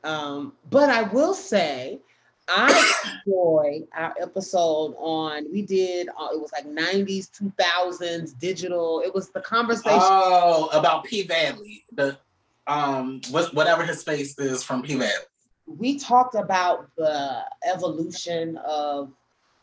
[0.03, 1.99] Um, but I will say,
[2.47, 2.93] I
[3.25, 9.01] enjoy our episode on, we did, uh, it was like 90s, 2000s, digital.
[9.05, 9.99] It was the conversation.
[10.01, 12.17] Oh, about P Valley, the,
[12.67, 15.11] um, whatever his face is from P Valley.
[15.65, 19.11] We talked about the evolution of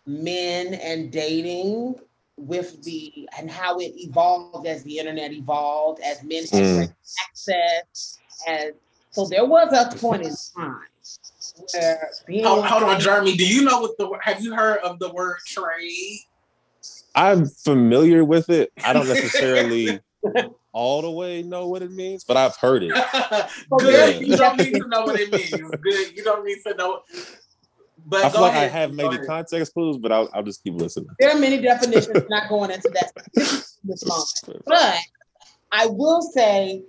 [0.07, 1.97] men and dating
[2.37, 6.93] with the and how it evolved as the internet evolved, as men had mm.
[7.29, 8.19] access,
[8.49, 8.73] and
[9.11, 10.90] so there was a point in time
[11.73, 13.37] where being hold, hold on, Jeremy.
[13.37, 16.21] Do you know what the have you heard of the word trade?
[17.15, 18.73] I'm familiar with it.
[18.85, 20.01] I don't necessarily
[20.73, 22.93] all the way know what it means, but I've heard it.
[23.79, 24.27] Good.
[24.27, 25.77] You don't need to know what it means.
[25.83, 26.17] Good.
[26.17, 27.03] You don't need to know.
[28.07, 28.65] But I feel like ahead.
[28.65, 31.09] I have maybe context clues, but I'll, I'll just keep listening.
[31.19, 33.13] There are many definitions not going into that
[33.85, 34.65] this moment.
[34.67, 34.97] But
[35.73, 36.83] I will say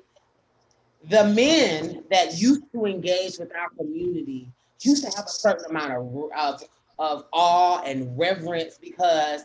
[1.10, 4.48] the men that used to engage with our community
[4.82, 6.64] used to have a certain amount of, of,
[7.00, 9.42] of awe and reverence because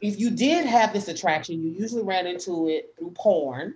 [0.00, 3.74] if you did have this attraction, you usually ran into it through porn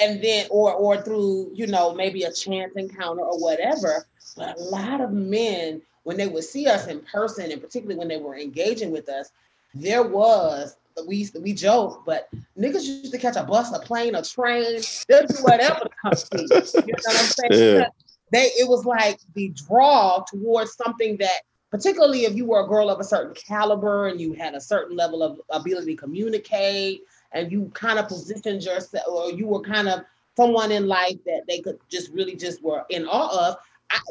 [0.00, 4.06] and then or or through you know maybe a chance encounter or whatever.
[4.36, 8.08] But a lot of men when they would see us in person, and particularly when
[8.08, 9.30] they were engaging with us,
[9.74, 10.76] there was
[11.06, 12.28] we we joke, but
[12.58, 16.14] niggas used to catch a bus, a plane, a train, they'll do whatever to come
[16.14, 16.42] see.
[16.42, 17.78] You know what I'm saying?
[17.78, 17.88] Yeah.
[18.32, 22.90] They it was like the draw towards something that, particularly if you were a girl
[22.90, 27.50] of a certain caliber and you had a certain level of ability to communicate, and
[27.50, 30.04] you kind of positioned yourself, or you were kind of
[30.36, 33.56] someone in life that they could just really just were in awe of.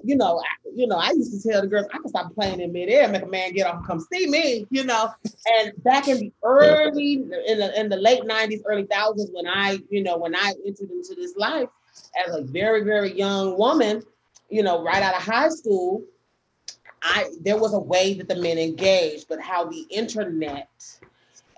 [0.04, 2.60] You know, I, you know, I used to tell the girls I can stop playing
[2.60, 5.12] in midair, make a man get off and come see me, you know.
[5.58, 9.80] And back in the early, in the in the late '90s, early thousands, when I,
[9.90, 11.70] you know, when I entered into this life
[12.28, 14.04] as a very, very young woman,
[14.50, 16.04] you know, right out of high school,
[17.02, 20.70] I there was a way that the men engaged, but how the internet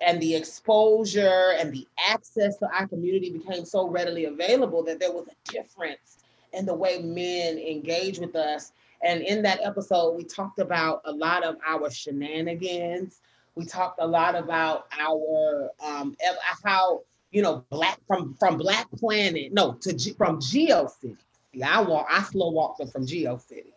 [0.01, 5.11] and the exposure and the access to our community became so readily available that there
[5.11, 6.20] was a difference
[6.54, 8.72] and the way men engage with us.
[9.04, 13.20] And in that episode, we talked about a lot of our shenanigans.
[13.56, 16.16] We talked a lot about our um,
[16.64, 21.18] how you know black from from Black Planet no to G, from Geo City.
[21.54, 23.74] See, I walk I slow walked them from Geo City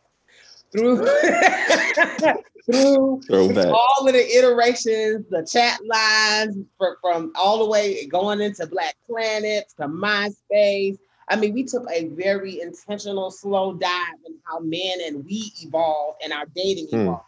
[0.70, 1.06] through
[2.66, 8.66] through, all of the iterations, the chat lines for, from all the way going into
[8.66, 10.98] Black Planet to MySpace
[11.28, 16.20] I mean, we took a very intentional, slow dive in how men and we evolved
[16.22, 17.00] and our dating hmm.
[17.00, 17.24] evolved.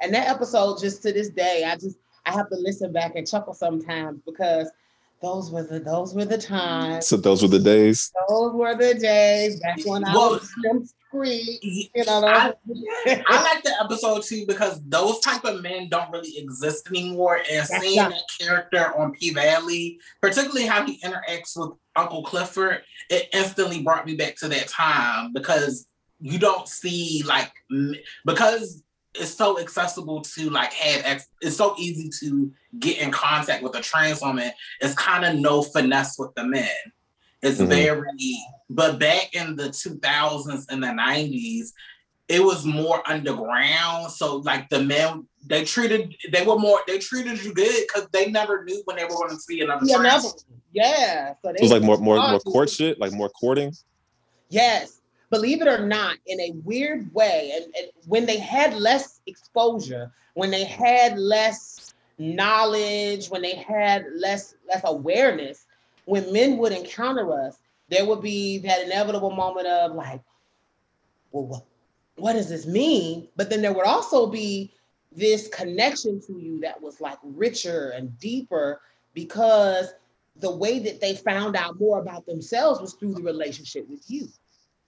[0.00, 3.26] And that episode, just to this day, I just I have to listen back and
[3.26, 4.68] chuckle sometimes because
[5.22, 7.06] those were the those were the times.
[7.06, 8.12] So those were the days.
[8.28, 11.90] Those were the days back when I well, was free.
[11.94, 12.52] You know, I,
[13.28, 17.36] I, like the episode too because those type of men don't really exist anymore.
[17.36, 22.82] And That's seeing that character on P Valley, particularly how he interacts with Uncle Clifford,
[23.10, 25.86] it instantly brought me back to that time because
[26.20, 27.52] you don't see like
[28.24, 28.82] because
[29.14, 33.74] it's so accessible to like have ex- it's so easy to get in contact with
[33.76, 34.50] a trans woman.
[34.80, 36.68] It's kind of no finesse with the men.
[37.42, 37.68] It's mm-hmm.
[37.68, 38.38] very
[38.68, 41.68] but back in the 2000s and the 90s,
[42.28, 44.10] it was more underground.
[44.10, 48.30] So like the men they treated they were more they treated you good because they
[48.30, 49.86] never knew when they were going to see another.
[49.86, 50.28] Yeah, never.
[50.72, 51.34] Yeah.
[51.42, 53.72] So it was like more more more court shit, like more courting.
[54.48, 54.96] Yes
[55.30, 60.12] believe it or not, in a weird way, and, and, when they had less exposure,
[60.34, 65.66] when they had less knowledge, when they had less less awareness,
[66.04, 67.58] when men would encounter us,
[67.88, 70.20] there would be that inevitable moment of like,
[71.32, 71.64] well, what,
[72.16, 73.28] what does this mean?
[73.36, 74.72] But then there would also be
[75.12, 78.80] this connection to you that was like richer and deeper
[79.14, 79.92] because
[80.40, 84.28] the way that they found out more about themselves was through the relationship with you.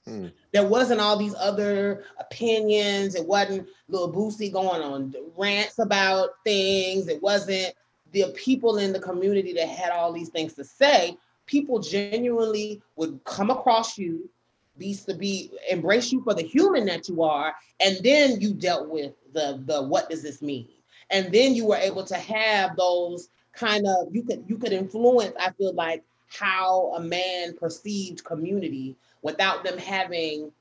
[0.06, 0.32] Mm.
[0.52, 3.14] There wasn't all these other opinions.
[3.14, 7.08] It wasn't Lil Boosie going on rants about things.
[7.08, 7.74] It wasn't
[8.12, 11.16] the people in the community that had all these things to say.
[11.48, 14.28] People genuinely would come across you,
[14.76, 18.88] be to be embrace you for the human that you are, and then you dealt
[18.88, 20.68] with the the what does this mean,
[21.10, 25.34] and then you were able to have those kind of you could you could influence.
[25.40, 30.52] I feel like how a man perceived community without them having,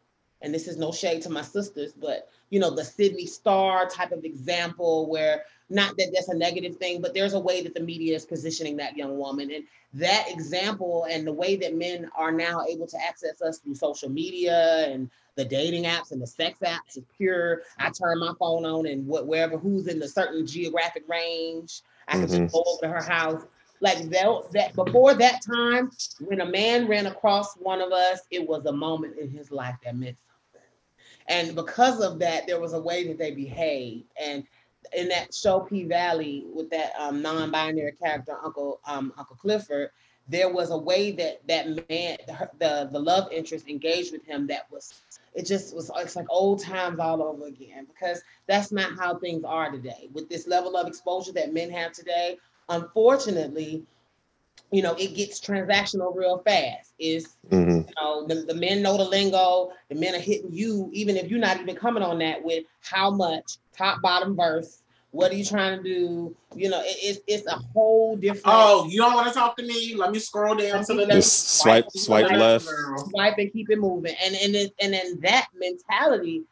[0.42, 4.14] and this is no shade to my sisters, but you know the Sidney Starr type
[4.14, 7.82] of example where not that that's a negative thing, but there's a way that the
[7.82, 9.52] media is positioning that young woman.
[9.52, 9.66] And
[9.98, 14.10] that example and the way that men are now able to access us through social
[14.10, 17.62] media and the dating apps and the sex apps is pure.
[17.80, 22.14] I turn my phone on and what wherever who's in the certain geographic range, I
[22.14, 22.44] can mm-hmm.
[22.44, 23.44] just go over to her house.
[23.80, 28.48] Like that, that before that time, when a man ran across one of us, it
[28.48, 30.18] was a moment in his life that meant
[30.52, 30.68] something.
[31.28, 34.06] And because of that, there was a way that they behaved.
[34.20, 34.46] And
[34.96, 39.90] in that show P Valley with that um, non-binary character Uncle um, Uncle Clifford,
[40.28, 42.18] there was a way that that man,
[42.60, 44.48] the the love interest, engaged with him.
[44.48, 44.94] That was
[45.34, 45.46] it.
[45.46, 49.72] Just was it's like old times all over again because that's not how things are
[49.72, 50.10] today.
[50.14, 52.38] With this level of exposure that men have today,
[52.70, 53.84] unfortunately,
[54.72, 56.94] you know, it gets transactional real fast.
[57.00, 57.88] Is mm-hmm.
[57.88, 61.30] you know, the, the men know the lingo, the men are hitting you, even if
[61.30, 64.82] you're not even coming on that with how much top bottom verse.
[65.12, 66.36] What are you trying to do?
[66.54, 68.44] You know, it, it's it's a whole different.
[68.46, 69.96] Oh, you don't want to talk to me?
[69.96, 71.60] Let me scroll down to the next.
[71.62, 72.68] Swipe, swipe, swipe left.
[73.10, 76.44] Swipe and keep it moving, and and it, and then that mentality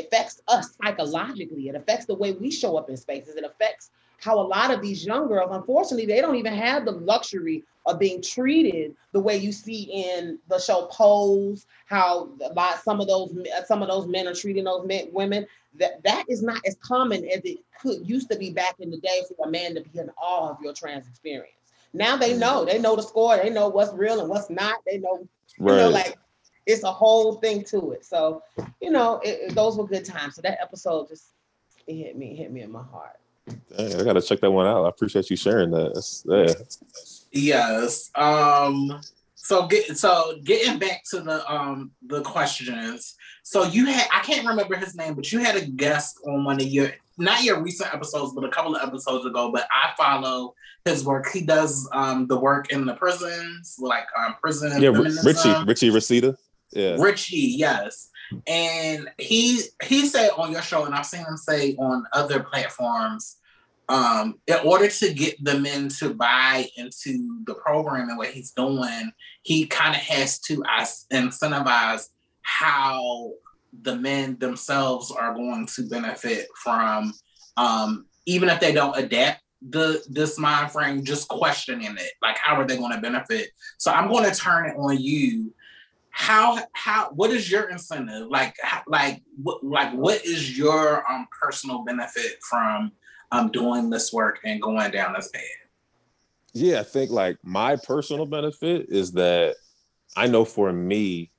[0.00, 1.68] affects us psychologically.
[1.68, 3.34] It affects the way we show up in spaces.
[3.34, 3.90] It affects
[4.24, 7.98] how a lot of these young girls, unfortunately, they don't even have the luxury of
[7.98, 11.66] being treated the way you see in the show Pose.
[11.84, 15.46] How a lot some of those some of those men are treating those men, women.
[15.78, 18.96] That that is not as common as it could used to be back in the
[18.96, 21.50] day for a man to be in awe of your trans experience.
[21.92, 22.64] Now they know.
[22.64, 23.36] They know the score.
[23.36, 24.76] They know what's real and what's not.
[24.86, 25.28] They know.
[25.58, 25.74] Right.
[25.74, 26.16] You know, like
[26.64, 28.06] it's a whole thing to it.
[28.06, 28.42] So,
[28.80, 30.36] you know, it, it, those were good times.
[30.36, 31.26] So that episode just
[31.86, 33.18] it hit me, hit me in my heart.
[33.46, 34.84] Dang, I gotta check that one out.
[34.84, 35.94] I appreciate you sharing that.
[36.26, 36.54] Yeah.
[37.32, 38.10] Yes.
[38.14, 39.00] Um.
[39.34, 43.14] So get so getting back to the um the questions.
[43.42, 46.56] So you had I can't remember his name, but you had a guest on one
[46.60, 49.52] of your not your recent episodes, but a couple of episodes ago.
[49.52, 50.54] But I follow
[50.86, 51.28] his work.
[51.30, 54.80] He does um the work in the prisons, like um prison.
[54.80, 54.90] Yeah,
[55.22, 56.36] Richie Richie Reseda.
[56.72, 57.54] Yeah, Richie.
[57.58, 58.08] Yes.
[58.46, 63.36] And he he said on your show, and I've seen him say on other platforms,
[63.88, 68.52] um, in order to get the men to buy into the program and what he's
[68.52, 69.12] doing,
[69.42, 70.62] he kind of has to
[71.12, 72.08] incentivize
[72.42, 73.32] how
[73.82, 77.12] the men themselves are going to benefit from,
[77.56, 82.54] um, even if they don't adapt the this mind frame, just questioning it, like how
[82.56, 83.50] are they going to benefit?
[83.78, 85.54] So I'm going to turn it on you
[86.14, 88.28] how how what is your incentive?
[88.28, 88.54] Like
[88.86, 92.92] like what like what is your um personal benefit from
[93.32, 95.42] um doing this work and going down this path?
[96.52, 99.56] Yeah i think like my personal benefit is that
[100.16, 101.32] i know for me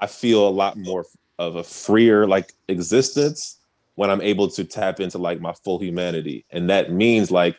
[0.00, 1.06] i feel a lot more
[1.38, 3.60] of a freer like existence
[3.94, 6.44] when i'm able to tap into like my full humanity.
[6.50, 7.56] And that means like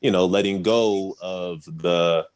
[0.00, 2.26] you know letting go of the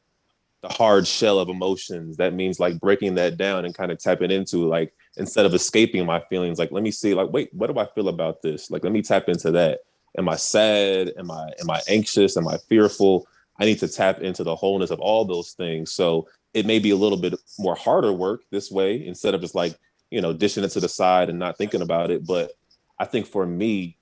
[0.65, 2.17] the hard shell of emotions.
[2.17, 6.07] That means like breaking that down and kind of tapping into like instead of escaping
[6.07, 8.71] my feelings, like let me see, like, wait, what do I feel about this?
[8.71, 9.81] Like let me tap into that.
[10.17, 11.13] Am I sad?
[11.19, 12.39] Am I am I anxious?
[12.39, 13.27] Am I fearful?
[13.61, 15.93] I need to tap into the wholeness of all those things.
[15.93, 19.55] So it may be a little bit more harder work this way instead of just
[19.55, 19.79] like,
[20.11, 22.27] you know, dishing it to the side and not thinking about it.
[22.27, 22.53] But
[22.99, 23.99] I think for me,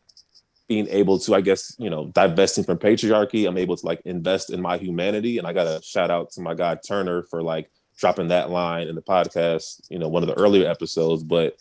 [0.68, 4.50] being able to, I guess, you know, divesting from patriarchy, I'm able to like invest
[4.50, 5.38] in my humanity.
[5.38, 8.88] And I got to shout out to my guy Turner for like dropping that line
[8.88, 11.22] in the podcast, you know, one of the earlier episodes.
[11.22, 11.56] But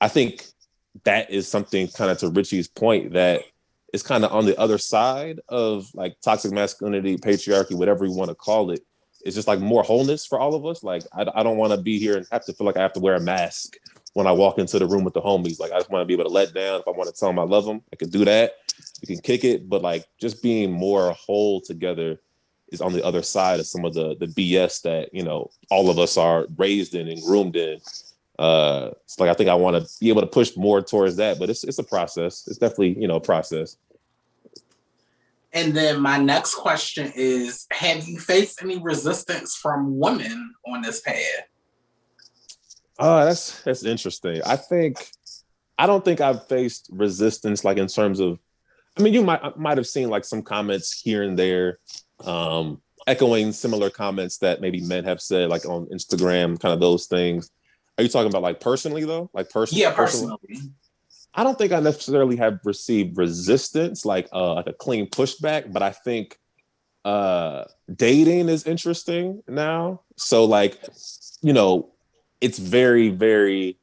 [0.00, 0.44] I think
[1.04, 3.42] that is something kind of to Richie's point that
[3.92, 8.28] is kind of on the other side of like toxic masculinity, patriarchy, whatever you want
[8.28, 8.80] to call it.
[9.24, 10.82] It's just like more wholeness for all of us.
[10.82, 12.92] Like, I, I don't want to be here and have to feel like I have
[12.92, 13.76] to wear a mask
[14.14, 15.60] when I walk into the room with the homies.
[15.60, 16.80] Like I just want to be able to let down.
[16.80, 18.54] If I want to tell them I love them, I can do that.
[19.02, 22.20] We can kick it, but like just being more whole together
[22.68, 25.90] is on the other side of some of the the BS that you know all
[25.90, 27.78] of us are raised in and groomed in.
[28.38, 31.50] Uh, like I think I want to be able to push more towards that, but
[31.50, 32.46] it's it's a process.
[32.46, 33.76] It's definitely you know a process.
[35.52, 41.00] And then my next question is: Have you faced any resistance from women on this
[41.00, 41.48] path?
[42.98, 44.40] Oh, that's that's interesting.
[44.44, 45.08] I think
[45.78, 48.38] I don't think I've faced resistance like in terms of.
[48.96, 51.78] I mean, you might might have seen like some comments here and there,
[52.24, 57.06] um, echoing similar comments that maybe men have said, like on Instagram, kind of those
[57.06, 57.50] things.
[57.98, 59.30] Are you talking about like personally though?
[59.32, 59.82] Like personally?
[59.82, 60.36] Yeah, personally.
[60.46, 60.70] personally.
[61.34, 65.82] I don't think I necessarily have received resistance, like uh, like a clean pushback, but
[65.82, 66.38] I think
[67.04, 67.64] uh,
[67.94, 70.02] dating is interesting now.
[70.16, 70.78] So like,
[71.42, 71.93] you know,
[72.44, 73.78] it's very very.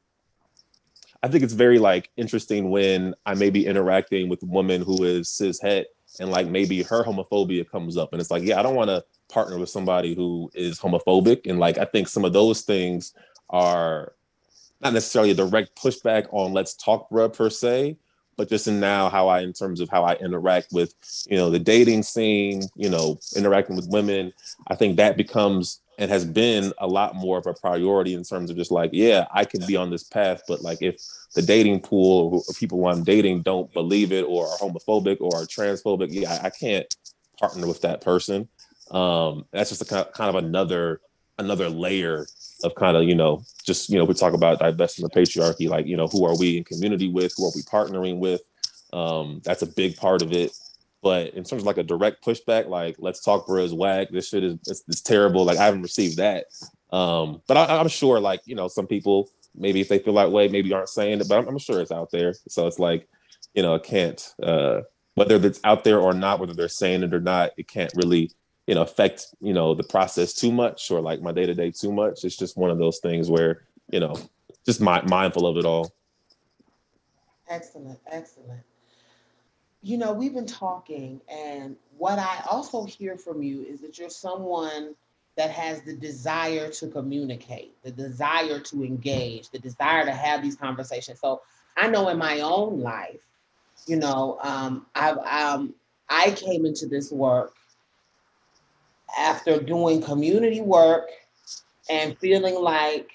[1.24, 5.04] I think it's very like interesting when I may be interacting with a woman who
[5.04, 5.86] is cis het
[6.20, 9.04] and like maybe her homophobia comes up and it's like yeah I don't want to
[9.28, 13.14] partner with somebody who is homophobic and like I think some of those things
[13.50, 14.14] are
[14.80, 17.96] not necessarily a direct pushback on let's talk bruh per se,
[18.36, 20.94] but just in now how I in terms of how I interact with,
[21.28, 24.32] you know, the dating scene, you know, interacting with women,
[24.68, 28.50] I think that becomes and has been a lot more of a priority in terms
[28.50, 30.96] of just like, yeah, I can be on this path, but like if
[31.34, 35.44] the dating pool of people I'm dating don't believe it or are homophobic or are
[35.44, 36.86] transphobic, yeah, I, can't
[37.38, 38.48] partner with that person.
[38.90, 41.00] Um, that's just a kind of another
[41.38, 42.26] another layer
[42.62, 45.86] of kind of you know just you know we talk about divesting the patriarchy like
[45.86, 47.32] you know who are we in community with?
[47.36, 48.42] Who are we partnering with?
[48.92, 50.52] Um that's a big part of it
[51.02, 54.44] but in terms of like a direct pushback like let's talk bruh's whack this shit
[54.44, 56.46] is it's, it's, terrible like i haven't received that
[56.92, 60.32] um but I, am sure like you know some people maybe if they feel that
[60.32, 63.08] way maybe aren't saying it but I'm, I'm sure it's out there so it's like
[63.54, 64.82] you know it can't uh
[65.14, 68.30] whether it's out there or not whether they're saying it or not it can't really
[68.66, 71.70] you know affect you know the process too much or like my day to day
[71.70, 72.24] too much.
[72.24, 74.16] It's just one of those things where you know
[74.64, 75.92] just my, mindful of it all.
[77.48, 78.62] Excellent, excellent.
[79.82, 84.10] You know, we've been talking, and what I also hear from you is that you're
[84.10, 84.94] someone
[85.36, 90.56] that has the desire to communicate, the desire to engage, the desire to have these
[90.56, 91.20] conversations.
[91.20, 91.40] So
[91.76, 93.20] I know in my own life,
[93.86, 95.74] you know, um, I've um,
[96.08, 97.54] I came into this work
[99.18, 101.08] after doing community work
[101.90, 103.10] and feeling like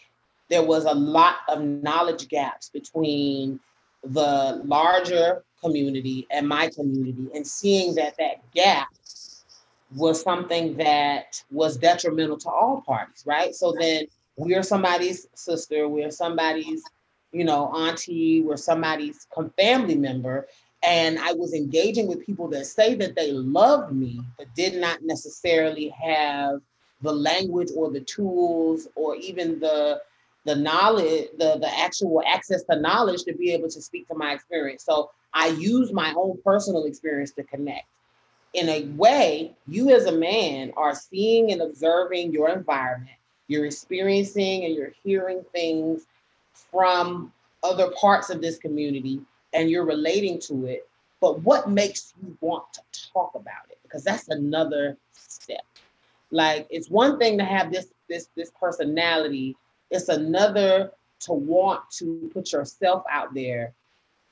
[0.49, 3.59] there was a lot of knowledge gaps between
[4.03, 8.87] the larger community and my community and seeing that that gap
[9.95, 14.05] was something that was detrimental to all parties right so then
[14.35, 16.83] we're somebody's sister we're somebody's
[17.31, 19.27] you know auntie we're somebody's
[19.57, 20.47] family member
[20.83, 25.01] and I was engaging with people that say that they loved me, but did not
[25.01, 26.61] necessarily have
[27.01, 30.01] the language or the tools or even the
[30.45, 34.31] the knowledge, the, the actual access to knowledge to be able to speak to my
[34.33, 34.85] experience.
[34.85, 37.85] So I use my own personal experience to connect.
[38.55, 43.17] In a way, you as a man are seeing and observing your environment.
[43.47, 46.07] You're experiencing and you're hearing things
[46.71, 47.31] from
[47.61, 49.21] other parts of this community
[49.53, 50.89] and you're relating to it,
[51.21, 52.81] but what makes you want to
[53.13, 53.77] talk about it?
[53.83, 55.63] Because that's another step.
[56.31, 59.55] Like it's one thing to have this this this personality,
[59.91, 63.75] it's another to want to put yourself out there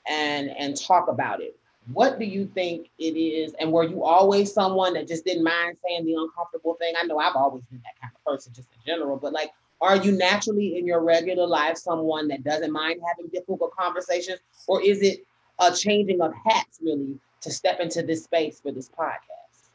[0.07, 1.57] and and talk about it.
[1.93, 3.53] What do you think it is?
[3.59, 6.93] And were you always someone that just didn't mind saying the uncomfortable thing?
[6.99, 9.51] I know I've always been that kind of person just in general, but like
[9.81, 14.39] are you naturally in your regular life someone that doesn't mind having difficult conversations?
[14.67, 15.25] Or is it
[15.59, 19.69] a changing of hats really to step into this space for this podcast?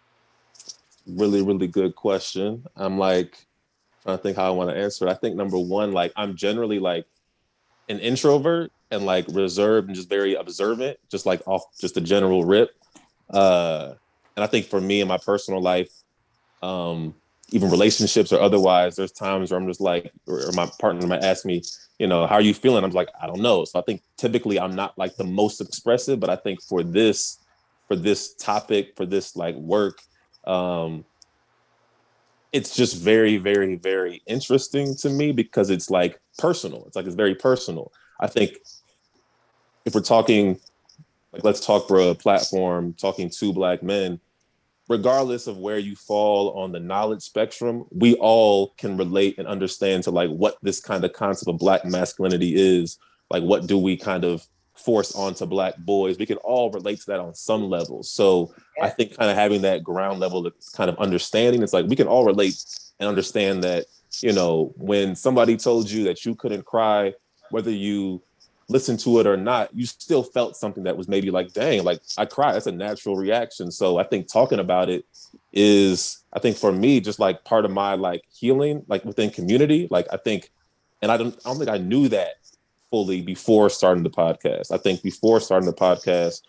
[1.07, 2.65] Really, really good question.
[2.77, 3.47] I'm like
[4.03, 5.11] trying to think how I want to answer it.
[5.11, 7.07] I think number one, like I'm generally like
[7.91, 12.45] an introvert and like reserved and just very observant, just like off just a general
[12.45, 12.71] rip.
[13.29, 13.95] Uh,
[14.37, 15.91] and I think for me in my personal life,
[16.63, 17.15] um,
[17.51, 21.45] even relationships or otherwise, there's times where I'm just like, or my partner might ask
[21.45, 21.63] me,
[21.99, 22.85] you know, how are you feeling?
[22.85, 23.65] I'm like, I don't know.
[23.65, 27.39] So I think typically I'm not like the most expressive, but I think for this,
[27.89, 29.99] for this topic, for this like work,
[30.47, 31.05] um,
[32.53, 36.85] it's just very, very, very interesting to me because it's like personal.
[36.87, 37.93] It's like it's very personal.
[38.21, 38.59] I think
[39.85, 40.59] if we're talking,
[41.33, 44.21] like, let's talk for a platform, talking to black men
[44.91, 50.03] regardless of where you fall on the knowledge spectrum, we all can relate and understand
[50.03, 52.99] to like what this kind of concept of black masculinity is.
[53.31, 54.45] Like, what do we kind of
[54.85, 56.19] forced onto black boys.
[56.19, 58.03] We can all relate to that on some level.
[58.03, 61.87] So I think kind of having that ground level of kind of understanding, it's like
[61.87, 62.65] we can all relate
[62.99, 63.87] and understand that,
[64.21, 67.15] you know, when somebody told you that you couldn't cry,
[67.51, 68.23] whether you
[68.69, 72.01] listen to it or not, you still felt something that was maybe like, dang, like
[72.17, 72.53] I cry.
[72.53, 73.71] That's a natural reaction.
[73.71, 75.05] So I think talking about it
[75.53, 79.89] is, I think for me, just like part of my like healing, like within community.
[79.91, 80.51] Like I think,
[81.03, 82.35] and I don't, I don't think I knew that
[82.91, 84.73] fully before starting the podcast.
[84.73, 86.43] I think before starting the podcast,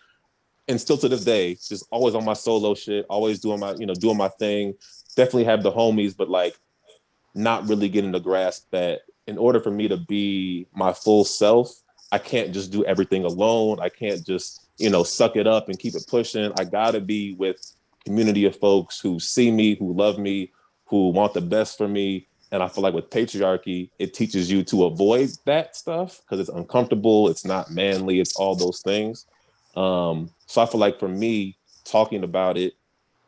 [0.68, 3.86] and still to this day, just always on my solo shit, always doing my, you
[3.86, 4.74] know, doing my thing.
[5.16, 6.56] Definitely have the homies, but like
[7.34, 11.82] not really getting the grasp that in order for me to be my full self,
[12.10, 13.80] I can't just do everything alone.
[13.80, 16.52] I can't just, you know, suck it up and keep it pushing.
[16.58, 17.74] I gotta be with
[18.04, 20.52] community of folks who see me, who love me,
[20.86, 22.28] who want the best for me.
[22.52, 26.56] And I feel like with patriarchy, it teaches you to avoid that stuff because it's
[26.56, 29.26] uncomfortable, it's not manly, it's all those things.
[29.74, 32.74] Um, so I feel like for me, talking about it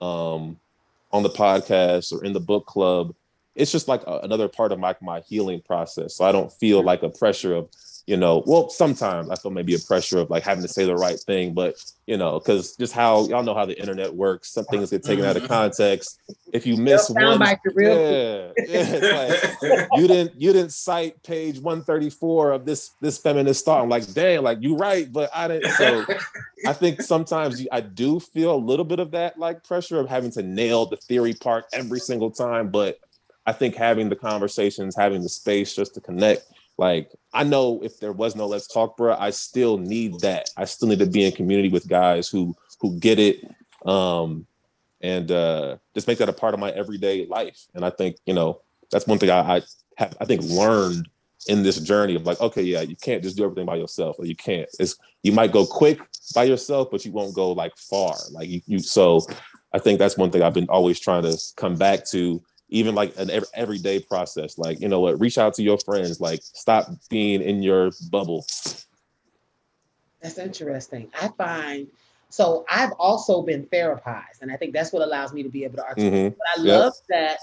[0.01, 0.59] um,
[1.11, 3.15] on the podcast or in the book club,
[3.55, 6.15] it's just like a, another part of my my healing process.
[6.15, 7.69] So I don't feel like a pressure of
[8.07, 10.95] you know, well, sometimes I feel maybe a pressure of like having to say the
[10.95, 11.77] right thing, but
[12.07, 15.25] you know, because just how y'all know how the internet works, some things get taken
[15.25, 15.53] out of mm-hmm.
[15.53, 16.21] context.
[16.53, 17.41] If you miss one,
[17.77, 19.29] yeah, yeah
[19.63, 23.83] like, you didn't you didn't cite page 134 of this this feminist thought.
[23.83, 25.71] I'm like, dang, like you right, but I didn't.
[25.73, 26.05] So
[26.67, 30.31] I think sometimes I do feel a little bit of that like pressure of having
[30.33, 32.99] to nail the theory part every single time, but
[33.47, 36.45] I think having the conversations, having the space just to connect
[36.77, 40.51] like I know if there was no Let's Talk, Bruh, I still need that.
[40.57, 43.45] I still need to be in community with guys who who get it,
[43.87, 44.47] um,
[45.01, 47.67] and uh, just make that a part of my everyday life.
[47.75, 48.61] And I think you know
[48.91, 49.63] that's one thing I, I
[49.97, 51.09] have I think learned
[51.47, 54.27] in this journey of like, okay, yeah, you can't just do everything by yourself, or
[54.27, 54.69] you can't.
[54.79, 56.01] It's you might go quick
[56.35, 58.17] by yourself, but you won't go like far.
[58.33, 59.27] Like you, you so
[59.73, 62.43] I think that's one thing I've been always trying to come back to
[62.75, 64.59] even like an every, everyday process.
[64.59, 68.45] Like, you know what, reach out to your friends, like stop being in your bubble.
[70.21, 71.11] That's interesting.
[71.21, 71.87] I find
[72.31, 75.77] so I've also been therapized, and I think that's what allows me to be able
[75.77, 76.33] to articulate.
[76.33, 76.39] Mm-hmm.
[76.39, 76.81] But I yep.
[76.81, 77.39] love that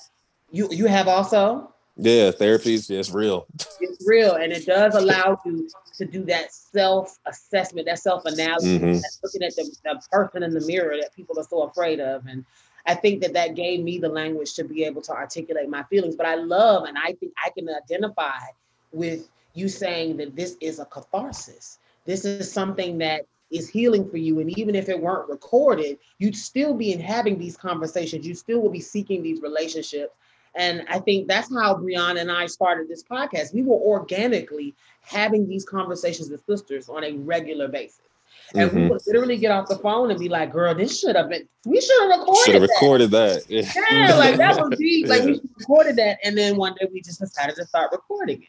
[0.51, 1.71] you you have also.
[1.95, 3.45] Yeah, therapy is it's real.
[3.79, 8.69] It's real, and it does allow you to do that self assessment, that self analysis,
[8.69, 8.99] mm-hmm.
[9.23, 12.43] looking at the, the person in the mirror that people are so afraid of, and
[12.85, 16.15] I think that that gave me the language to be able to articulate my feelings.
[16.15, 18.39] But I love, and I think I can identify
[18.91, 21.79] with you saying that this is a catharsis.
[22.05, 24.39] This is something that is healing for you.
[24.39, 28.25] And even if it weren't recorded, you'd still be in having these conversations.
[28.25, 30.13] You still will be seeking these relationships.
[30.55, 33.53] And I think that's how Brianna and I started this podcast.
[33.53, 38.01] We were organically having these conversations with sisters on a regular basis.
[38.53, 38.79] And mm-hmm.
[38.79, 41.47] we would literally get off the phone and be like, girl, this should have been,
[41.65, 43.49] we should have recorded Should have recorded that.
[43.49, 43.71] Yeah.
[43.91, 46.19] yeah, like that would be like we recorded that.
[46.23, 48.47] And then one day we just decided to start recording it.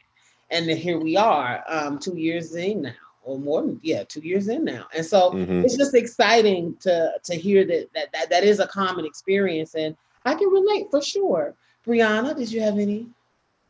[0.50, 2.92] And then here we are, um, two years in now,
[3.22, 4.86] or more than yeah, two years in now.
[4.94, 5.64] And so mm-hmm.
[5.64, 9.74] it's just exciting to to hear that, that that that is a common experience.
[9.74, 11.54] And I can relate for sure.
[11.86, 13.06] Brianna, did you have any?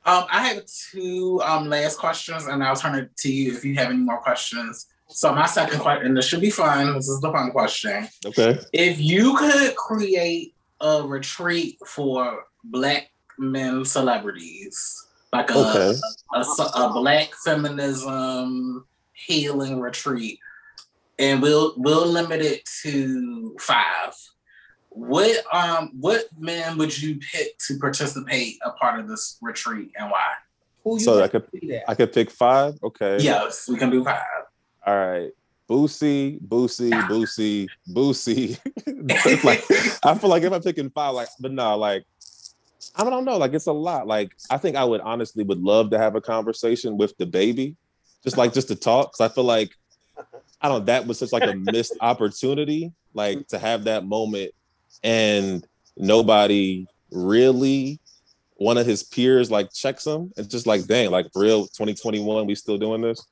[0.04, 3.74] Um, I have two um, last questions, and I'll turn it to you if you
[3.76, 4.86] have any more questions.
[5.12, 6.94] So my second question, and this should be fun.
[6.94, 8.08] This is the fun question.
[8.24, 8.58] Okay.
[8.72, 15.98] If you could create a retreat for black men celebrities, like a, okay.
[16.34, 20.38] a, a, a, black feminism healing retreat,
[21.18, 24.14] and we'll we'll limit it to five.
[24.90, 30.10] What um what men would you pick to participate a part of this retreat and
[30.10, 30.32] why?
[30.84, 31.44] Who so I could
[31.88, 32.78] I could pick five.
[32.82, 33.18] Okay.
[33.20, 34.22] Yes, we can do five.
[34.86, 35.30] All right.
[35.68, 38.58] Boosie, Boosie, Boosie, Boosie.
[39.44, 39.64] like
[40.04, 42.04] I feel like if I'm picking five, like, but no, like
[42.96, 44.06] I don't know, like it's a lot.
[44.06, 47.76] Like I think I would honestly would love to have a conversation with DaBaby,
[48.22, 49.12] just like just to talk.
[49.12, 49.70] Cause I feel like
[50.60, 54.52] I don't that was such like a missed opportunity, like to have that moment
[55.02, 57.98] and nobody really
[58.56, 60.32] one of his peers like checks him.
[60.36, 63.26] It's just like, dang, like real 2021, we still doing this.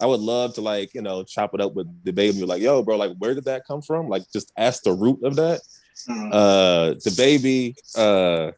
[0.00, 2.46] I would love to like, you know, chop it up with DaBaby.
[2.46, 4.08] Like, yo, bro, like, where did that come from?
[4.08, 5.60] Like, just ask the root of that.
[6.08, 6.30] Mm-hmm.
[6.32, 8.50] Uh, DaBaby, uh,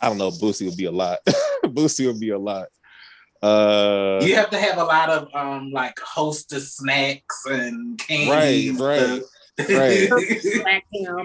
[0.00, 1.18] I don't know, Boosie would be a lot.
[1.64, 2.68] Boosie would be a lot.
[3.42, 8.70] Uh, you have to have a lot of um like hostess snacks and candy.
[8.70, 9.22] Right, right,
[9.68, 10.10] right.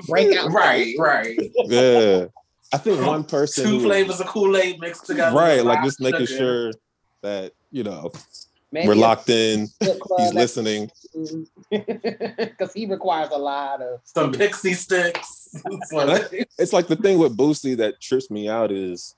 [0.49, 1.37] right, right.
[1.65, 2.25] Yeah.
[2.73, 5.35] I think one person two who, flavors of Kool-Aid mixed together.
[5.35, 6.37] Right, like just making sugar.
[6.37, 6.71] sure
[7.21, 8.11] that, you know,
[8.71, 9.67] Maybe We're locked in.
[9.81, 10.89] He's listening.
[11.71, 15.49] Because he requires a lot of some pixie sticks.
[16.59, 19.15] it's like the thing with Boosie that trips me out is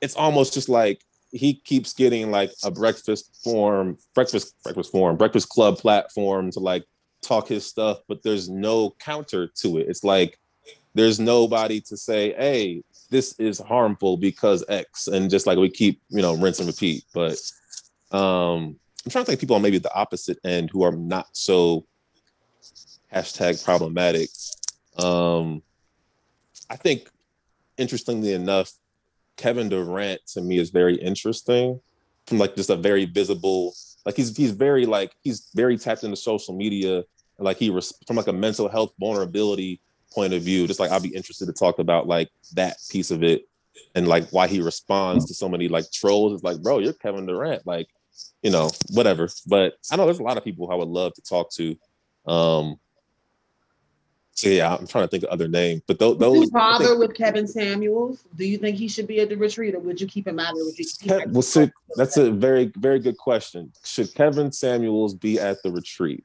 [0.00, 5.48] it's almost just like he keeps getting like a breakfast form, breakfast, breakfast form, breakfast
[5.48, 6.84] club platform to like
[7.22, 9.88] talk his stuff, but there's no counter to it.
[9.88, 10.38] It's like
[10.94, 16.00] there's nobody to say, hey, this is harmful because X, and just like we keep,
[16.08, 17.04] you know, rinse and repeat.
[17.12, 17.38] But
[18.10, 21.86] um, I'm trying to think people on maybe the opposite end who are not so
[23.12, 24.28] hashtag problematic.
[24.98, 25.62] Um,
[26.68, 27.10] I think
[27.78, 28.72] interestingly enough,
[29.36, 31.80] Kevin Durant to me is very interesting
[32.26, 33.74] from like just a very visible,
[34.04, 37.94] like he's he's very like he's very tapped into social media and like he res-
[38.06, 39.80] from like a mental health vulnerability
[40.12, 40.66] point of view.
[40.66, 43.48] Just like I'd be interested to talk about like that piece of it
[43.94, 46.34] and like why he responds to so many like trolls.
[46.34, 47.66] It's like, bro, you're Kevin Durant.
[47.66, 47.88] Like
[48.42, 49.28] you know, whatever.
[49.46, 51.76] But I know there's a lot of people I would love to talk to.
[52.26, 52.78] Um,
[54.32, 56.16] so yeah, I'm trying to think of other names, but those.
[56.16, 58.24] Would you bother think, with Kevin Samuels?
[58.36, 60.52] Do you think he should be at the retreat, or would you keep him out
[60.52, 61.28] of the retreat?
[61.28, 63.70] well, so, that's a very, very good question.
[63.84, 66.24] Should Kevin Samuels be at the retreat?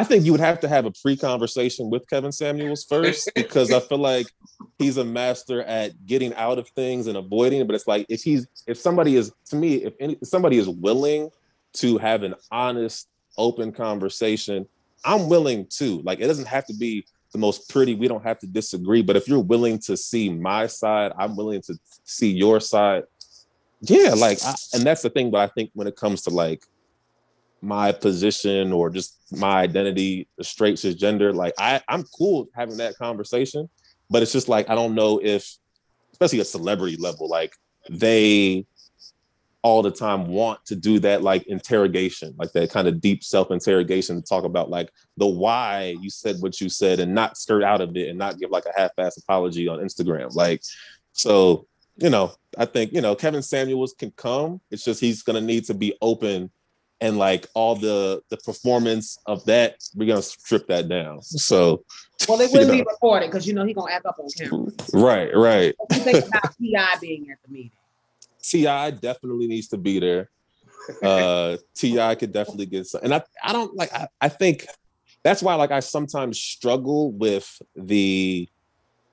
[0.00, 3.80] I think you would have to have a pre-conversation with Kevin Samuels first because I
[3.80, 4.28] feel like
[4.78, 7.66] he's a master at getting out of things and avoiding.
[7.66, 10.70] But it's like if he's if somebody is to me if, any, if somebody is
[10.70, 11.28] willing
[11.74, 14.66] to have an honest, open conversation,
[15.04, 16.00] I'm willing to.
[16.00, 17.94] Like it doesn't have to be the most pretty.
[17.94, 19.02] We don't have to disagree.
[19.02, 23.02] But if you're willing to see my side, I'm willing to see your side.
[23.82, 25.30] Yeah, like I, and that's the thing.
[25.30, 26.64] But I think when it comes to like
[27.62, 33.68] my position or just my identity, straight cisgender, like I, I'm cool having that conversation,
[34.08, 35.56] but it's just like I don't know if,
[36.12, 37.54] especially at celebrity level, like
[37.88, 38.66] they
[39.62, 44.16] all the time want to do that like interrogation, like that kind of deep self-interrogation
[44.16, 47.80] to talk about like the why you said what you said and not skirt out
[47.80, 50.34] of it and not give like a half-ass apology on Instagram.
[50.34, 50.62] Like,
[51.12, 51.66] so
[51.96, 54.60] you know, I think you know Kevin Samuels can come.
[54.70, 56.50] It's just he's gonna need to be open
[57.00, 61.22] and like all the the performance of that, we're gonna strip that down.
[61.22, 61.84] So
[62.28, 64.70] well, it wouldn't be recorded because you know he's gonna act up on camera.
[64.92, 65.74] Right, right.
[65.78, 66.96] What do you think about T.I.
[67.00, 67.70] being at the meeting?
[68.42, 68.90] T.I.
[68.92, 70.30] definitely needs to be there.
[71.02, 72.14] Uh T.I.
[72.16, 74.66] could definitely get some, and I I don't like I, I think
[75.22, 78.48] that's why like I sometimes struggle with the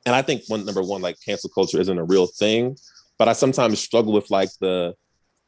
[0.06, 2.78] and I think one number one, like cancel culture isn't a real thing,
[3.18, 4.96] but I sometimes struggle with like the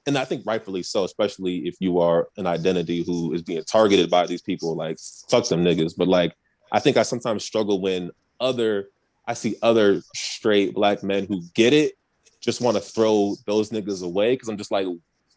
[0.09, 4.09] and I think rightfully so, especially if you are an identity who is being targeted
[4.09, 4.97] by these people, like
[5.29, 5.93] fuck them niggas.
[5.95, 6.35] But like,
[6.71, 8.09] I think I sometimes struggle when
[8.39, 8.89] other
[9.27, 11.93] I see other straight black men who get it,
[12.41, 14.87] just want to throw those niggas away because I'm just like,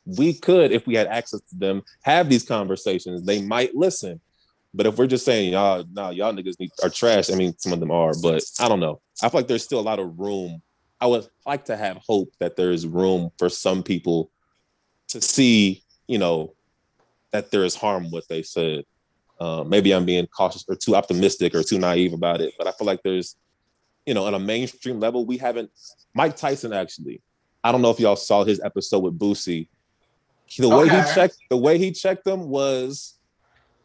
[0.06, 3.22] we could, if we had access to them, have these conversations.
[3.24, 4.20] They might listen.
[4.72, 7.30] But if we're just saying y'all, nah, y'all niggas need, are trash.
[7.30, 9.02] I mean, some of them are, but I don't know.
[9.22, 10.62] I feel like there's still a lot of room.
[10.98, 14.30] I would like to have hope that there is room for some people
[15.12, 16.54] to see, you know,
[17.30, 18.84] that there is harm what they said.
[19.40, 22.72] Uh, maybe I'm being cautious or too optimistic or too naive about it, but I
[22.72, 23.36] feel like there's,
[24.06, 25.70] you know, on a mainstream level, we haven't.
[26.14, 27.22] Mike Tyson actually,
[27.64, 29.68] I don't know if y'all saw his episode with Boosie.
[30.58, 31.02] The way okay.
[31.02, 33.14] he checked, the way he checked them was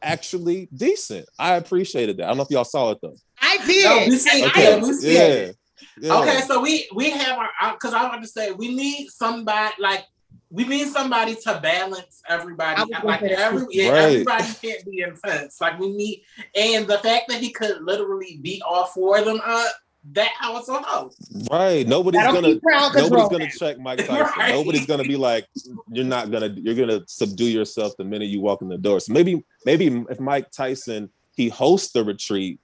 [0.01, 1.27] actually decent.
[1.39, 2.25] I appreciated that.
[2.25, 3.15] I don't know if y'all saw it though.
[3.41, 3.85] I did.
[3.85, 4.81] No, we see, okay.
[5.01, 5.51] yeah.
[5.99, 6.13] yeah.
[6.13, 10.05] Okay, so we we have our because I want to say we need somebody like
[10.49, 12.81] we need somebody to balance everybody.
[13.03, 14.03] Like every yeah, right.
[14.03, 15.59] everybody can't be intense.
[15.59, 16.23] Like we need,
[16.55, 19.73] and the fact that he could literally beat all four of them up.
[20.13, 21.09] That how it's a
[21.51, 21.85] Right.
[21.85, 24.15] Nobody's gonna nobody's gonna check Mike Tyson.
[24.15, 24.53] right.
[24.53, 25.45] Nobody's gonna be like,
[25.91, 29.01] you're not gonna you're gonna subdue yourself the minute you walk in the door.
[29.01, 32.61] So maybe maybe if Mike Tyson he hosts the retreat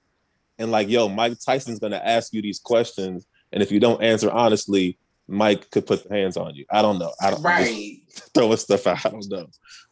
[0.58, 4.30] and like, yo, Mike Tyson's gonna ask you these questions, and if you don't answer
[4.30, 6.64] honestly, Mike could put hands on you.
[6.70, 7.12] I don't know.
[7.20, 7.98] I don't right
[8.34, 9.04] throwing stuff out.
[9.06, 9.46] I don't know,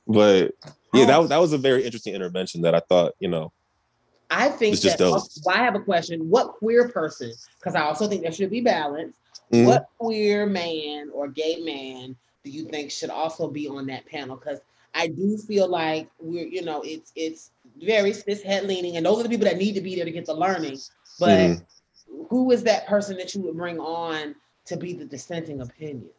[0.07, 0.53] but
[0.93, 3.53] yeah, that that was a very interesting intervention that I thought you know.
[4.31, 4.99] I think that.
[4.99, 6.29] Well, I have a question.
[6.29, 7.33] What queer person?
[7.59, 9.17] Because I also think there should be balance.
[9.53, 9.67] Mm-hmm.
[9.67, 14.37] What queer man or gay man do you think should also be on that panel?
[14.37, 14.61] Because
[14.95, 17.51] I do feel like we're, you know, it's it's
[17.83, 20.11] very cis het leaning, and those are the people that need to be there to
[20.11, 20.79] get the learning.
[21.19, 22.23] But mm-hmm.
[22.29, 24.35] who is that person that you would bring on
[24.67, 26.11] to be the dissenting opinion.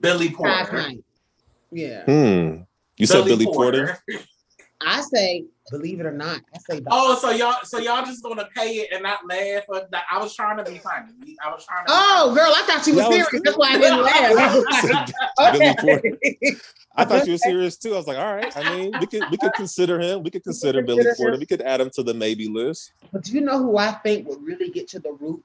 [0.00, 0.92] Billy Porter.
[1.70, 2.04] Yeah.
[2.04, 2.62] Hmm.
[2.96, 3.98] You Billy said Billy Porter.
[4.08, 4.24] Porter.
[4.86, 6.80] I say, believe it or not, I say.
[6.90, 9.62] Oh, so y'all, so y'all just gonna pay it and not laugh?
[10.10, 11.36] I was trying to be funny.
[11.42, 11.92] I was trying to.
[11.92, 13.28] Oh, girl, I thought she was serious.
[13.44, 15.10] That's why I didn't laugh.
[15.40, 16.56] okay.
[16.96, 17.94] I thought you were serious too.
[17.94, 18.56] I was like, all right.
[18.56, 20.22] I mean, we could we could consider him.
[20.22, 21.38] We could consider Billy Porter.
[21.38, 22.92] We could add him to the maybe list.
[23.12, 25.44] But do you know who I think would really get to the root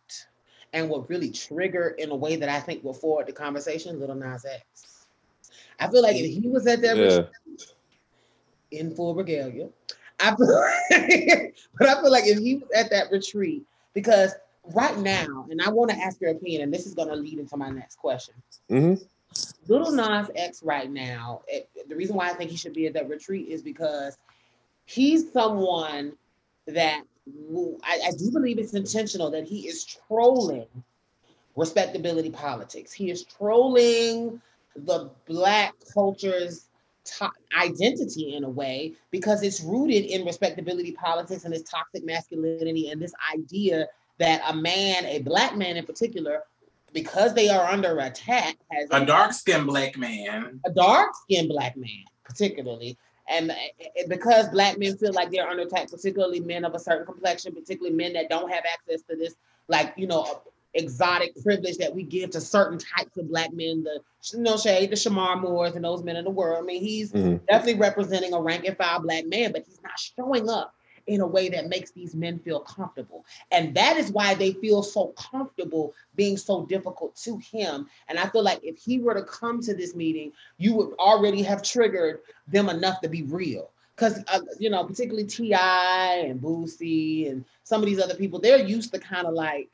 [0.74, 4.00] and will really trigger in a way that I think will forward the conversation?
[4.00, 5.06] Little Nas X.
[5.80, 7.68] I feel like if he was at that yeah.
[8.72, 9.70] in full regalia,
[10.20, 10.48] I feel
[10.91, 13.64] like, but I feel like if he was at that retreat,
[13.94, 14.34] because
[14.74, 17.40] right now, and I want to ask your opinion, and this is going to lead
[17.40, 18.36] into my next question.
[18.70, 19.04] Mm-hmm.
[19.68, 22.94] Little Nas X right now, it, the reason why I think he should be at
[22.94, 24.18] that retreat is because
[24.86, 26.14] he's someone
[26.68, 27.04] that
[27.84, 30.68] I, I do believe it's intentional that he is trolling
[31.56, 32.91] respectability politics.
[32.91, 34.41] He is trolling
[34.76, 36.69] the black culture's
[37.06, 42.89] to- identity in a way because it's rooted in respectability politics and this toxic masculinity
[42.89, 43.88] and this idea
[44.19, 46.43] that a man, a black man in particular,
[46.93, 51.49] because they are under attack, has a, a dark skinned black man, a dark skinned
[51.49, 52.97] black man, particularly.
[53.30, 53.53] And
[54.07, 57.95] because black men feel like they're under attack, particularly men of a certain complexion, particularly
[57.95, 59.35] men that don't have access to this,
[59.68, 60.41] like, you know,
[60.73, 64.01] exotic privilege that we give to certain types of black men, the
[64.34, 66.64] you know, shade, the Shemar Moores and those men in the world.
[66.64, 67.43] I mean, he's mm-hmm.
[67.47, 70.73] definitely representing a rank and file black man, but he's not showing up
[71.10, 73.26] in a way that makes these men feel comfortable.
[73.52, 77.90] And that is why they feel so comfortable being so difficult to him.
[78.07, 81.41] And I feel like if he were to come to this meeting, you would already
[81.41, 83.72] have triggered them enough to be real.
[83.95, 86.26] Because, uh, you know, particularly T.I.
[86.27, 89.69] and Boosie and some of these other people, they're used to kind of like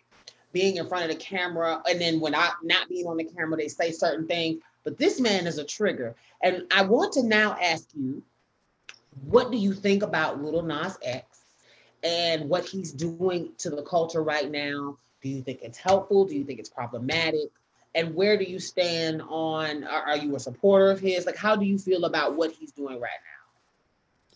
[0.53, 1.81] being in front of the camera.
[1.87, 4.63] And then when I not being on the camera, they say certain things.
[4.85, 6.15] But this man is a trigger.
[6.41, 8.23] And I want to now ask you,
[9.23, 11.39] what do you think about Little Nas X
[12.03, 14.97] and what he's doing to the culture right now?
[15.21, 16.25] Do you think it's helpful?
[16.25, 17.49] Do you think it's problematic?
[17.95, 19.85] And where do you stand on?
[19.85, 21.25] Are, are you a supporter of his?
[21.25, 23.45] Like, how do you feel about what he's doing right now?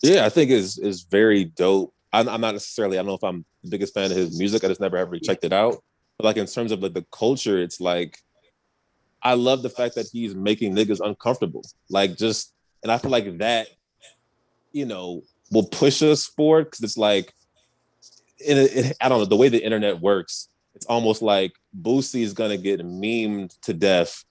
[0.02, 1.94] Yeah, I think is is very dope.
[2.14, 2.98] I'm, I'm, not necessarily.
[2.98, 4.64] I don't know if I'm the biggest fan of his music.
[4.64, 5.84] I just never ever checked it out.
[6.18, 8.18] But like in terms of like the culture, it's like
[9.22, 11.64] I love the fact that he's making niggas uncomfortable.
[11.90, 13.68] Like just, and I feel like that
[14.72, 17.34] you know, will push us forward because it's like,
[18.40, 22.34] it, it, I don't know, the way the internet works, it's almost like Boosie is
[22.34, 24.24] gonna get memed to death,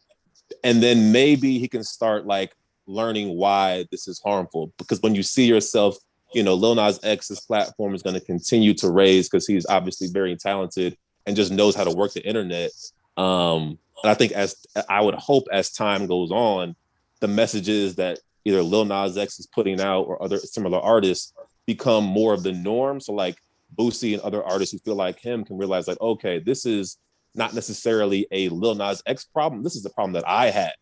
[0.65, 2.55] and then maybe he can start like
[2.87, 4.73] learning why this is harmful.
[4.79, 5.97] Because when you see yourself,
[6.33, 10.37] you know, Lil Nas X's platform is gonna continue to raise because he's obviously very
[10.37, 10.97] talented
[11.27, 12.71] and just knows how to work the internet.
[13.17, 14.57] Um, and I think as
[14.89, 16.77] I would hope as time goes on,
[17.21, 21.35] the messages that either Lil Nas X is putting out or other similar artists
[21.67, 22.99] become more of the norm.
[22.99, 23.37] So like
[23.77, 26.97] Boosie and other artists who feel like him can realize like, okay, this is
[27.35, 29.63] not necessarily a Lil Nas X problem.
[29.63, 30.73] This is a problem that I had.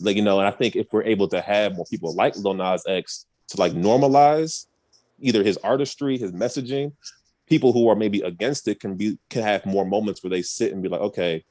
[0.00, 2.54] Like, you know, and I think if we're able to have more people like Lil
[2.54, 4.66] Nas X to like normalize
[5.18, 6.92] either his artistry, his messaging,
[7.46, 10.72] people who are maybe against it can be can have more moments where they sit
[10.72, 11.44] and be like, okay,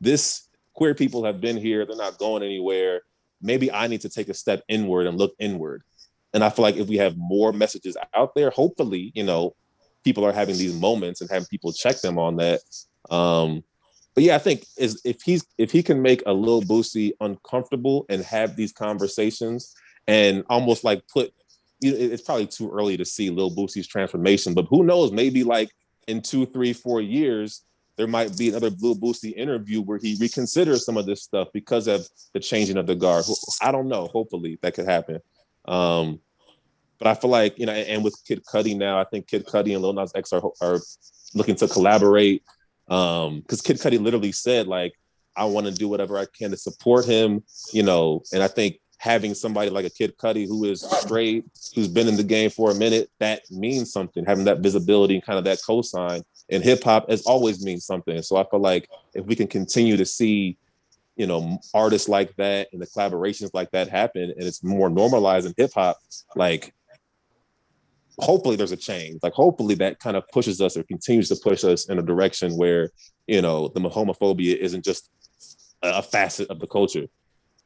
[0.00, 3.00] this queer people have been here, they're not going anywhere
[3.40, 5.82] maybe I need to take a step inward and look inward.
[6.34, 9.54] And I feel like if we have more messages out there, hopefully, you know,
[10.04, 12.60] people are having these moments and having people check them on that.
[13.10, 13.64] Um,
[14.14, 18.04] but yeah, I think is if he's if he can make a little Boosie uncomfortable
[18.08, 19.74] and have these conversations
[20.06, 21.32] and almost like put
[21.80, 25.12] it's probably too early to see Lil Boosie's transformation, but who knows?
[25.12, 25.70] Maybe like
[26.08, 27.62] in two, three, four years,
[27.98, 31.88] there might be another Lil Boosie interview where he reconsiders some of this stuff because
[31.88, 33.24] of the changing of the guard.
[33.60, 34.06] I don't know.
[34.06, 35.20] Hopefully that could happen.
[35.66, 36.20] Um,
[36.98, 39.74] but I feel like you know, and with Kid Cudi now, I think Kid Cudi
[39.74, 40.80] and Lil Nas X are, are
[41.34, 42.44] looking to collaborate.
[42.88, 44.94] Um, because Kid Cudi literally said like,
[45.36, 47.42] I want to do whatever I can to support him.
[47.72, 51.44] You know, and I think having somebody like a Kid Cudi who is straight,
[51.74, 54.24] who's been in the game for a minute, that means something.
[54.24, 58.22] Having that visibility and kind of that cosign in hip hop has always means something.
[58.22, 60.56] So I feel like if we can continue to see,
[61.16, 65.46] you know, artists like that and the collaborations like that happen, and it's more normalized
[65.46, 65.98] in hip hop,
[66.34, 66.72] like
[68.18, 69.20] hopefully there's a change.
[69.22, 72.56] Like hopefully that kind of pushes us or continues to push us in a direction
[72.56, 72.90] where
[73.26, 75.10] you know the homophobia isn't just
[75.82, 77.06] a facet of the culture.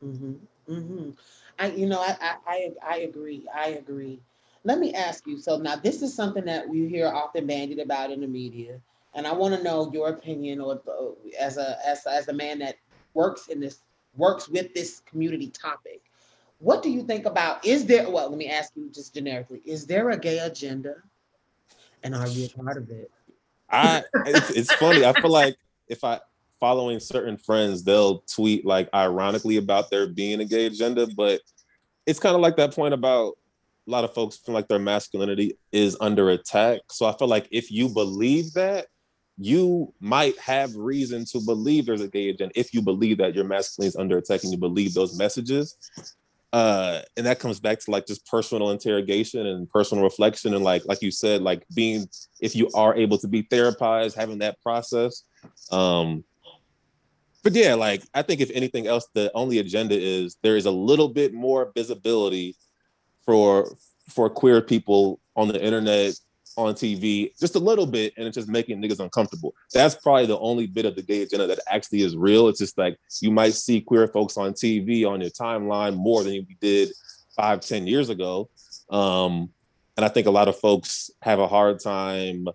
[0.04, 0.32] Mm-hmm.
[0.68, 1.10] Mm-hmm.
[1.58, 3.46] I, you know, I, I, I agree.
[3.54, 4.20] I agree.
[4.64, 5.38] Let me ask you.
[5.38, 8.80] So now this is something that we hear often bandied about in the media,
[9.14, 12.60] and I want to know your opinion, or uh, as a as as a man
[12.60, 12.76] that
[13.14, 13.80] works in this
[14.16, 16.02] works with this community topic.
[16.58, 17.64] What do you think about?
[17.64, 18.08] Is there?
[18.08, 19.62] Well, let me ask you just generically.
[19.64, 20.94] Is there a gay agenda,
[22.04, 23.10] and are you a part of it?
[23.68, 24.04] I.
[24.26, 25.04] It's, it's funny.
[25.04, 25.56] I feel like
[25.88, 26.20] if I
[26.60, 31.40] following certain friends, they'll tweet like ironically about there being a gay agenda, but
[32.06, 33.36] it's kind of like that point about
[33.86, 36.80] a lot of folks feel like their masculinity is under attack.
[36.90, 38.86] So I feel like if you believe that,
[39.38, 43.44] you might have reason to believe there's a gay agenda if you believe that your
[43.44, 45.76] masculinity is under attack and you believe those messages.
[46.52, 50.82] Uh, and that comes back to like just personal interrogation and personal reflection and like
[50.84, 52.06] like you said, like being
[52.40, 55.22] if you are able to be therapized, having that process.
[55.70, 56.24] Um,
[57.42, 60.70] but yeah, like I think if anything else, the only agenda is there is a
[60.70, 62.54] little bit more visibility
[63.24, 63.76] for
[64.08, 66.14] for queer people on the internet,
[66.56, 69.54] on TV, just a little bit, and it's just making niggas uncomfortable.
[69.72, 72.48] That's probably the only bit of the gay agenda that actually is real.
[72.48, 76.34] It's just like you might see queer folks on TV on your timeline more than
[76.34, 76.90] you did
[77.36, 78.50] five, ten years ago.
[78.90, 79.50] Um,
[79.96, 82.46] and I think a lot of folks have a hard time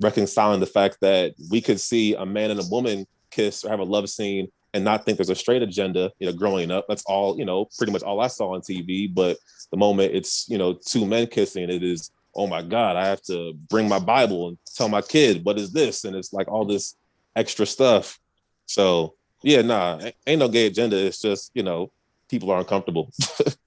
[0.00, 3.80] reconciling the fact that we could see a man and a woman kiss or have
[3.80, 6.84] a love scene and not think there's a straight agenda, you know, growing up.
[6.86, 9.12] That's all, you know, pretty much all I saw on TV.
[9.12, 9.38] But
[9.70, 13.22] the moment it's, you know, two men kissing, it is, oh my God, I have
[13.22, 16.04] to bring my Bible and tell my kid, what is this?
[16.04, 16.94] And it's like all this
[17.34, 18.20] extra stuff.
[18.66, 20.96] So yeah, nah, ain't no gay agenda.
[20.96, 21.90] It's just, you know,
[22.28, 23.10] people are uncomfortable.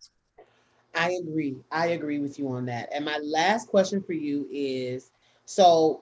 [0.96, 1.56] I agree.
[1.72, 2.90] I agree with you on that.
[2.94, 5.10] And my last question for you is
[5.46, 6.02] so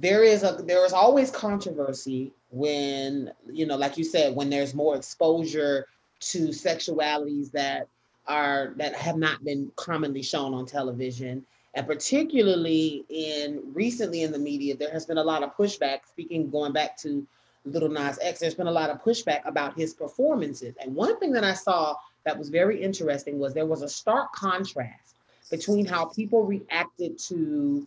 [0.00, 4.74] there is a there is always controversy when you know like you said when there's
[4.74, 5.86] more exposure
[6.20, 7.86] to sexualities that
[8.26, 11.44] are that have not been commonly shown on television.
[11.74, 16.50] And particularly in recently in the media there has been a lot of pushback speaking
[16.50, 17.26] going back to
[17.64, 20.74] little nas x there's been a lot of pushback about his performances.
[20.80, 21.94] And one thing that i saw
[22.24, 25.14] that was very interesting was there was a stark contrast
[25.50, 27.86] between how people reacted to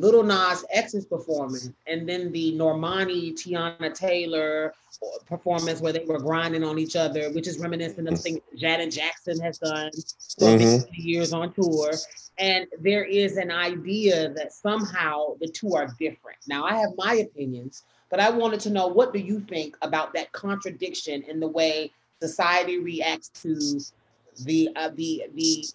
[0.00, 4.72] Little Nas X's performance, and then the Normani Tiana Taylor
[5.26, 9.38] performance where they were grinding on each other, which is reminiscent of things Janet Jackson
[9.40, 9.90] has done
[10.38, 10.90] for mm-hmm.
[10.94, 11.92] years on tour.
[12.38, 16.38] And there is an idea that somehow the two are different.
[16.46, 20.14] Now, I have my opinions, but I wanted to know what do you think about
[20.14, 23.80] that contradiction in the way society reacts to
[24.44, 25.66] the uh, the the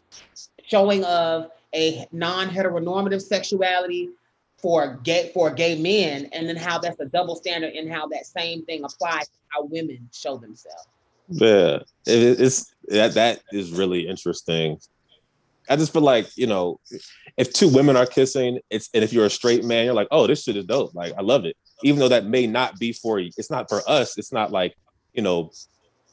[0.66, 4.10] showing of a non-heteronormative sexuality
[4.58, 8.26] for gay for gay men, and then how that's a double standard and how that
[8.26, 10.88] same thing applies to how women show themselves.
[11.30, 14.80] Yeah, it, it's that that is really interesting.
[15.70, 16.80] I just feel like you know,
[17.36, 20.26] if two women are kissing, it's and if you're a straight man, you're like, oh,
[20.26, 20.96] this shit is dope.
[20.96, 23.32] Like I love it, even though that may not be for you.
[23.38, 24.18] It's not for us.
[24.18, 24.76] It's not like
[25.14, 25.52] you know,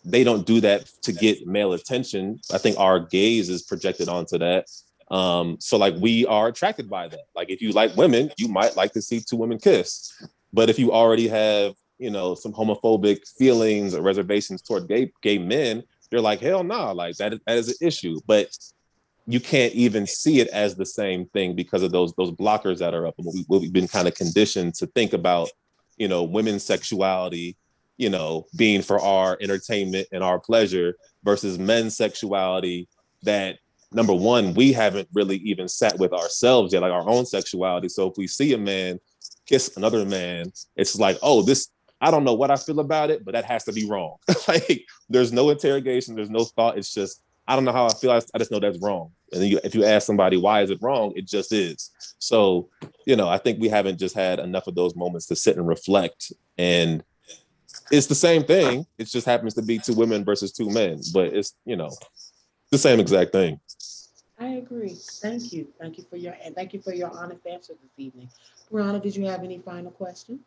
[0.05, 2.41] they don't do that to get male attention.
[2.53, 4.67] I think our gaze is projected onto that.
[5.11, 7.27] Um, so like we are attracted by that.
[7.35, 10.13] Like if you like women, you might like to see two women kiss.
[10.53, 15.39] But if you already have, you know, some homophobic feelings or reservations toward gay gay
[15.39, 18.21] men, you're like, hell no, nah, like that is, that is an issue.
[18.27, 18.57] But
[19.27, 22.95] you can't even see it as the same thing because of those those blockers that
[22.95, 23.15] are up.
[23.19, 25.51] And we, we've been kind of conditioned to think about,
[25.97, 27.57] you know, women's sexuality,
[27.97, 32.89] you know, being for our entertainment and our pleasure versus men's sexuality
[33.23, 33.59] that
[33.95, 37.89] number one, we haven't really even sat with ourselves yet, like our own sexuality.
[37.89, 38.99] So if we see a man
[39.47, 41.69] kiss another man, it's like, oh, this,
[42.01, 44.17] I don't know what I feel about it, but that has to be wrong.
[44.49, 46.79] like there's no interrogation, there's no thought.
[46.79, 48.11] It's just, I don't know how I feel.
[48.11, 49.11] I, I just know that's wrong.
[49.33, 51.13] And then you, if you ask somebody, why is it wrong?
[51.15, 51.91] It just is.
[52.19, 52.69] So,
[53.07, 55.67] you know, I think we haven't just had enough of those moments to sit and
[55.67, 56.33] reflect.
[56.57, 57.05] And
[57.91, 58.87] it's the same thing.
[58.97, 61.91] It just happens to be two women versus two men, but it's, you know,
[62.71, 63.61] the same exact thing.
[64.39, 64.97] I agree.
[65.23, 65.69] Thank you.
[65.81, 68.29] Thank you for your and thank you for your honest answer this evening.
[68.71, 70.41] Brianna, did you have any final question?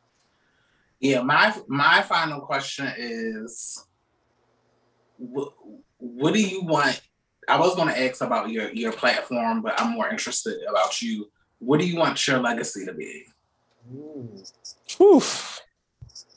[0.99, 3.85] Yeah, my my final question is
[5.17, 5.53] what,
[5.97, 7.01] what do you want?
[7.47, 11.29] I was going to ask about your your platform, but I'm more interested about you.
[11.59, 13.25] What do you want your legacy to be?
[15.01, 15.61] Oof.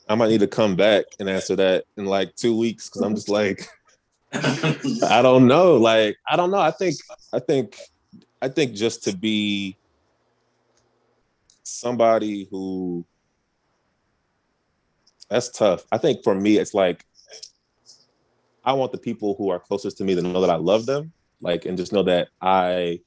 [0.07, 3.15] I might need to come back and answer that in like two weeks because I'm
[3.15, 3.67] just like
[4.33, 5.75] I don't know.
[5.75, 6.59] Like, I don't know.
[6.59, 6.95] I think,
[7.33, 7.77] I think,
[8.41, 9.77] I think just to be
[11.63, 13.05] somebody who
[15.29, 15.85] that's tough.
[15.91, 17.05] I think for me, it's like
[18.65, 21.13] I want the people who are closest to me to know that I love them,
[21.39, 22.99] like, and just know that I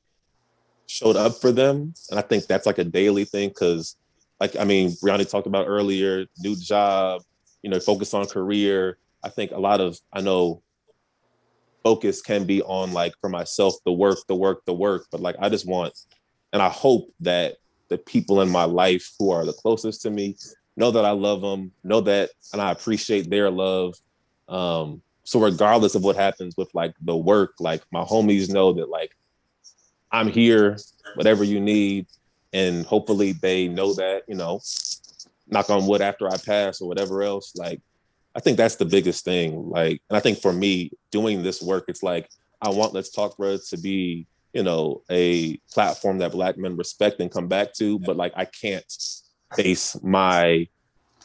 [0.86, 1.92] showed up for them.
[2.10, 3.96] And I think that's like a daily thing because,
[4.40, 7.22] like, I mean, Brianna talked about earlier, new job,
[7.62, 8.96] you know, focus on career.
[9.22, 10.62] I think a lot of I know
[11.84, 15.36] focus can be on like for myself the work the work the work but like
[15.38, 15.92] i just want
[16.52, 17.56] and i hope that
[17.88, 20.36] the people in my life who are the closest to me
[20.76, 23.94] know that i love them know that and i appreciate their love
[24.48, 28.90] um so regardless of what happens with like the work, like my homies know that
[28.90, 29.16] like
[30.12, 30.76] I'm here,
[31.14, 32.06] whatever you need,
[32.52, 34.60] and hopefully they know that you know,
[35.48, 37.54] knock on wood after I pass or whatever else.
[37.56, 37.80] Like,
[38.34, 39.70] I think that's the biggest thing.
[39.70, 42.28] Like, and I think for me doing this work, it's like
[42.60, 47.20] I want Let's Talk Bruh to be you know a platform that Black men respect
[47.20, 48.84] and come back to, but like I can't
[49.56, 50.68] base my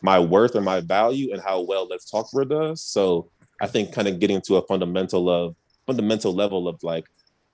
[0.02, 2.82] my worth or my value and how well Let's Talk Bruh does.
[2.82, 3.30] So
[3.62, 5.56] I think kind of getting to a fundamental of
[5.86, 7.06] fundamental level of like,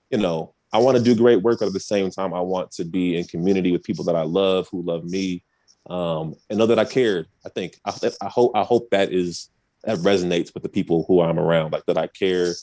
[0.10, 2.72] you know, I want to do great work, but at the same time, I want
[2.72, 5.41] to be in community with people that I love, who love me,
[5.87, 7.27] um, and know that I cared.
[7.45, 9.49] I think I, I hope I hope that is
[9.83, 12.53] that resonates with the people who I'm around, like that I care,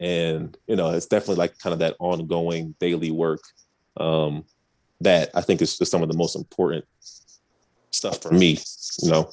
[0.00, 3.42] and you know, it's definitely like kind of that ongoing daily work
[3.98, 4.44] um,
[5.00, 6.84] that I think is some of the most important
[7.90, 8.58] stuff for me.
[9.02, 9.30] You know.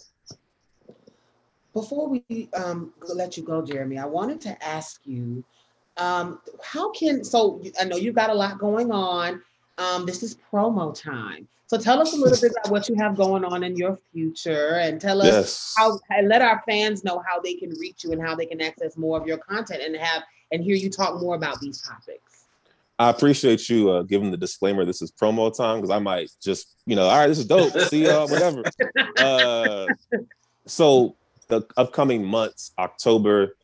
[1.73, 5.43] Before we um, let you go, Jeremy, I wanted to ask you,
[5.97, 9.41] um, how can, so I know you've got a lot going on.
[9.77, 11.47] Um, this is promo time.
[11.69, 14.79] So tell us a little bit about what you have going on in your future
[14.79, 15.73] and tell us yes.
[15.77, 18.59] how, and let our fans know how they can reach you and how they can
[18.59, 22.45] access more of your content and have, and hear you talk more about these topics.
[22.97, 24.83] I appreciate you uh, giving the disclaimer.
[24.83, 27.71] This is promo time because I might just, you know, all right, this is dope.
[27.81, 28.63] See y'all, whatever.
[29.17, 29.85] Uh,
[30.65, 31.15] so
[31.49, 33.55] the upcoming months, October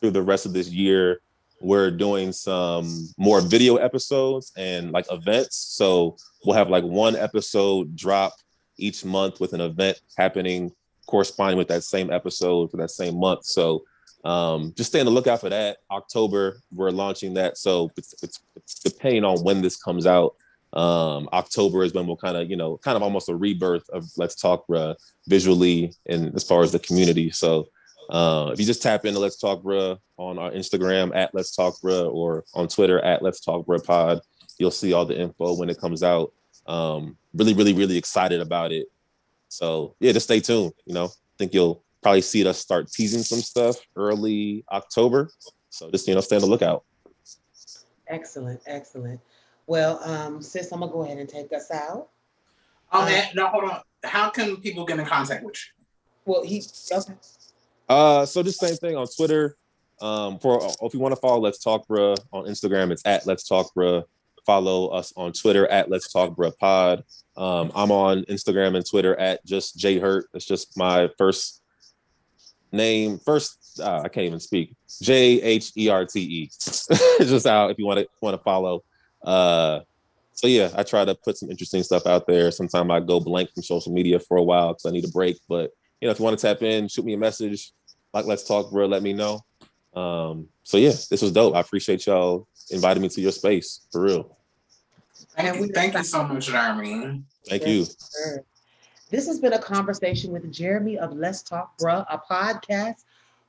[0.00, 1.22] through the rest of this year,
[1.60, 5.56] we're doing some more video episodes and like events.
[5.56, 8.32] So we'll have like one episode drop
[8.76, 10.72] each month with an event happening
[11.06, 13.44] corresponding with that same episode for that same month.
[13.44, 13.84] So
[14.24, 15.78] um, just stay on the lookout for that.
[15.90, 17.58] October, we're launching that.
[17.58, 20.34] So it's, it's, it's depending on when this comes out.
[20.72, 24.04] Um, October is when we'll kind of, you know, kind of almost a rebirth of
[24.16, 24.96] Let's Talk Bruh
[25.28, 27.30] visually and as far as the community.
[27.30, 27.68] So
[28.10, 31.74] uh, if you just tap into Let's Talk Bruh on our Instagram at Let's Talk
[31.80, 34.20] Bruh or on Twitter at Let's Talk Bruh Pod,
[34.58, 36.32] you'll see all the info when it comes out.
[36.66, 38.86] Um, really, really, really excited about it.
[39.48, 40.72] So yeah, just stay tuned.
[40.86, 45.30] You know, I think you'll probably see us start teasing some stuff early October.
[45.70, 46.84] So just you know, stay on the lookout.
[48.08, 49.20] Excellent, excellent.
[49.66, 52.08] Well, um, sis, I'm gonna go ahead and take us out.
[52.92, 53.80] Oh man, no, hold on.
[54.04, 55.84] How can people get in contact with you?
[56.26, 56.62] Well, he
[56.92, 57.14] okay.
[57.88, 59.56] Uh, so just same thing on Twitter.
[60.00, 63.46] Um, for if you want to follow Let's Talk Bruh on Instagram, it's at Let's
[63.46, 64.04] Talk Bruh.
[64.44, 67.04] Follow us on Twitter at Let's Talk Bruh Pod.
[67.36, 70.26] Um, I'm on Instagram and Twitter at just J Herte.
[70.34, 71.62] It's just my first
[72.72, 73.18] name.
[73.18, 74.74] First, uh, I can't even speak.
[75.00, 76.50] J H E R T E.
[77.20, 78.84] Just out if you want to want to follow.
[79.22, 79.80] Uh,
[80.32, 82.50] so yeah, I try to put some interesting stuff out there.
[82.50, 85.38] Sometimes I go blank from social media for a while because I need a break.
[85.48, 85.70] But
[86.04, 87.72] you know, if you want to tap in, shoot me a message.
[88.12, 88.84] Like, let's talk, bro.
[88.84, 89.40] Let me know.
[89.94, 91.54] Um, so yeah, this was dope.
[91.54, 94.36] I appreciate y'all inviting me to your space for real.
[95.34, 97.22] Thank you, thank you so much, Jeremy.
[97.48, 97.86] Thank you.
[99.08, 103.04] This has been a conversation with Jeremy of Let's Talk Bruh, a podcast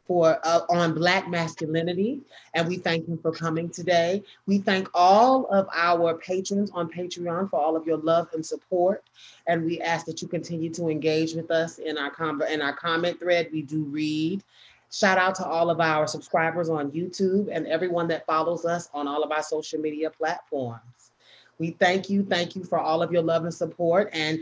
[0.08, 2.22] for uh, on Black masculinity,
[2.54, 4.24] and we thank him for coming today.
[4.46, 9.04] We thank all of our patrons on Patreon for all of your love and support,
[9.48, 12.74] and we ask that you continue to engage with us in our com- in our
[12.74, 13.50] comment thread.
[13.52, 14.44] We do read.
[14.92, 19.08] Shout out to all of our subscribers on YouTube and everyone that follows us on
[19.08, 21.12] all of our social media platforms.
[21.58, 24.10] We thank you, thank you for all of your love and support.
[24.14, 24.40] And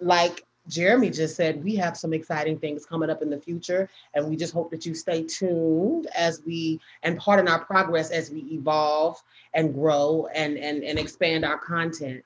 [0.00, 4.28] like Jeremy just said, we have some exciting things coming up in the future, and
[4.28, 8.40] we just hope that you stay tuned as we and pardon our progress as we
[8.52, 9.20] evolve
[9.54, 12.22] and grow and and, and expand our content.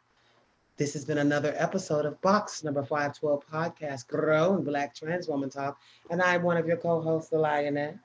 [0.77, 5.79] This has been another episode of Box Number 512 Podcast, Grown Black Trans Woman Talk.
[6.11, 7.97] And I'm one of your co-hosts, the Lioness.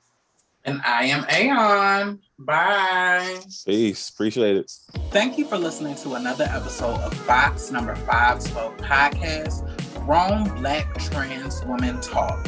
[0.64, 2.22] And I am Aeon.
[2.40, 3.42] Bye.
[3.66, 4.10] Peace.
[4.10, 4.72] Appreciate it.
[5.10, 9.71] Thank you for listening to another episode of Box Number 512 Podcast
[10.12, 12.46] Grown Black Trans Women Talk.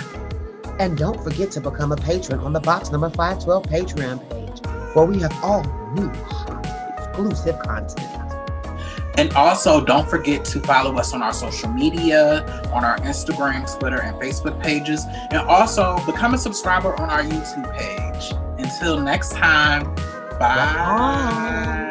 [0.80, 5.06] And don't forget to become a patron on the Box Number 512 Patreon page, where
[5.06, 5.64] we have all
[5.94, 8.34] new exclusive content.
[9.18, 14.02] And also, don't forget to follow us on our social media, on our Instagram, Twitter,
[14.02, 15.06] and Facebook pages.
[15.31, 18.34] And also, become a subscriber on our YouTube page.
[18.57, 19.85] Until next time,
[20.38, 20.73] bye.
[20.73, 21.82] bye.